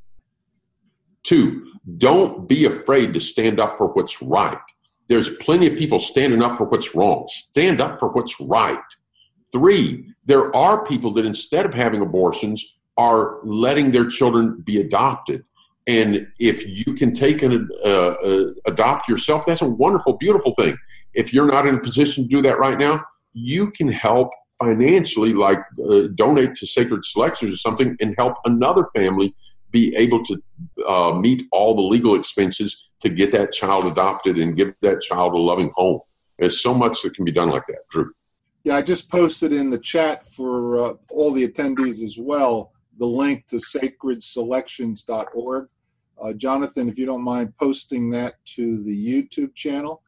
Two, 1.23 1.65
don't 1.97 2.47
be 2.47 2.65
afraid 2.65 3.13
to 3.13 3.19
stand 3.19 3.59
up 3.59 3.77
for 3.77 3.87
what's 3.87 4.21
right. 4.21 4.59
There's 5.07 5.29
plenty 5.37 5.67
of 5.67 5.77
people 5.77 5.99
standing 5.99 6.43
up 6.43 6.57
for 6.57 6.65
what's 6.65 6.93
wrong. 6.93 7.27
Stand 7.29 7.81
up 7.81 7.99
for 7.99 8.09
what's 8.09 8.39
right. 8.39 8.77
Three, 9.51 10.13
there 10.25 10.55
are 10.55 10.85
people 10.85 11.13
that 11.13 11.25
instead 11.25 11.65
of 11.65 11.73
having 11.73 12.01
abortions 12.01 12.75
are 12.97 13.39
letting 13.43 13.91
their 13.91 14.07
children 14.07 14.61
be 14.61 14.81
adopted. 14.81 15.43
And 15.85 16.27
if 16.39 16.67
you 16.67 16.93
can 16.95 17.13
take 17.13 17.41
and 17.41 17.71
uh, 17.85 18.15
uh, 18.15 18.45
adopt 18.65 19.07
yourself, 19.07 19.45
that's 19.45 19.61
a 19.61 19.69
wonderful, 19.69 20.17
beautiful 20.17 20.53
thing. 20.55 20.77
If 21.13 21.33
you're 21.33 21.47
not 21.47 21.65
in 21.65 21.75
a 21.75 21.79
position 21.79 22.23
to 22.23 22.29
do 22.29 22.41
that 22.41 22.59
right 22.59 22.77
now, 22.77 23.03
you 23.33 23.71
can 23.71 23.87
help 23.87 24.31
financially, 24.59 25.33
like 25.33 25.59
uh, 25.89 26.07
donate 26.15 26.55
to 26.55 26.65
Sacred 26.65 27.05
Selections 27.05 27.53
or 27.53 27.57
something, 27.57 27.95
and 28.01 28.15
help 28.17 28.35
another 28.43 28.87
family 28.95 29.33
be 29.71 29.95
able 29.95 30.25
to 30.25 30.41
uh, 30.87 31.13
meet 31.13 31.45
all 31.51 31.75
the 31.75 31.81
legal 31.81 32.15
expenses 32.15 32.89
to 33.01 33.09
get 33.09 33.31
that 33.31 33.51
child 33.53 33.85
adopted 33.85 34.37
and 34.37 34.57
give 34.57 34.73
that 34.81 35.01
child 35.01 35.33
a 35.33 35.37
loving 35.37 35.71
home. 35.75 35.99
There's 36.39 36.61
so 36.61 36.73
much 36.73 37.01
that 37.03 37.13
can 37.13 37.25
be 37.25 37.31
done 37.31 37.49
like 37.49 37.67
that, 37.67 37.79
Drew. 37.91 38.11
Yeah, 38.67 38.75
I 38.75 38.81
just 38.81 39.09
posted 39.09 39.53
in 39.53 39.69
the 39.69 39.79
chat 39.79 40.27
for 40.27 40.77
uh, 40.77 40.95
all 41.09 41.31
the 41.31 41.47
attendees 41.47 42.03
as 42.03 42.17
well 42.19 42.73
the 42.97 43.05
link 43.05 43.47
to 43.47 43.55
sacredselections.org. 43.55 45.69
Uh, 46.21 46.33
Jonathan, 46.33 46.89
if 46.89 46.99
you 46.99 47.05
don't 47.05 47.23
mind 47.23 47.53
posting 47.57 48.09
that 48.09 48.43
to 48.43 48.83
the 48.83 48.91
YouTube 48.91 49.55
channel, 49.55 50.01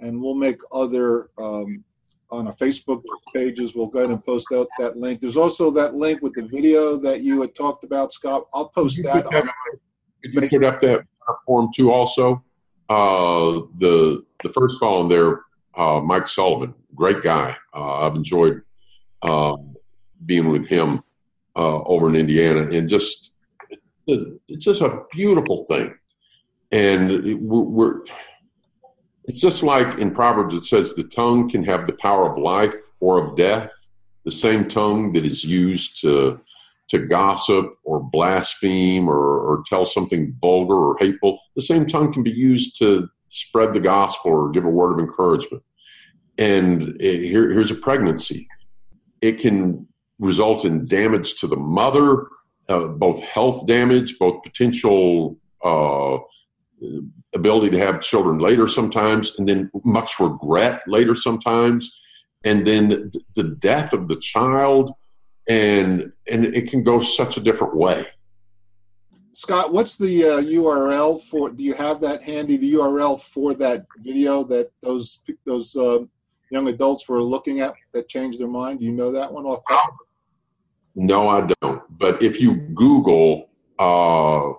and 0.00 0.22
we'll 0.22 0.34
make 0.34 0.58
other 0.72 1.28
um, 1.36 1.84
on 2.30 2.46
our 2.46 2.54
Facebook 2.54 3.02
pages. 3.34 3.74
We'll 3.74 3.88
go 3.88 3.98
ahead 3.98 4.10
and 4.10 4.24
post 4.24 4.46
out 4.54 4.68
that 4.78 4.96
link. 4.96 5.20
There's 5.20 5.36
also 5.36 5.70
that 5.72 5.94
link 5.94 6.22
with 6.22 6.32
the 6.32 6.44
video 6.44 6.96
that 6.96 7.20
you 7.20 7.42
had 7.42 7.54
talked 7.54 7.84
about, 7.84 8.10
Scott. 8.10 8.44
I'll 8.54 8.70
post 8.70 9.02
that. 9.02 9.26
Could 10.24 10.32
you 10.32 10.48
put 10.48 10.64
up 10.64 10.80
that 10.80 11.04
form 11.44 11.68
too? 11.76 11.92
Also, 11.92 12.42
uh, 12.88 13.60
the 13.76 14.24
the 14.42 14.48
first 14.48 14.78
column 14.78 15.10
there, 15.10 15.42
uh, 15.78 16.00
Mike 16.00 16.26
Sullivan, 16.26 16.74
great 16.94 17.22
guy. 17.22 17.56
Uh, 17.74 18.06
I've 18.06 18.16
enjoyed 18.16 18.62
um, 19.22 19.76
being 20.26 20.48
with 20.48 20.66
him 20.66 21.02
uh, 21.56 21.82
over 21.84 22.08
in 22.08 22.16
Indiana, 22.16 22.68
and 22.68 22.88
just 22.88 23.32
it's 24.06 24.64
just 24.64 24.80
a 24.80 25.02
beautiful 25.12 25.64
thing. 25.66 25.94
And 26.72 27.40
we're, 27.40 27.62
we're 27.62 28.00
it's 29.24 29.40
just 29.40 29.62
like 29.62 29.98
in 29.98 30.10
Proverbs, 30.10 30.54
it 30.54 30.64
says 30.64 30.94
the 30.94 31.04
tongue 31.04 31.48
can 31.48 31.62
have 31.64 31.86
the 31.86 31.92
power 31.92 32.30
of 32.30 32.38
life 32.38 32.74
or 33.00 33.24
of 33.24 33.36
death. 33.36 33.70
The 34.24 34.30
same 34.30 34.68
tongue 34.68 35.12
that 35.12 35.24
is 35.24 35.44
used 35.44 36.00
to 36.00 36.40
to 36.88 37.06
gossip 37.06 37.66
or 37.84 38.02
blaspheme 38.02 39.08
or, 39.08 39.16
or 39.16 39.62
tell 39.66 39.84
something 39.84 40.34
vulgar 40.40 40.74
or 40.74 40.96
hateful, 40.98 41.38
the 41.54 41.60
same 41.60 41.86
tongue 41.86 42.12
can 42.12 42.22
be 42.22 42.30
used 42.30 42.78
to 42.78 43.08
spread 43.28 43.74
the 43.74 43.80
gospel 43.80 44.30
or 44.30 44.50
give 44.50 44.64
a 44.64 44.70
word 44.70 44.92
of 44.92 44.98
encouragement. 44.98 45.62
And 46.38 46.96
it, 47.00 47.28
here, 47.28 47.50
here's 47.50 47.70
a 47.70 47.74
pregnancy. 47.74 48.48
It 49.20 49.40
can 49.40 49.86
result 50.18 50.64
in 50.64 50.86
damage 50.86 51.40
to 51.40 51.46
the 51.46 51.56
mother, 51.56 52.28
uh, 52.68 52.86
both 52.86 53.20
health 53.22 53.66
damage, 53.66 54.18
both 54.18 54.42
potential 54.42 55.36
uh, 55.64 56.18
ability 57.34 57.70
to 57.70 57.78
have 57.78 58.00
children 58.00 58.38
later 58.38 58.68
sometimes, 58.68 59.34
and 59.38 59.48
then 59.48 59.70
much 59.84 60.18
regret 60.20 60.82
later 60.86 61.14
sometimes, 61.14 61.98
and 62.44 62.66
then 62.66 63.10
the 63.34 63.42
death 63.42 63.92
of 63.92 64.08
the 64.08 64.16
child, 64.16 64.92
and 65.48 66.12
and 66.30 66.44
it 66.44 66.70
can 66.70 66.82
go 66.82 67.00
such 67.00 67.36
a 67.36 67.40
different 67.40 67.76
way. 67.76 68.06
Scott, 69.32 69.72
what's 69.72 69.96
the 69.96 70.24
uh, 70.24 70.40
URL 70.42 71.22
for? 71.22 71.50
Do 71.50 71.62
you 71.62 71.74
have 71.74 72.00
that 72.00 72.22
handy? 72.22 72.56
The 72.56 72.74
URL 72.74 73.20
for 73.20 73.54
that 73.54 73.86
video 73.98 74.44
that 74.44 74.70
those 74.82 75.20
those 75.44 75.76
uh, 75.76 76.00
young 76.50 76.68
adults 76.68 77.08
were 77.08 77.22
looking 77.22 77.60
at 77.60 77.74
that 77.92 78.08
changed 78.08 78.38
their 78.38 78.48
mind. 78.48 78.80
Do 78.80 78.86
you 78.86 78.92
know 78.92 79.12
that 79.12 79.32
one 79.32 79.44
off? 79.44 79.62
No, 80.94 81.28
I 81.28 81.48
don't. 81.60 81.82
But 81.98 82.22
if 82.22 82.40
you 82.40 82.56
Google 82.74 83.48
uh, 83.78 84.52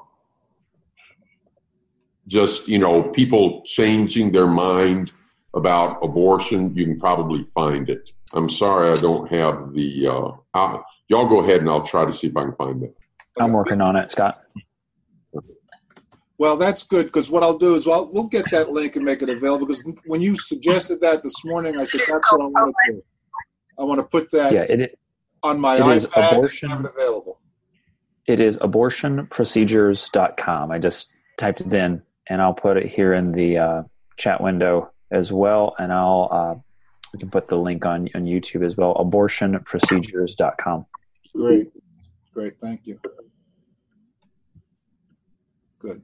just 2.27 2.67
you 2.67 2.77
know 2.77 3.03
people 3.03 3.61
changing 3.65 4.31
their 4.31 4.47
mind 4.47 5.11
about 5.53 6.03
abortion, 6.03 6.75
you 6.75 6.85
can 6.85 6.99
probably 6.99 7.43
find 7.43 7.89
it. 7.89 8.11
I'm 8.33 8.49
sorry 8.49 8.91
I 8.91 8.95
don't 8.95 9.29
have 9.31 9.73
the. 9.73 10.07
Uh, 10.07 10.77
y'all 11.07 11.27
go 11.27 11.41
ahead 11.41 11.61
and 11.61 11.69
I'll 11.69 11.83
try 11.83 12.05
to 12.05 12.13
see 12.13 12.27
if 12.27 12.37
I 12.37 12.43
can 12.43 12.55
find 12.55 12.83
it. 12.83 12.95
I'm 13.39 13.53
working 13.53 13.81
on 13.81 13.95
it, 13.95 14.11
Scott. 14.11 14.43
Well, 16.39 16.55
that's 16.55 16.83
good 16.83 17.07
because 17.07 17.29
what 17.29 17.43
I'll 17.43 17.57
do 17.57 17.75
is 17.75 17.85
well, 17.85 18.09
we'll 18.11 18.27
get 18.27 18.49
that 18.51 18.71
link 18.71 18.95
and 18.95 19.03
make 19.03 19.21
it 19.21 19.27
available. 19.29 19.67
Because 19.67 19.83
when 20.05 20.21
you 20.21 20.37
suggested 20.37 21.01
that 21.01 21.21
this 21.21 21.43
morning, 21.43 21.77
I 21.77 21.83
said 21.83 21.99
that's 22.07 22.31
what 22.31 22.39
I 22.41 22.45
want 22.45 22.73
to 22.87 22.93
do. 22.93 23.03
I 23.77 23.83
want 23.83 23.99
to 23.99 24.07
put 24.07 24.31
that 24.31 24.53
yeah, 24.53 24.61
it, 24.61 24.97
on 25.43 25.59
my 25.59 25.75
it 25.75 25.81
iPad 25.81 26.31
abortion, 26.31 26.71
and 26.71 26.77
have 26.77 26.85
it 26.85 26.93
available. 26.97 27.41
It 28.25 28.39
is 28.39 28.57
abortionprocedures.com. 28.57 30.71
I 30.71 30.79
just 30.79 31.13
typed 31.37 31.59
it 31.59 31.73
in 31.73 32.01
and 32.27 32.41
I'll 32.41 32.53
put 32.53 32.77
it 32.77 32.85
here 32.85 33.13
in 33.13 33.33
the 33.33 33.57
uh, 33.57 33.83
chat 34.15 34.41
window 34.41 34.93
as 35.11 35.33
well. 35.33 35.75
And 35.77 35.91
I'll 35.91 36.29
uh, 36.31 36.55
we 37.13 37.19
can 37.19 37.29
put 37.29 37.49
the 37.49 37.57
link 37.57 37.85
on 37.85 38.07
on 38.15 38.23
YouTube 38.23 38.63
as 38.63 38.77
well. 38.77 38.95
Abortionprocedures.com. 38.95 40.85
Great, 41.35 41.67
great, 42.33 42.53
thank 42.61 42.87
you. 42.87 42.97
Good. 45.79 46.01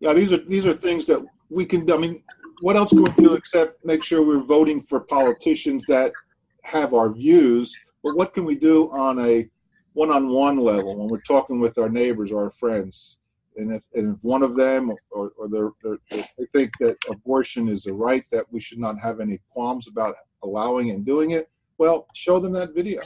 Yeah, 0.00 0.14
these 0.14 0.32
are 0.32 0.38
these 0.38 0.66
are 0.66 0.72
things 0.72 1.06
that 1.06 1.24
we 1.50 1.64
can. 1.64 1.90
I 1.90 1.98
mean, 1.98 2.22
what 2.60 2.76
else 2.76 2.90
can 2.90 3.02
we 3.02 3.12
do 3.24 3.34
except 3.34 3.84
make 3.84 4.02
sure 4.02 4.26
we're 4.26 4.42
voting 4.42 4.80
for 4.80 5.00
politicians 5.00 5.84
that 5.86 6.12
have 6.64 6.94
our 6.94 7.12
views, 7.12 7.76
but 8.02 8.16
what 8.16 8.34
can 8.34 8.44
we 8.44 8.54
do 8.54 8.90
on 8.90 9.18
a 9.20 9.48
one-on-one 9.92 10.58
level 10.58 10.96
when 10.96 11.08
we're 11.08 11.20
talking 11.20 11.60
with 11.60 11.78
our 11.78 11.88
neighbors 11.88 12.32
or 12.32 12.44
our 12.44 12.50
friends? 12.50 13.18
And 13.56 13.72
if, 13.72 13.82
and 13.94 14.16
if 14.16 14.24
one 14.24 14.42
of 14.42 14.56
them 14.56 14.90
or, 15.10 15.32
or 15.36 15.48
they're, 15.48 15.70
they're, 15.82 15.98
they 16.38 16.46
think 16.54 16.70
that 16.80 16.96
abortion 17.10 17.68
is 17.68 17.86
a 17.86 17.92
right 17.92 18.24
that 18.30 18.44
we 18.50 18.60
should 18.60 18.78
not 18.78 18.98
have 19.00 19.20
any 19.20 19.40
qualms 19.50 19.88
about 19.88 20.14
allowing 20.42 20.90
and 20.90 21.04
doing 21.04 21.32
it, 21.32 21.50
well, 21.78 22.06
show 22.14 22.38
them 22.38 22.52
that 22.52 22.74
video. 22.74 23.02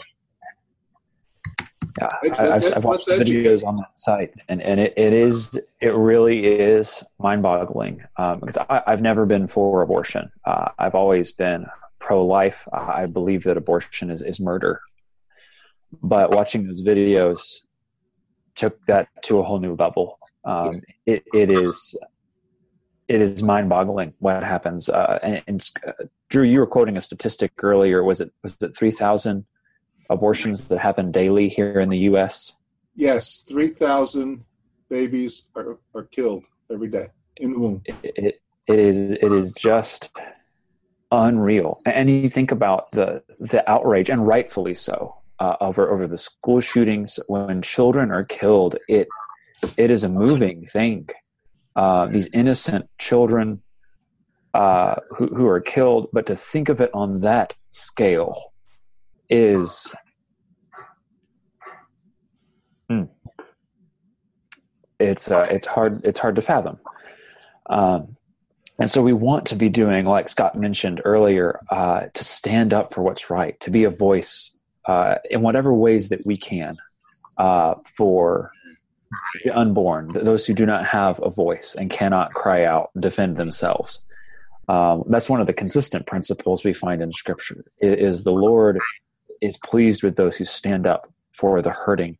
Yeah, 2.00 2.08
I, 2.22 2.46
have 2.46 2.72
I've 2.76 2.84
watched 2.84 3.06
the 3.06 3.12
videos 3.12 3.64
on 3.64 3.76
that 3.76 3.96
site, 3.96 4.34
and, 4.48 4.60
and 4.60 4.80
it, 4.80 4.94
it 4.96 5.12
is 5.12 5.56
it 5.80 5.94
really 5.94 6.44
is 6.44 7.04
mind 7.20 7.42
boggling 7.42 8.02
um, 8.16 8.40
because 8.40 8.56
I, 8.56 8.82
have 8.86 9.00
never 9.00 9.26
been 9.26 9.46
for 9.46 9.80
abortion. 9.80 10.32
Uh, 10.44 10.70
I've 10.76 10.96
always 10.96 11.30
been 11.30 11.66
pro 12.00 12.26
life. 12.26 12.66
I 12.72 13.06
believe 13.06 13.44
that 13.44 13.56
abortion 13.56 14.10
is, 14.10 14.22
is 14.22 14.40
murder. 14.40 14.80
But 16.02 16.32
watching 16.32 16.66
those 16.66 16.82
videos 16.82 17.60
took 18.56 18.84
that 18.86 19.08
to 19.24 19.38
a 19.38 19.42
whole 19.42 19.60
new 19.60 19.74
level. 19.76 20.18
Um, 20.44 20.82
it, 21.06 21.24
it 21.32 21.50
is 21.50 21.96
it 23.08 23.20
is 23.20 23.42
mind 23.42 23.68
boggling 23.68 24.14
what 24.18 24.42
happens. 24.42 24.88
Uh, 24.88 25.18
and, 25.22 25.42
and 25.46 25.70
uh, 25.86 25.92
Drew, 26.28 26.42
you 26.42 26.58
were 26.58 26.66
quoting 26.66 26.96
a 26.96 27.00
statistic 27.00 27.52
earlier. 27.62 28.02
Was 28.02 28.20
it 28.20 28.32
was 28.42 28.56
it 28.60 28.76
three 28.76 28.90
thousand 28.90 29.46
abortions 30.10 30.68
that 30.68 30.78
happen 30.78 31.10
daily 31.10 31.48
here 31.48 31.80
in 31.80 31.88
the 31.88 31.98
U.S.? 31.98 32.58
Yes, 32.94 33.44
3,000 33.48 34.44
babies 34.88 35.44
are, 35.56 35.78
are 35.94 36.04
killed 36.04 36.46
every 36.70 36.88
day 36.88 37.08
in 37.38 37.52
the 37.52 37.58
womb. 37.58 37.82
It, 37.84 37.96
it, 38.02 38.40
it 38.66 38.78
is 38.78 39.12
it 39.12 39.32
is 39.32 39.52
just 39.52 40.16
unreal. 41.10 41.80
And 41.86 42.08
you 42.08 42.30
think 42.30 42.50
about 42.50 42.90
the 42.92 43.22
the 43.38 43.68
outrage, 43.70 44.08
and 44.08 44.26
rightfully 44.26 44.74
so, 44.74 45.16
uh, 45.38 45.56
over 45.60 45.90
over 45.90 46.06
the 46.06 46.18
school 46.18 46.60
shootings 46.60 47.18
when 47.26 47.62
children 47.62 48.10
are 48.10 48.24
killed. 48.24 48.76
It 48.88 49.08
it 49.76 49.90
is 49.90 50.04
a 50.04 50.08
moving 50.08 50.64
thing. 50.64 51.08
Uh, 51.76 52.06
these 52.06 52.28
innocent 52.32 52.88
children 52.98 53.62
uh, 54.54 54.96
who 55.16 55.26
who 55.26 55.46
are 55.46 55.60
killed, 55.60 56.08
but 56.12 56.26
to 56.26 56.36
think 56.36 56.68
of 56.68 56.80
it 56.80 56.90
on 56.94 57.20
that 57.20 57.54
scale 57.70 58.53
is 59.34 59.92
hmm, 62.88 63.04
it's 65.00 65.30
uh, 65.30 65.46
it's 65.50 65.66
hard 65.66 66.04
it's 66.04 66.20
hard 66.20 66.36
to 66.36 66.42
fathom. 66.42 66.78
Um, 67.66 68.16
and 68.78 68.90
so 68.90 69.02
we 69.02 69.12
want 69.12 69.46
to 69.46 69.56
be 69.56 69.68
doing, 69.68 70.04
like 70.04 70.28
Scott 70.28 70.58
mentioned 70.58 71.00
earlier, 71.04 71.60
uh, 71.70 72.06
to 72.12 72.24
stand 72.24 72.72
up 72.72 72.92
for 72.92 73.02
what's 73.02 73.30
right, 73.30 73.58
to 73.60 73.70
be 73.70 73.84
a 73.84 73.90
voice 73.90 74.56
uh, 74.86 75.16
in 75.30 75.42
whatever 75.42 75.72
ways 75.72 76.08
that 76.08 76.26
we 76.26 76.36
can 76.36 76.76
uh, 77.38 77.74
for 77.96 78.50
the 79.44 79.56
unborn, 79.56 80.08
those 80.12 80.44
who 80.44 80.54
do 80.54 80.66
not 80.66 80.84
have 80.86 81.20
a 81.22 81.30
voice 81.30 81.76
and 81.78 81.88
cannot 81.88 82.34
cry 82.34 82.64
out, 82.64 82.90
defend 82.98 83.36
themselves. 83.36 84.04
Um, 84.68 85.04
that's 85.08 85.28
one 85.28 85.40
of 85.40 85.46
the 85.46 85.52
consistent 85.52 86.06
principles 86.06 86.64
we 86.64 86.72
find 86.72 87.00
in 87.02 87.12
Scripture. 87.12 87.64
Is 87.80 88.24
the 88.24 88.32
Lord 88.32 88.80
is 89.44 89.58
pleased 89.58 90.02
with 90.02 90.16
those 90.16 90.36
who 90.36 90.44
stand 90.44 90.86
up 90.86 91.12
for 91.32 91.60
the 91.60 91.70
hurting, 91.70 92.16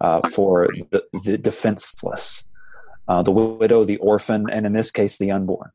uh, 0.00 0.28
for 0.28 0.68
the, 0.90 1.04
the 1.24 1.38
defenseless, 1.38 2.48
uh, 3.08 3.22
the 3.22 3.30
widow, 3.30 3.84
the 3.84 3.96
orphan, 3.98 4.50
and 4.50 4.66
in 4.66 4.72
this 4.72 4.90
case, 4.90 5.16
the 5.16 5.30
unborn. 5.30 5.70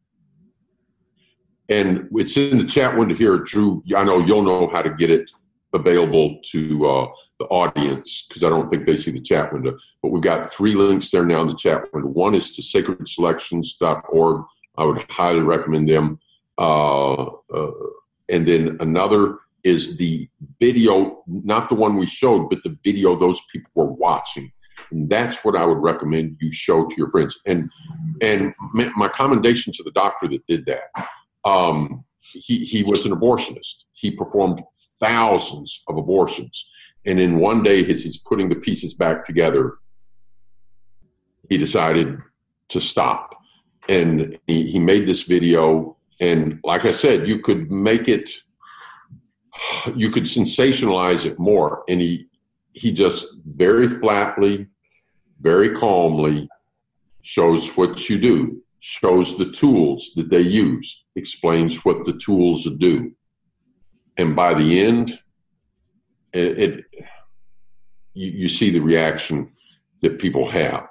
And 1.70 2.10
it's 2.14 2.36
in 2.36 2.58
the 2.58 2.66
chat 2.66 2.98
window 2.98 3.16
here, 3.16 3.38
Drew. 3.38 3.84
I 3.96 4.04
know 4.04 4.20
you'll 4.20 4.42
know 4.42 4.68
how 4.68 4.82
to 4.82 4.90
get 4.90 5.12
it 5.12 5.32
available 5.72 6.40
to 6.52 6.88
uh, 6.88 7.08
the 7.40 7.46
audience 7.46 8.26
because 8.28 8.44
I 8.44 8.50
don't 8.50 8.70
think 8.70 8.86
they 8.86 8.98
see 8.98 9.12
the 9.12 9.22
chat 9.22 9.54
window. 9.54 9.78
But 10.02 10.10
we've 10.10 10.24
got 10.24 10.52
three 10.52 10.74
links 10.74 11.12
there 11.12 11.26
now 11.26 11.42
in 11.42 11.48
the 11.48 11.56
chat 11.56 11.94
window. 11.94 12.10
One 12.10 12.34
is 12.34 12.56
to 12.56 12.64
sacredselections.org. 12.64 14.46
I 14.78 14.84
would 14.84 15.06
highly 15.12 15.42
recommend 15.42 15.88
them. 15.88 16.20
Uh, 16.58 17.24
uh, 17.24 17.72
and 18.30 18.48
then 18.48 18.78
another 18.80 19.38
is 19.64 19.98
the 19.98 20.30
video, 20.60 21.24
not 21.28 21.70
the 21.70 21.76
one 21.76 21.98
we 21.98 22.06
showed, 22.06 22.50
but 22.50 22.64
the 22.64 22.78
video 22.84 23.16
those 23.16 23.42
people 23.52 23.72
were 23.76 23.92
watching. 23.92 24.52
And 24.92 25.10
that's 25.10 25.44
what 25.44 25.56
I 25.56 25.66
would 25.66 25.80
recommend 25.80 26.38
you 26.40 26.52
show 26.52 26.88
to 26.88 26.96
your 26.96 27.10
friends. 27.10 27.38
And 27.46 27.70
and 28.22 28.54
my 28.74 29.10
commendation 29.10 29.74
to 29.74 29.84
the 29.84 29.92
doctor 29.92 30.28
that 30.30 30.46
did 30.48 30.66
that. 30.68 31.10
Um, 31.44 32.06
he 32.20 32.66
he 32.66 32.84
was 32.84 33.06
an 33.06 33.12
abortionist. 33.12 33.84
He 33.94 34.12
performed 34.12 34.62
thousands 35.00 35.84
of 35.88 35.98
abortions, 35.98 36.70
and 37.06 37.20
in 37.20 37.40
one 37.40 37.64
day, 37.64 37.80
as 37.82 38.04
he's 38.04 38.18
putting 38.18 38.50
the 38.50 38.56
pieces 38.56 38.94
back 38.94 39.26
together, 39.26 39.78
he 41.50 41.58
decided 41.58 42.18
to 42.70 42.80
stop. 42.80 43.36
And 43.88 44.38
he, 44.48 44.72
he 44.72 44.80
made 44.80 45.08
this 45.08 45.24
video. 45.24 45.98
And 46.20 46.60
like 46.64 46.86
I 46.86 46.92
said, 46.92 47.28
you 47.28 47.40
could 47.40 47.72
make 47.72 48.08
it 48.08 48.30
you 49.96 50.10
could 50.10 50.24
sensationalize 50.24 51.26
it 51.26 51.40
more. 51.40 51.84
And 51.88 52.02
he 52.02 52.28
he 52.74 52.92
just 52.92 53.26
very 53.46 53.88
flatly, 54.00 54.68
very 55.42 55.76
calmly 55.76 56.48
shows 57.22 57.70
what 57.76 58.10
you 58.10 58.18
do, 58.18 58.62
shows 58.80 59.38
the 59.38 59.52
tools 59.52 60.12
that 60.16 60.30
they 60.30 60.42
use, 60.42 61.04
explains 61.16 61.84
what 61.84 62.06
the 62.06 62.14
tools 62.14 62.68
do. 62.78 63.12
And 64.18 64.36
by 64.36 64.54
the 64.54 64.80
end, 64.82 65.20
it, 66.34 66.60
it 66.60 66.86
you, 68.14 68.32
you, 68.32 68.50
see 68.50 68.70
the 68.70 68.80
reaction 68.80 69.52
that 70.02 70.20
people 70.20 70.50
have. 70.50 70.88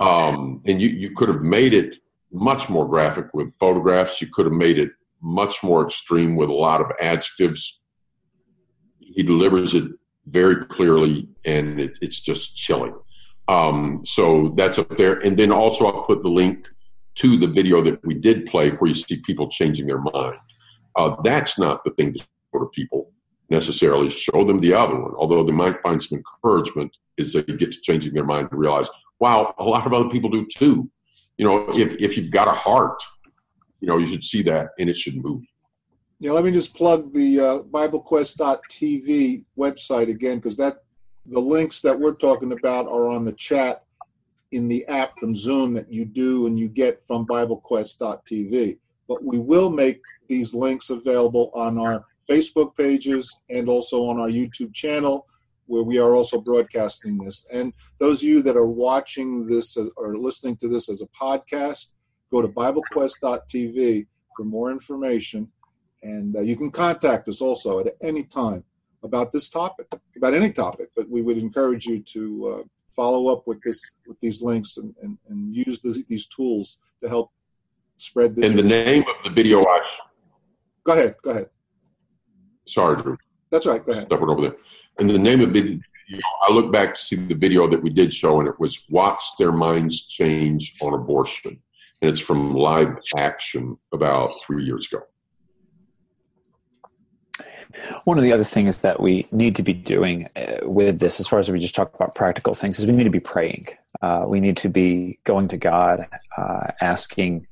Um, 0.00 0.62
and 0.66 0.80
you, 0.80 0.88
you 0.88 1.14
could 1.14 1.28
have 1.28 1.42
made 1.42 1.74
it 1.74 1.96
much 2.32 2.68
more 2.68 2.88
graphic 2.88 3.32
with 3.34 3.54
photographs. 3.54 4.20
You 4.20 4.28
could 4.28 4.46
have 4.46 4.54
made 4.54 4.78
it 4.78 4.90
much 5.20 5.62
more 5.62 5.84
extreme 5.84 6.36
with 6.36 6.48
a 6.48 6.54
lot 6.54 6.80
of 6.80 6.90
adjectives 7.00 7.79
he 9.10 9.22
delivers 9.22 9.74
it 9.74 9.90
very 10.26 10.64
clearly, 10.66 11.28
and 11.44 11.80
it, 11.80 11.98
it's 12.00 12.20
just 12.20 12.56
chilling. 12.56 12.94
Um, 13.48 14.02
so 14.04 14.50
that's 14.56 14.78
up 14.78 14.96
there. 14.96 15.18
And 15.20 15.36
then 15.36 15.50
also, 15.50 15.86
I'll 15.86 16.04
put 16.04 16.22
the 16.22 16.28
link 16.28 16.68
to 17.16 17.36
the 17.36 17.48
video 17.48 17.82
that 17.82 18.04
we 18.04 18.14
did 18.14 18.46
play 18.46 18.70
where 18.70 18.88
you 18.88 18.94
see 18.94 19.20
people 19.26 19.48
changing 19.48 19.86
their 19.86 20.00
mind. 20.00 20.38
Uh, 20.96 21.16
that's 21.24 21.58
not 21.58 21.82
the 21.84 21.90
thing 21.92 22.12
to 22.12 22.18
show 22.18 22.60
to 22.60 22.66
people 22.66 23.10
necessarily. 23.48 24.08
Show 24.08 24.44
them 24.44 24.60
the 24.60 24.72
other 24.72 24.98
one, 24.98 25.12
although 25.16 25.42
they 25.42 25.52
might 25.52 25.82
find 25.82 26.02
some 26.02 26.18
encouragement 26.18 26.96
as 27.18 27.32
they 27.32 27.42
get 27.42 27.72
to 27.72 27.80
changing 27.80 28.14
their 28.14 28.24
mind 28.24 28.50
to 28.50 28.56
realize, 28.56 28.88
wow, 29.18 29.54
a 29.58 29.64
lot 29.64 29.86
of 29.86 29.92
other 29.92 30.08
people 30.08 30.30
do 30.30 30.46
too. 30.46 30.90
You 31.36 31.44
know, 31.44 31.66
if, 31.70 31.94
if 31.94 32.16
you've 32.16 32.30
got 32.30 32.48
a 32.48 32.52
heart, 32.52 33.02
you 33.80 33.88
know, 33.88 33.98
you 33.98 34.06
should 34.06 34.24
see 34.24 34.42
that 34.42 34.68
and 34.78 34.88
it 34.88 34.96
should 34.96 35.16
move. 35.16 35.42
Yeah, 36.22 36.32
let 36.32 36.44
me 36.44 36.50
just 36.50 36.74
plug 36.74 37.14
the 37.14 37.40
uh, 37.40 37.62
BibleQuest.tv 37.70 39.46
website 39.58 40.10
again 40.10 40.36
because 40.36 40.58
that 40.58 40.82
the 41.24 41.40
links 41.40 41.80
that 41.80 41.98
we're 41.98 42.14
talking 42.14 42.52
about 42.52 42.86
are 42.86 43.08
on 43.08 43.24
the 43.24 43.32
chat 43.32 43.84
in 44.52 44.68
the 44.68 44.86
app 44.88 45.12
from 45.18 45.34
Zoom 45.34 45.72
that 45.72 45.90
you 45.90 46.04
do 46.04 46.46
and 46.46 46.60
you 46.60 46.68
get 46.68 47.02
from 47.02 47.26
BibleQuest.tv. 47.26 48.78
But 49.08 49.24
we 49.24 49.38
will 49.38 49.70
make 49.70 50.02
these 50.28 50.52
links 50.52 50.90
available 50.90 51.50
on 51.54 51.78
our 51.78 52.04
Facebook 52.28 52.76
pages 52.76 53.34
and 53.48 53.70
also 53.70 54.04
on 54.04 54.20
our 54.20 54.28
YouTube 54.28 54.74
channel 54.74 55.26
where 55.68 55.84
we 55.84 55.98
are 55.98 56.14
also 56.14 56.38
broadcasting 56.38 57.16
this. 57.16 57.46
And 57.50 57.72
those 57.98 58.22
of 58.22 58.28
you 58.28 58.42
that 58.42 58.58
are 58.58 58.68
watching 58.68 59.46
this 59.46 59.78
as, 59.78 59.88
or 59.96 60.18
listening 60.18 60.56
to 60.56 60.68
this 60.68 60.90
as 60.90 61.00
a 61.00 61.06
podcast, 61.06 61.92
go 62.30 62.42
to 62.42 62.48
BibleQuest.tv 62.48 64.06
for 64.36 64.44
more 64.44 64.70
information 64.70 65.48
and 66.02 66.36
uh, 66.36 66.40
you 66.40 66.56
can 66.56 66.70
contact 66.70 67.28
us 67.28 67.40
also 67.40 67.80
at 67.80 67.94
any 68.02 68.22
time 68.24 68.64
about 69.02 69.32
this 69.32 69.48
topic, 69.48 69.86
about 70.16 70.34
any 70.34 70.52
topic. 70.52 70.88
But 70.96 71.08
we 71.08 71.22
would 71.22 71.38
encourage 71.38 71.86
you 71.86 72.00
to 72.00 72.48
uh, 72.48 72.62
follow 72.94 73.28
up 73.28 73.46
with 73.46 73.60
this 73.62 73.92
with 74.06 74.18
these 74.20 74.42
links 74.42 74.76
and, 74.76 74.94
and, 75.02 75.18
and 75.28 75.54
use 75.54 75.80
this, 75.80 76.02
these 76.08 76.26
tools 76.26 76.78
to 77.02 77.08
help 77.08 77.30
spread 77.96 78.36
this. 78.36 78.50
In 78.50 78.56
the 78.56 78.62
name 78.62 79.02
of 79.02 79.24
the 79.24 79.30
video 79.30 79.58
watch. 79.58 79.82
Go 80.84 80.92
ahead. 80.92 81.14
Go 81.22 81.30
ahead. 81.30 81.50
Sorry, 82.66 83.00
Drew. 83.00 83.16
That's 83.50 83.66
right. 83.66 83.84
Go 83.84 83.92
ahead. 83.92 84.06
Step 84.06 84.20
over 84.20 84.40
there. 84.40 84.56
And 84.98 85.10
the 85.10 85.18
name 85.18 85.40
of 85.40 85.54
it, 85.54 85.80
I 86.48 86.52
look 86.52 86.72
back 86.72 86.94
to 86.94 87.00
see 87.00 87.16
the 87.16 87.34
video 87.34 87.68
that 87.68 87.82
we 87.82 87.90
did 87.90 88.12
show, 88.12 88.40
and 88.40 88.48
it 88.48 88.58
was 88.58 88.86
"Watch 88.88 89.22
Their 89.38 89.52
Minds 89.52 90.06
Change 90.06 90.76
on 90.82 90.94
Abortion," 90.94 91.60
and 92.00 92.10
it's 92.10 92.20
from 92.20 92.54
Live 92.54 92.96
Action 93.16 93.76
about 93.92 94.32
three 94.46 94.64
years 94.64 94.86
ago. 94.90 95.02
One 98.04 98.18
of 98.18 98.24
the 98.24 98.32
other 98.32 98.44
things 98.44 98.82
that 98.82 99.00
we 99.00 99.26
need 99.32 99.56
to 99.56 99.62
be 99.62 99.72
doing 99.72 100.28
uh, 100.36 100.58
with 100.62 101.00
this, 101.00 101.20
as 101.20 101.28
far 101.28 101.38
as 101.38 101.50
we 101.50 101.58
just 101.58 101.74
talk 101.74 101.94
about 101.94 102.14
practical 102.14 102.54
things, 102.54 102.78
is 102.78 102.86
we 102.86 102.92
need 102.92 103.04
to 103.04 103.10
be 103.10 103.20
praying. 103.20 103.66
Uh, 104.02 104.24
we 104.26 104.40
need 104.40 104.56
to 104.58 104.68
be 104.68 105.18
going 105.24 105.48
to 105.48 105.56
God, 105.56 106.06
uh, 106.36 106.68
asking 106.80 107.46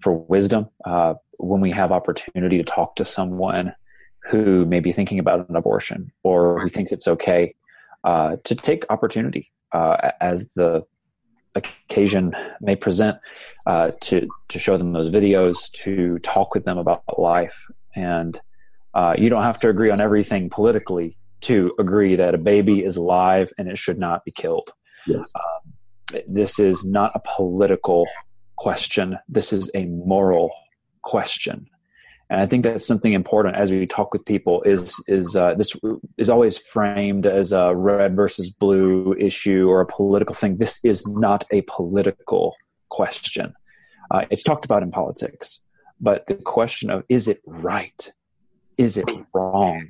for 0.00 0.12
wisdom 0.12 0.68
uh, 0.84 1.14
when 1.38 1.60
we 1.60 1.70
have 1.70 1.92
opportunity 1.92 2.58
to 2.58 2.64
talk 2.64 2.96
to 2.96 3.04
someone 3.04 3.74
who 4.24 4.64
may 4.66 4.80
be 4.80 4.92
thinking 4.92 5.18
about 5.18 5.48
an 5.48 5.56
abortion 5.56 6.12
or 6.22 6.60
who 6.60 6.68
thinks 6.68 6.92
it's 6.92 7.08
okay 7.08 7.54
uh, 8.04 8.36
to 8.44 8.54
take 8.54 8.84
opportunity 8.90 9.50
uh, 9.72 10.10
as 10.20 10.48
the 10.54 10.84
occasion 11.54 12.34
may 12.60 12.74
present 12.74 13.16
to 14.00 14.28
to 14.48 14.58
show 14.58 14.76
them 14.76 14.92
those 14.92 15.08
videos, 15.08 15.70
to 15.70 16.18
talk 16.18 16.54
with 16.54 16.64
them 16.64 16.78
about 16.78 17.02
life, 17.18 17.66
and 17.94 18.40
uh, 18.94 19.14
you 19.16 19.28
don't 19.28 19.42
have 19.42 19.58
to 19.60 19.68
agree 19.68 19.90
on 19.90 20.00
everything 20.00 20.50
politically 20.50 21.16
to 21.42 21.74
agree 21.78 22.16
that 22.16 22.34
a 22.34 22.38
baby 22.38 22.84
is 22.84 22.96
alive 22.96 23.52
and 23.58 23.68
it 23.68 23.78
should 23.78 23.98
not 23.98 24.24
be 24.24 24.30
killed. 24.30 24.70
Yes. 25.06 25.30
Um, 25.34 26.22
this 26.28 26.58
is 26.58 26.84
not 26.84 27.12
a 27.14 27.20
political 27.20 28.06
question. 28.56 29.18
This 29.28 29.52
is 29.52 29.70
a 29.74 29.84
moral 29.86 30.50
question 31.02 31.66
and 32.30 32.40
I 32.40 32.46
think 32.46 32.64
that's 32.64 32.86
something 32.86 33.12
important 33.12 33.56
as 33.56 33.70
we 33.70 33.86
talk 33.86 34.12
with 34.12 34.24
people. 34.24 34.62
Is 34.62 35.02
is 35.06 35.36
uh, 35.36 35.54
this 35.54 35.76
is 36.16 36.30
always 36.30 36.56
framed 36.56 37.26
as 37.26 37.52
a 37.52 37.74
red 37.74 38.16
versus 38.16 38.50
blue 38.50 39.14
issue 39.18 39.68
or 39.68 39.80
a 39.80 39.86
political 39.86 40.34
thing? 40.34 40.56
This 40.56 40.82
is 40.84 41.06
not 41.06 41.44
a 41.50 41.62
political 41.62 42.56
question. 42.88 43.54
Uh, 44.10 44.24
it's 44.30 44.42
talked 44.42 44.64
about 44.64 44.82
in 44.82 44.90
politics, 44.90 45.60
but 46.00 46.26
the 46.26 46.34
question 46.34 46.90
of 46.90 47.04
is 47.08 47.28
it 47.28 47.40
right, 47.46 48.12
is 48.78 48.96
it 48.96 49.08
wrong, 49.32 49.88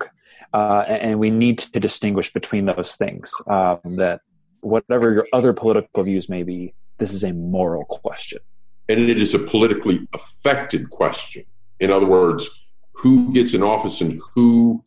uh, 0.52 0.84
and 0.86 1.18
we 1.18 1.30
need 1.30 1.58
to 1.58 1.80
distinguish 1.80 2.32
between 2.32 2.66
those 2.66 2.96
things. 2.96 3.32
Um, 3.46 3.78
that 3.84 4.20
whatever 4.60 5.12
your 5.12 5.26
other 5.32 5.52
political 5.52 6.04
views 6.04 6.28
may 6.28 6.42
be, 6.42 6.74
this 6.98 7.12
is 7.12 7.24
a 7.24 7.32
moral 7.32 7.84
question, 7.84 8.38
and 8.88 8.98
it 9.00 9.18
is 9.20 9.34
a 9.34 9.38
politically 9.38 10.08
affected 10.12 10.90
question 10.90 11.44
in 11.80 11.90
other 11.90 12.06
words, 12.06 12.48
who 12.92 13.32
gets 13.32 13.54
in 13.54 13.62
office 13.62 14.00
and 14.00 14.20
who 14.34 14.82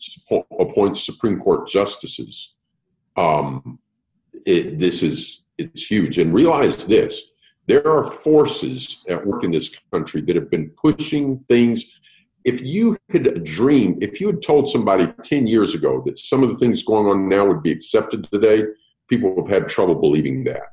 appoints 0.59 1.05
Supreme 1.05 1.39
Court 1.39 1.67
justices. 1.67 2.53
Um, 3.15 3.79
it, 4.45 4.79
this 4.79 5.03
is 5.03 5.43
it's 5.57 5.85
huge. 5.85 6.17
And 6.17 6.33
realize 6.33 6.85
this: 6.85 7.29
there 7.67 7.87
are 7.87 8.09
forces 8.09 9.03
at 9.09 9.25
work 9.25 9.43
in 9.43 9.51
this 9.51 9.75
country 9.91 10.21
that 10.21 10.35
have 10.35 10.49
been 10.49 10.69
pushing 10.71 11.43
things. 11.49 11.96
If 12.47 12.61
you 12.61 12.97
had 13.09 13.43
dreamed, 13.43 14.01
if 14.01 14.21
you 14.21 14.27
had 14.27 14.41
told 14.41 14.69
somebody 14.69 15.13
ten 15.21 15.47
years 15.47 15.75
ago 15.75 16.01
that 16.05 16.17
some 16.17 16.43
of 16.43 16.49
the 16.49 16.55
things 16.55 16.81
going 16.81 17.05
on 17.05 17.27
now 17.27 17.45
would 17.45 17.61
be 17.61 17.71
accepted 17.71 18.27
today, 18.31 18.63
people 19.09 19.35
have 19.37 19.49
had 19.49 19.67
trouble 19.67 19.95
believing 19.95 20.45
that. 20.45 20.63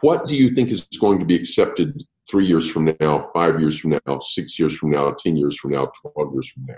What 0.00 0.28
do 0.28 0.36
you 0.36 0.54
think 0.54 0.70
is 0.70 0.86
going 1.00 1.18
to 1.18 1.24
be 1.24 1.34
accepted 1.34 2.04
three 2.30 2.46
years 2.46 2.68
from 2.70 2.94
now, 3.00 3.30
five 3.34 3.60
years 3.60 3.76
from 3.76 3.98
now, 4.06 4.20
six 4.20 4.58
years 4.60 4.76
from 4.76 4.90
now, 4.90 5.10
10 5.10 5.36
years 5.36 5.56
from 5.56 5.72
now, 5.72 5.90
12 6.14 6.32
years 6.34 6.48
from 6.48 6.66
now. 6.66 6.74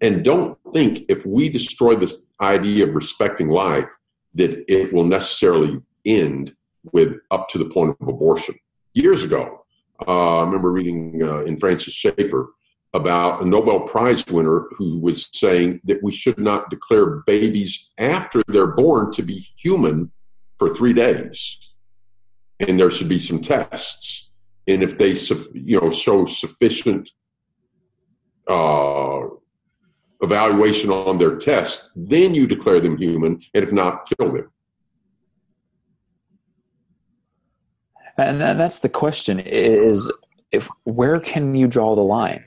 And 0.00 0.24
don't 0.24 0.58
think 0.72 1.04
if 1.08 1.24
we 1.24 1.48
destroy 1.48 1.96
this 1.96 2.26
idea 2.40 2.86
of 2.86 2.94
respecting 2.94 3.48
life 3.48 3.88
that 4.34 4.64
it 4.68 4.92
will 4.92 5.04
necessarily 5.04 5.80
end 6.04 6.54
with 6.92 7.16
up 7.30 7.48
to 7.48 7.58
the 7.58 7.64
point 7.64 7.96
of 8.00 8.08
abortion. 8.08 8.54
Years 8.94 9.22
ago, 9.22 9.64
uh, 10.06 10.38
I 10.38 10.44
remember 10.44 10.70
reading 10.70 11.22
uh, 11.22 11.44
in 11.44 11.58
Francis 11.58 11.94
Schaeffer 11.94 12.50
about 12.96 13.42
a 13.42 13.44
Nobel 13.44 13.80
Prize 13.80 14.26
winner 14.26 14.66
who 14.76 14.98
was 14.98 15.28
saying 15.32 15.80
that 15.84 16.02
we 16.02 16.12
should 16.12 16.38
not 16.38 16.70
declare 16.70 17.22
babies 17.26 17.90
after 17.98 18.42
they're 18.48 18.66
born 18.66 19.12
to 19.12 19.22
be 19.22 19.46
human 19.56 20.10
for 20.58 20.74
three 20.74 20.92
days. 20.92 21.58
And 22.58 22.80
there 22.80 22.90
should 22.90 23.08
be 23.08 23.18
some 23.18 23.40
tests 23.42 24.26
and 24.66 24.82
if 24.82 24.98
they 24.98 25.12
you 25.52 25.80
know 25.80 25.90
show 25.90 26.26
sufficient 26.26 27.08
uh, 28.48 29.20
evaluation 30.20 30.90
on 30.90 31.18
their 31.18 31.36
test, 31.36 31.90
then 31.94 32.34
you 32.34 32.46
declare 32.46 32.80
them 32.80 32.96
human, 32.96 33.38
and 33.54 33.64
if 33.64 33.72
not, 33.72 34.08
kill 34.08 34.32
them. 34.32 34.50
And 38.18 38.40
that's 38.40 38.78
the 38.80 38.88
question: 38.88 39.40
is 39.40 40.10
if 40.50 40.68
where 40.84 41.20
can 41.20 41.54
you 41.54 41.68
draw 41.68 41.94
the 41.94 42.02
line? 42.02 42.44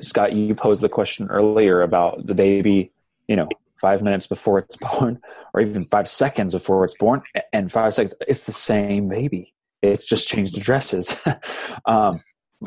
Scott, 0.00 0.32
you 0.32 0.54
posed 0.54 0.82
the 0.82 0.88
question 0.88 1.28
earlier 1.28 1.82
about 1.82 2.26
the 2.26 2.34
baby, 2.34 2.92
you 3.28 3.36
know, 3.36 3.48
five 3.80 4.02
minutes 4.02 4.26
before 4.26 4.58
it's 4.58 4.76
born, 4.98 5.20
or 5.54 5.60
even 5.60 5.84
five 5.86 6.08
seconds 6.08 6.54
before 6.54 6.84
it's 6.84 6.94
born, 6.94 7.22
and 7.52 7.70
five 7.70 7.94
seconds. 7.94 8.14
It's 8.26 8.44
the 8.44 8.52
same 8.52 9.08
baby. 9.08 9.54
It's 9.82 10.06
just 10.06 10.28
changed 10.28 10.56
addresses. 10.56 11.20
um, 11.86 12.20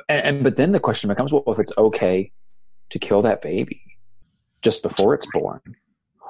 and, 0.10 0.26
and, 0.26 0.44
but 0.44 0.58
then 0.58 0.74
the 0.74 0.80
question 0.80 1.08
becomes, 1.08 1.32
well, 1.32 1.44
if 1.48 1.60
it's 1.60 1.72
okay 1.78 2.32
to 2.90 3.00
kill 3.00 3.22
that 3.22 3.42
baby 3.42 3.82
just 4.62 4.84
before 4.84 5.14
it's 5.14 5.28
born, 5.34 5.62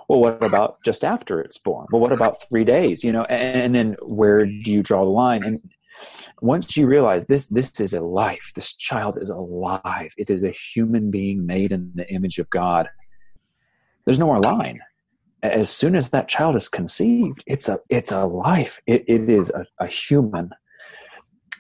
well, 0.08 0.22
what 0.22 0.44
about 0.44 0.84
just 0.84 1.04
after 1.04 1.42
it's 1.42 1.58
born? 1.58 1.88
Well, 1.92 2.02
what 2.02 2.12
about 2.12 2.42
three 2.48 2.64
days? 2.64 3.04
You 3.04 3.12
know, 3.12 3.24
and, 3.24 3.62
and 3.62 3.76
then 3.76 3.96
where 4.04 4.46
do 4.46 4.72
you 4.72 4.84
draw 4.84 5.04
the 5.04 5.10
line? 5.10 5.44
And 5.44 5.62
once 6.42 6.76
you 6.76 6.88
realize 6.88 7.26
this, 7.26 7.48
this 7.48 7.80
is 7.80 7.94
a 7.94 8.02
life. 8.02 8.52
This 8.56 8.74
child 8.74 9.18
is 9.20 9.30
alive. 9.30 10.14
It 10.18 10.30
is 10.30 10.44
a 10.44 10.52
human 10.52 11.12
being 11.12 11.46
made 11.46 11.72
in 11.72 11.92
the 11.96 12.12
image 12.12 12.40
of 12.40 12.50
God. 12.50 12.90
There's 14.06 14.20
no 14.20 14.28
more 14.28 14.40
line 14.40 14.82
as 15.52 15.70
soon 15.70 15.96
as 15.96 16.10
that 16.10 16.28
child 16.28 16.56
is 16.56 16.68
conceived, 16.68 17.44
it's 17.46 17.70
a 17.70 17.80
it's 17.90 18.12
a 18.12 18.26
life. 18.26 18.82
it, 18.88 19.04
it 19.08 19.30
is 19.30 19.50
a, 19.50 19.66
a, 19.80 19.88
human 19.88 20.50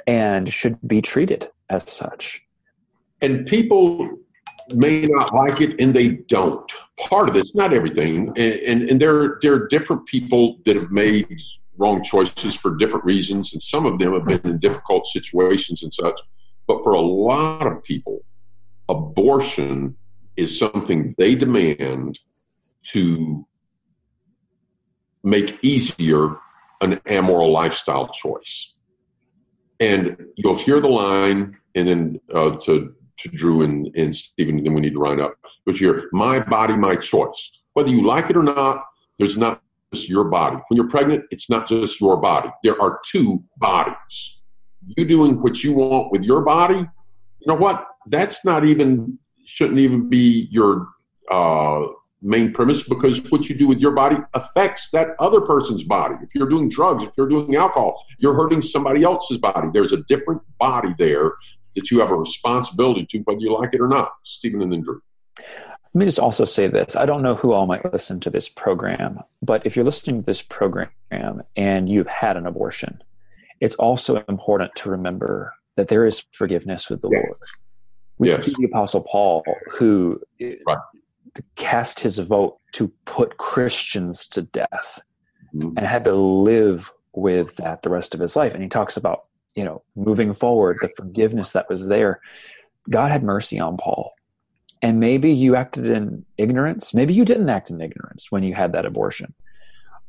and 0.08 0.52
should 0.52 0.78
be 0.88 1.02
treated 1.02 1.48
as 1.70 1.90
such. 1.90 2.42
And 3.22 3.46
people 3.46 4.08
may 4.70 5.06
not 5.06 5.34
like 5.34 5.62
it 5.62 5.80
and 5.80 5.94
they 5.94 6.10
don't. 6.10 6.72
Part 7.00 7.30
of 7.30 7.36
this, 7.36 7.56
not 7.56 7.74
everything. 7.74 8.30
And, 8.30 8.38
and, 8.38 8.82
and 8.90 9.02
there, 9.02 9.38
there 9.42 9.54
are 9.54 9.68
different 9.68 10.06
people 10.08 10.58
that 10.66 10.76
have 10.76 10.92
made 10.92 11.28
wrong 11.78 12.04
choices 12.04 12.56
for 12.56 12.76
different 12.76 13.06
reasons, 13.06 13.54
and 13.54 13.62
some 13.62 13.86
of 13.86 14.00
them 14.00 14.14
have 14.14 14.26
been 14.26 14.52
in 14.52 14.60
difficult 14.60 15.06
situations 15.08 15.84
and 15.84 15.94
such. 15.94 16.20
But 16.68 16.84
for 16.84 16.94
a 16.94 17.02
lot 17.02 17.68
of 17.68 17.84
people, 17.84 18.24
abortion 18.90 19.96
is 20.36 20.58
something 20.58 21.16
they 21.18 21.36
demand 21.36 22.20
to 22.92 23.46
make 25.24 25.58
easier 25.64 26.38
an 26.82 27.00
amoral 27.08 27.52
lifestyle 27.52 28.10
choice 28.10 28.76
and 29.80 30.18
you'll 30.36 30.58
hear 30.58 30.80
the 30.80 30.88
line, 30.88 31.58
and 31.76 31.88
then 31.88 32.20
uh, 32.34 32.58
to 32.58 32.94
to 33.18 33.30
Drew 33.30 33.62
and, 33.62 33.90
and 33.96 34.14
Stephen, 34.14 34.62
then 34.62 34.74
we 34.74 34.82
need 34.82 34.94
to 34.94 35.00
round 35.00 35.22
up. 35.22 35.36
But 35.66 35.80
you're 35.80 36.04
my 36.12 36.40
body, 36.40 36.76
my 36.76 36.98
choice. 36.98 37.62
Whether 37.74 37.90
you 37.90 38.06
like 38.06 38.30
it 38.30 38.36
or 38.36 38.44
not, 38.44 38.84
there's 39.18 39.38
not 39.38 39.62
just 39.94 40.10
your 40.10 40.26
body. 40.26 40.58
When 40.68 40.78
you're 40.78 40.90
pregnant, 40.90 41.26
it's 41.32 41.50
not 41.50 41.68
just 41.68 42.00
your 42.02 42.18
body. 42.18 42.50
There 42.64 42.80
are 42.82 43.00
two 43.10 43.44
bodies. 43.58 44.40
You 44.98 45.06
doing 45.06 45.42
what 45.42 45.64
you 45.64 45.74
want 45.74 46.12
with 46.12 46.24
your 46.24 46.42
body, 46.42 46.88
you 47.46 47.54
know 47.54 47.60
what? 47.60 47.86
That's 48.08 48.44
not 48.44 48.66
even 48.66 49.18
shouldn't 49.46 49.80
even 49.80 50.10
be 50.10 50.48
your 50.52 50.88
uh, 51.32 51.86
main 52.22 52.52
premise 52.52 52.88
because 52.88 53.22
what 53.32 53.48
you 53.48 53.56
do 53.56 53.68
with 53.68 53.80
your 53.80 53.92
body 53.92 54.18
affects 54.34 54.90
that 54.92 55.10
other 55.20 55.42
person's 55.42 55.84
body. 55.84 56.16
If 56.24 56.30
you're 56.34 56.50
doing 56.50 56.70
drugs, 56.70 57.04
if 57.04 57.12
you're 57.18 57.30
doing 57.30 57.56
alcohol, 57.56 58.04
you're 58.18 58.34
hurting 58.34 58.62
somebody 58.62 59.04
else's 59.04 59.38
body. 59.38 59.68
There's 59.72 59.94
a 59.94 60.04
different 60.08 60.42
body 60.60 60.96
there 60.98 61.34
that 61.76 61.92
you 61.92 62.00
have 62.00 62.10
a 62.10 62.16
responsibility 62.16 63.06
to, 63.12 63.20
whether 63.20 63.40
you 63.40 63.54
like 63.54 63.74
it 63.74 63.82
or 63.82 63.88
not. 63.88 64.10
Stephen 64.24 64.62
and 64.62 64.72
then 64.72 64.82
Drew. 64.82 65.02
Let 65.96 66.00
me 66.00 66.06
just 66.08 66.20
also 66.20 66.44
say 66.44 66.68
this. 66.68 66.98
I 66.98 67.06
don't 67.06 67.24
know 67.24 67.36
who 67.36 67.54
all 67.54 67.68
might 67.68 67.92
listen 67.94 68.20
to 68.20 68.30
this 68.30 68.50
program, 68.50 69.22
but 69.42 69.66
if 69.66 69.76
you're 69.76 69.86
listening 69.86 70.22
to 70.22 70.26
this 70.26 70.42
program 70.42 70.90
and 71.56 71.88
you've 71.88 72.08
had 72.08 72.36
an 72.36 72.46
abortion, 72.46 73.02
it's 73.62 73.76
also 73.76 74.22
important 74.28 74.76
to 74.76 74.90
remember 74.90 75.54
that 75.78 75.88
there 75.88 76.06
is 76.06 76.26
forgiveness 76.34 76.90
with 76.90 77.00
the 77.00 77.10
yes. 77.10 77.24
Lord. 77.26 77.40
We 78.18 78.28
yes. 78.28 78.46
see 78.46 78.54
the 78.58 78.66
Apostle 78.66 79.04
Paul, 79.10 79.44
who 79.72 80.20
right 80.68 80.78
cast 81.56 82.00
his 82.00 82.20
vote 82.20 82.58
to 82.74 82.92
put 83.06 83.38
Christians 83.38 84.28
to 84.28 84.42
death 84.42 85.02
mm-hmm. 85.54 85.78
and 85.78 85.86
had 85.86 86.06
to 86.06 86.16
live 86.16 86.92
with 87.14 87.56
that 87.58 87.82
the 87.84 87.90
rest 87.90 88.14
of 88.14 88.20
his 88.20 88.36
life. 88.36 88.54
And 88.54 88.64
he 88.64 88.70
talks 88.70 88.98
about, 88.98 89.20
you 89.56 89.64
know, 89.64 89.84
moving 89.96 90.34
forward, 90.34 90.78
the 90.82 90.90
forgiveness 90.98 91.52
that 91.52 91.70
was 91.70 91.88
there. 91.88 92.20
God 92.90 93.12
had 93.12 93.24
mercy 93.24 93.60
on 93.60 93.78
Paul. 93.78 94.15
And 94.86 95.00
maybe 95.00 95.34
you 95.34 95.56
acted 95.56 95.88
in 95.88 96.26
ignorance. 96.38 96.94
Maybe 96.94 97.16
you 97.16 97.26
didn't 97.26 97.50
act 97.50 97.72
in 97.72 97.82
ignorance 97.82 98.32
when 98.32 98.44
you 98.44 98.54
had 98.54 98.72
that 98.74 98.86
abortion. 98.86 99.34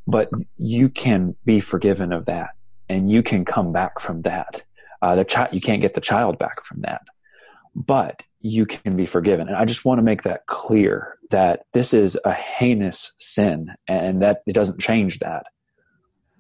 But 0.06 0.28
you 0.58 0.90
can 0.90 1.34
be 1.46 1.60
forgiven 1.60 2.12
of 2.12 2.26
that 2.26 2.50
and 2.86 3.10
you 3.10 3.22
can 3.22 3.46
come 3.46 3.72
back 3.72 3.98
from 3.98 4.20
that. 4.22 4.64
Uh, 5.00 5.14
the 5.14 5.24
child, 5.24 5.54
you 5.54 5.62
can't 5.62 5.80
get 5.80 5.94
the 5.94 6.02
child 6.02 6.38
back 6.38 6.62
from 6.62 6.82
that. 6.82 7.00
But 7.74 8.22
you 8.42 8.66
can 8.66 8.96
be 8.96 9.06
forgiven. 9.06 9.48
And 9.48 9.56
I 9.56 9.64
just 9.64 9.86
want 9.86 9.96
to 9.96 10.02
make 10.02 10.24
that 10.24 10.44
clear 10.44 11.16
that 11.30 11.64
this 11.72 11.94
is 11.94 12.18
a 12.26 12.34
heinous 12.34 13.14
sin 13.16 13.72
and 13.88 14.20
that 14.20 14.42
it 14.46 14.52
doesn't 14.52 14.78
change 14.78 15.20
that, 15.20 15.46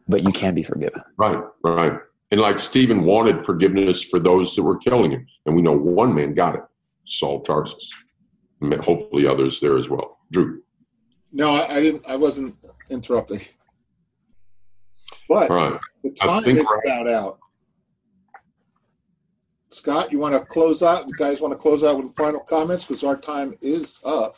but 0.06 0.24
you 0.24 0.32
can 0.32 0.54
be 0.54 0.62
forgiven. 0.62 1.00
Right, 1.16 1.42
right. 1.64 1.98
And 2.30 2.42
like 2.42 2.58
Stephen 2.58 3.04
wanted 3.04 3.46
forgiveness 3.46 4.02
for 4.02 4.20
those 4.20 4.54
that 4.56 4.62
were 4.62 4.76
killing 4.76 5.12
him. 5.12 5.26
And 5.46 5.56
we 5.56 5.62
know 5.62 5.72
one 5.72 6.14
man 6.14 6.34
got 6.34 6.54
it, 6.54 6.62
Saul 7.06 7.40
Tarsus. 7.40 7.90
Hopefully 8.60 9.26
others 9.26 9.60
there 9.60 9.76
as 9.76 9.88
well. 9.88 10.18
Drew. 10.30 10.62
No, 11.32 11.54
I, 11.54 11.76
I 11.76 11.80
didn't. 11.80 12.02
I 12.06 12.16
wasn't 12.16 12.56
interrupting. 12.90 13.40
But 15.28 15.50
right. 15.50 15.78
the 16.02 16.10
time 16.12 16.44
is 16.44 16.66
about 16.84 17.08
out. 17.08 17.38
Scott, 19.70 20.10
you 20.10 20.18
want 20.18 20.34
to 20.34 20.40
close 20.40 20.82
out? 20.82 21.06
You 21.06 21.14
guys 21.18 21.40
want 21.40 21.52
to 21.52 21.58
close 21.58 21.84
out 21.84 21.98
with 21.98 22.14
final 22.14 22.40
comments 22.40 22.84
because 22.84 23.04
our 23.04 23.16
time 23.16 23.54
is 23.60 24.00
up. 24.04 24.36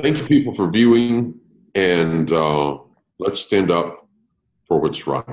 Thank 0.00 0.18
you, 0.18 0.24
people, 0.24 0.54
for 0.54 0.70
viewing, 0.70 1.34
and 1.74 2.30
uh, 2.30 2.78
let's 3.18 3.40
stand 3.40 3.70
up 3.70 4.06
for 4.68 4.78
what's 4.78 5.06
right. 5.06 5.24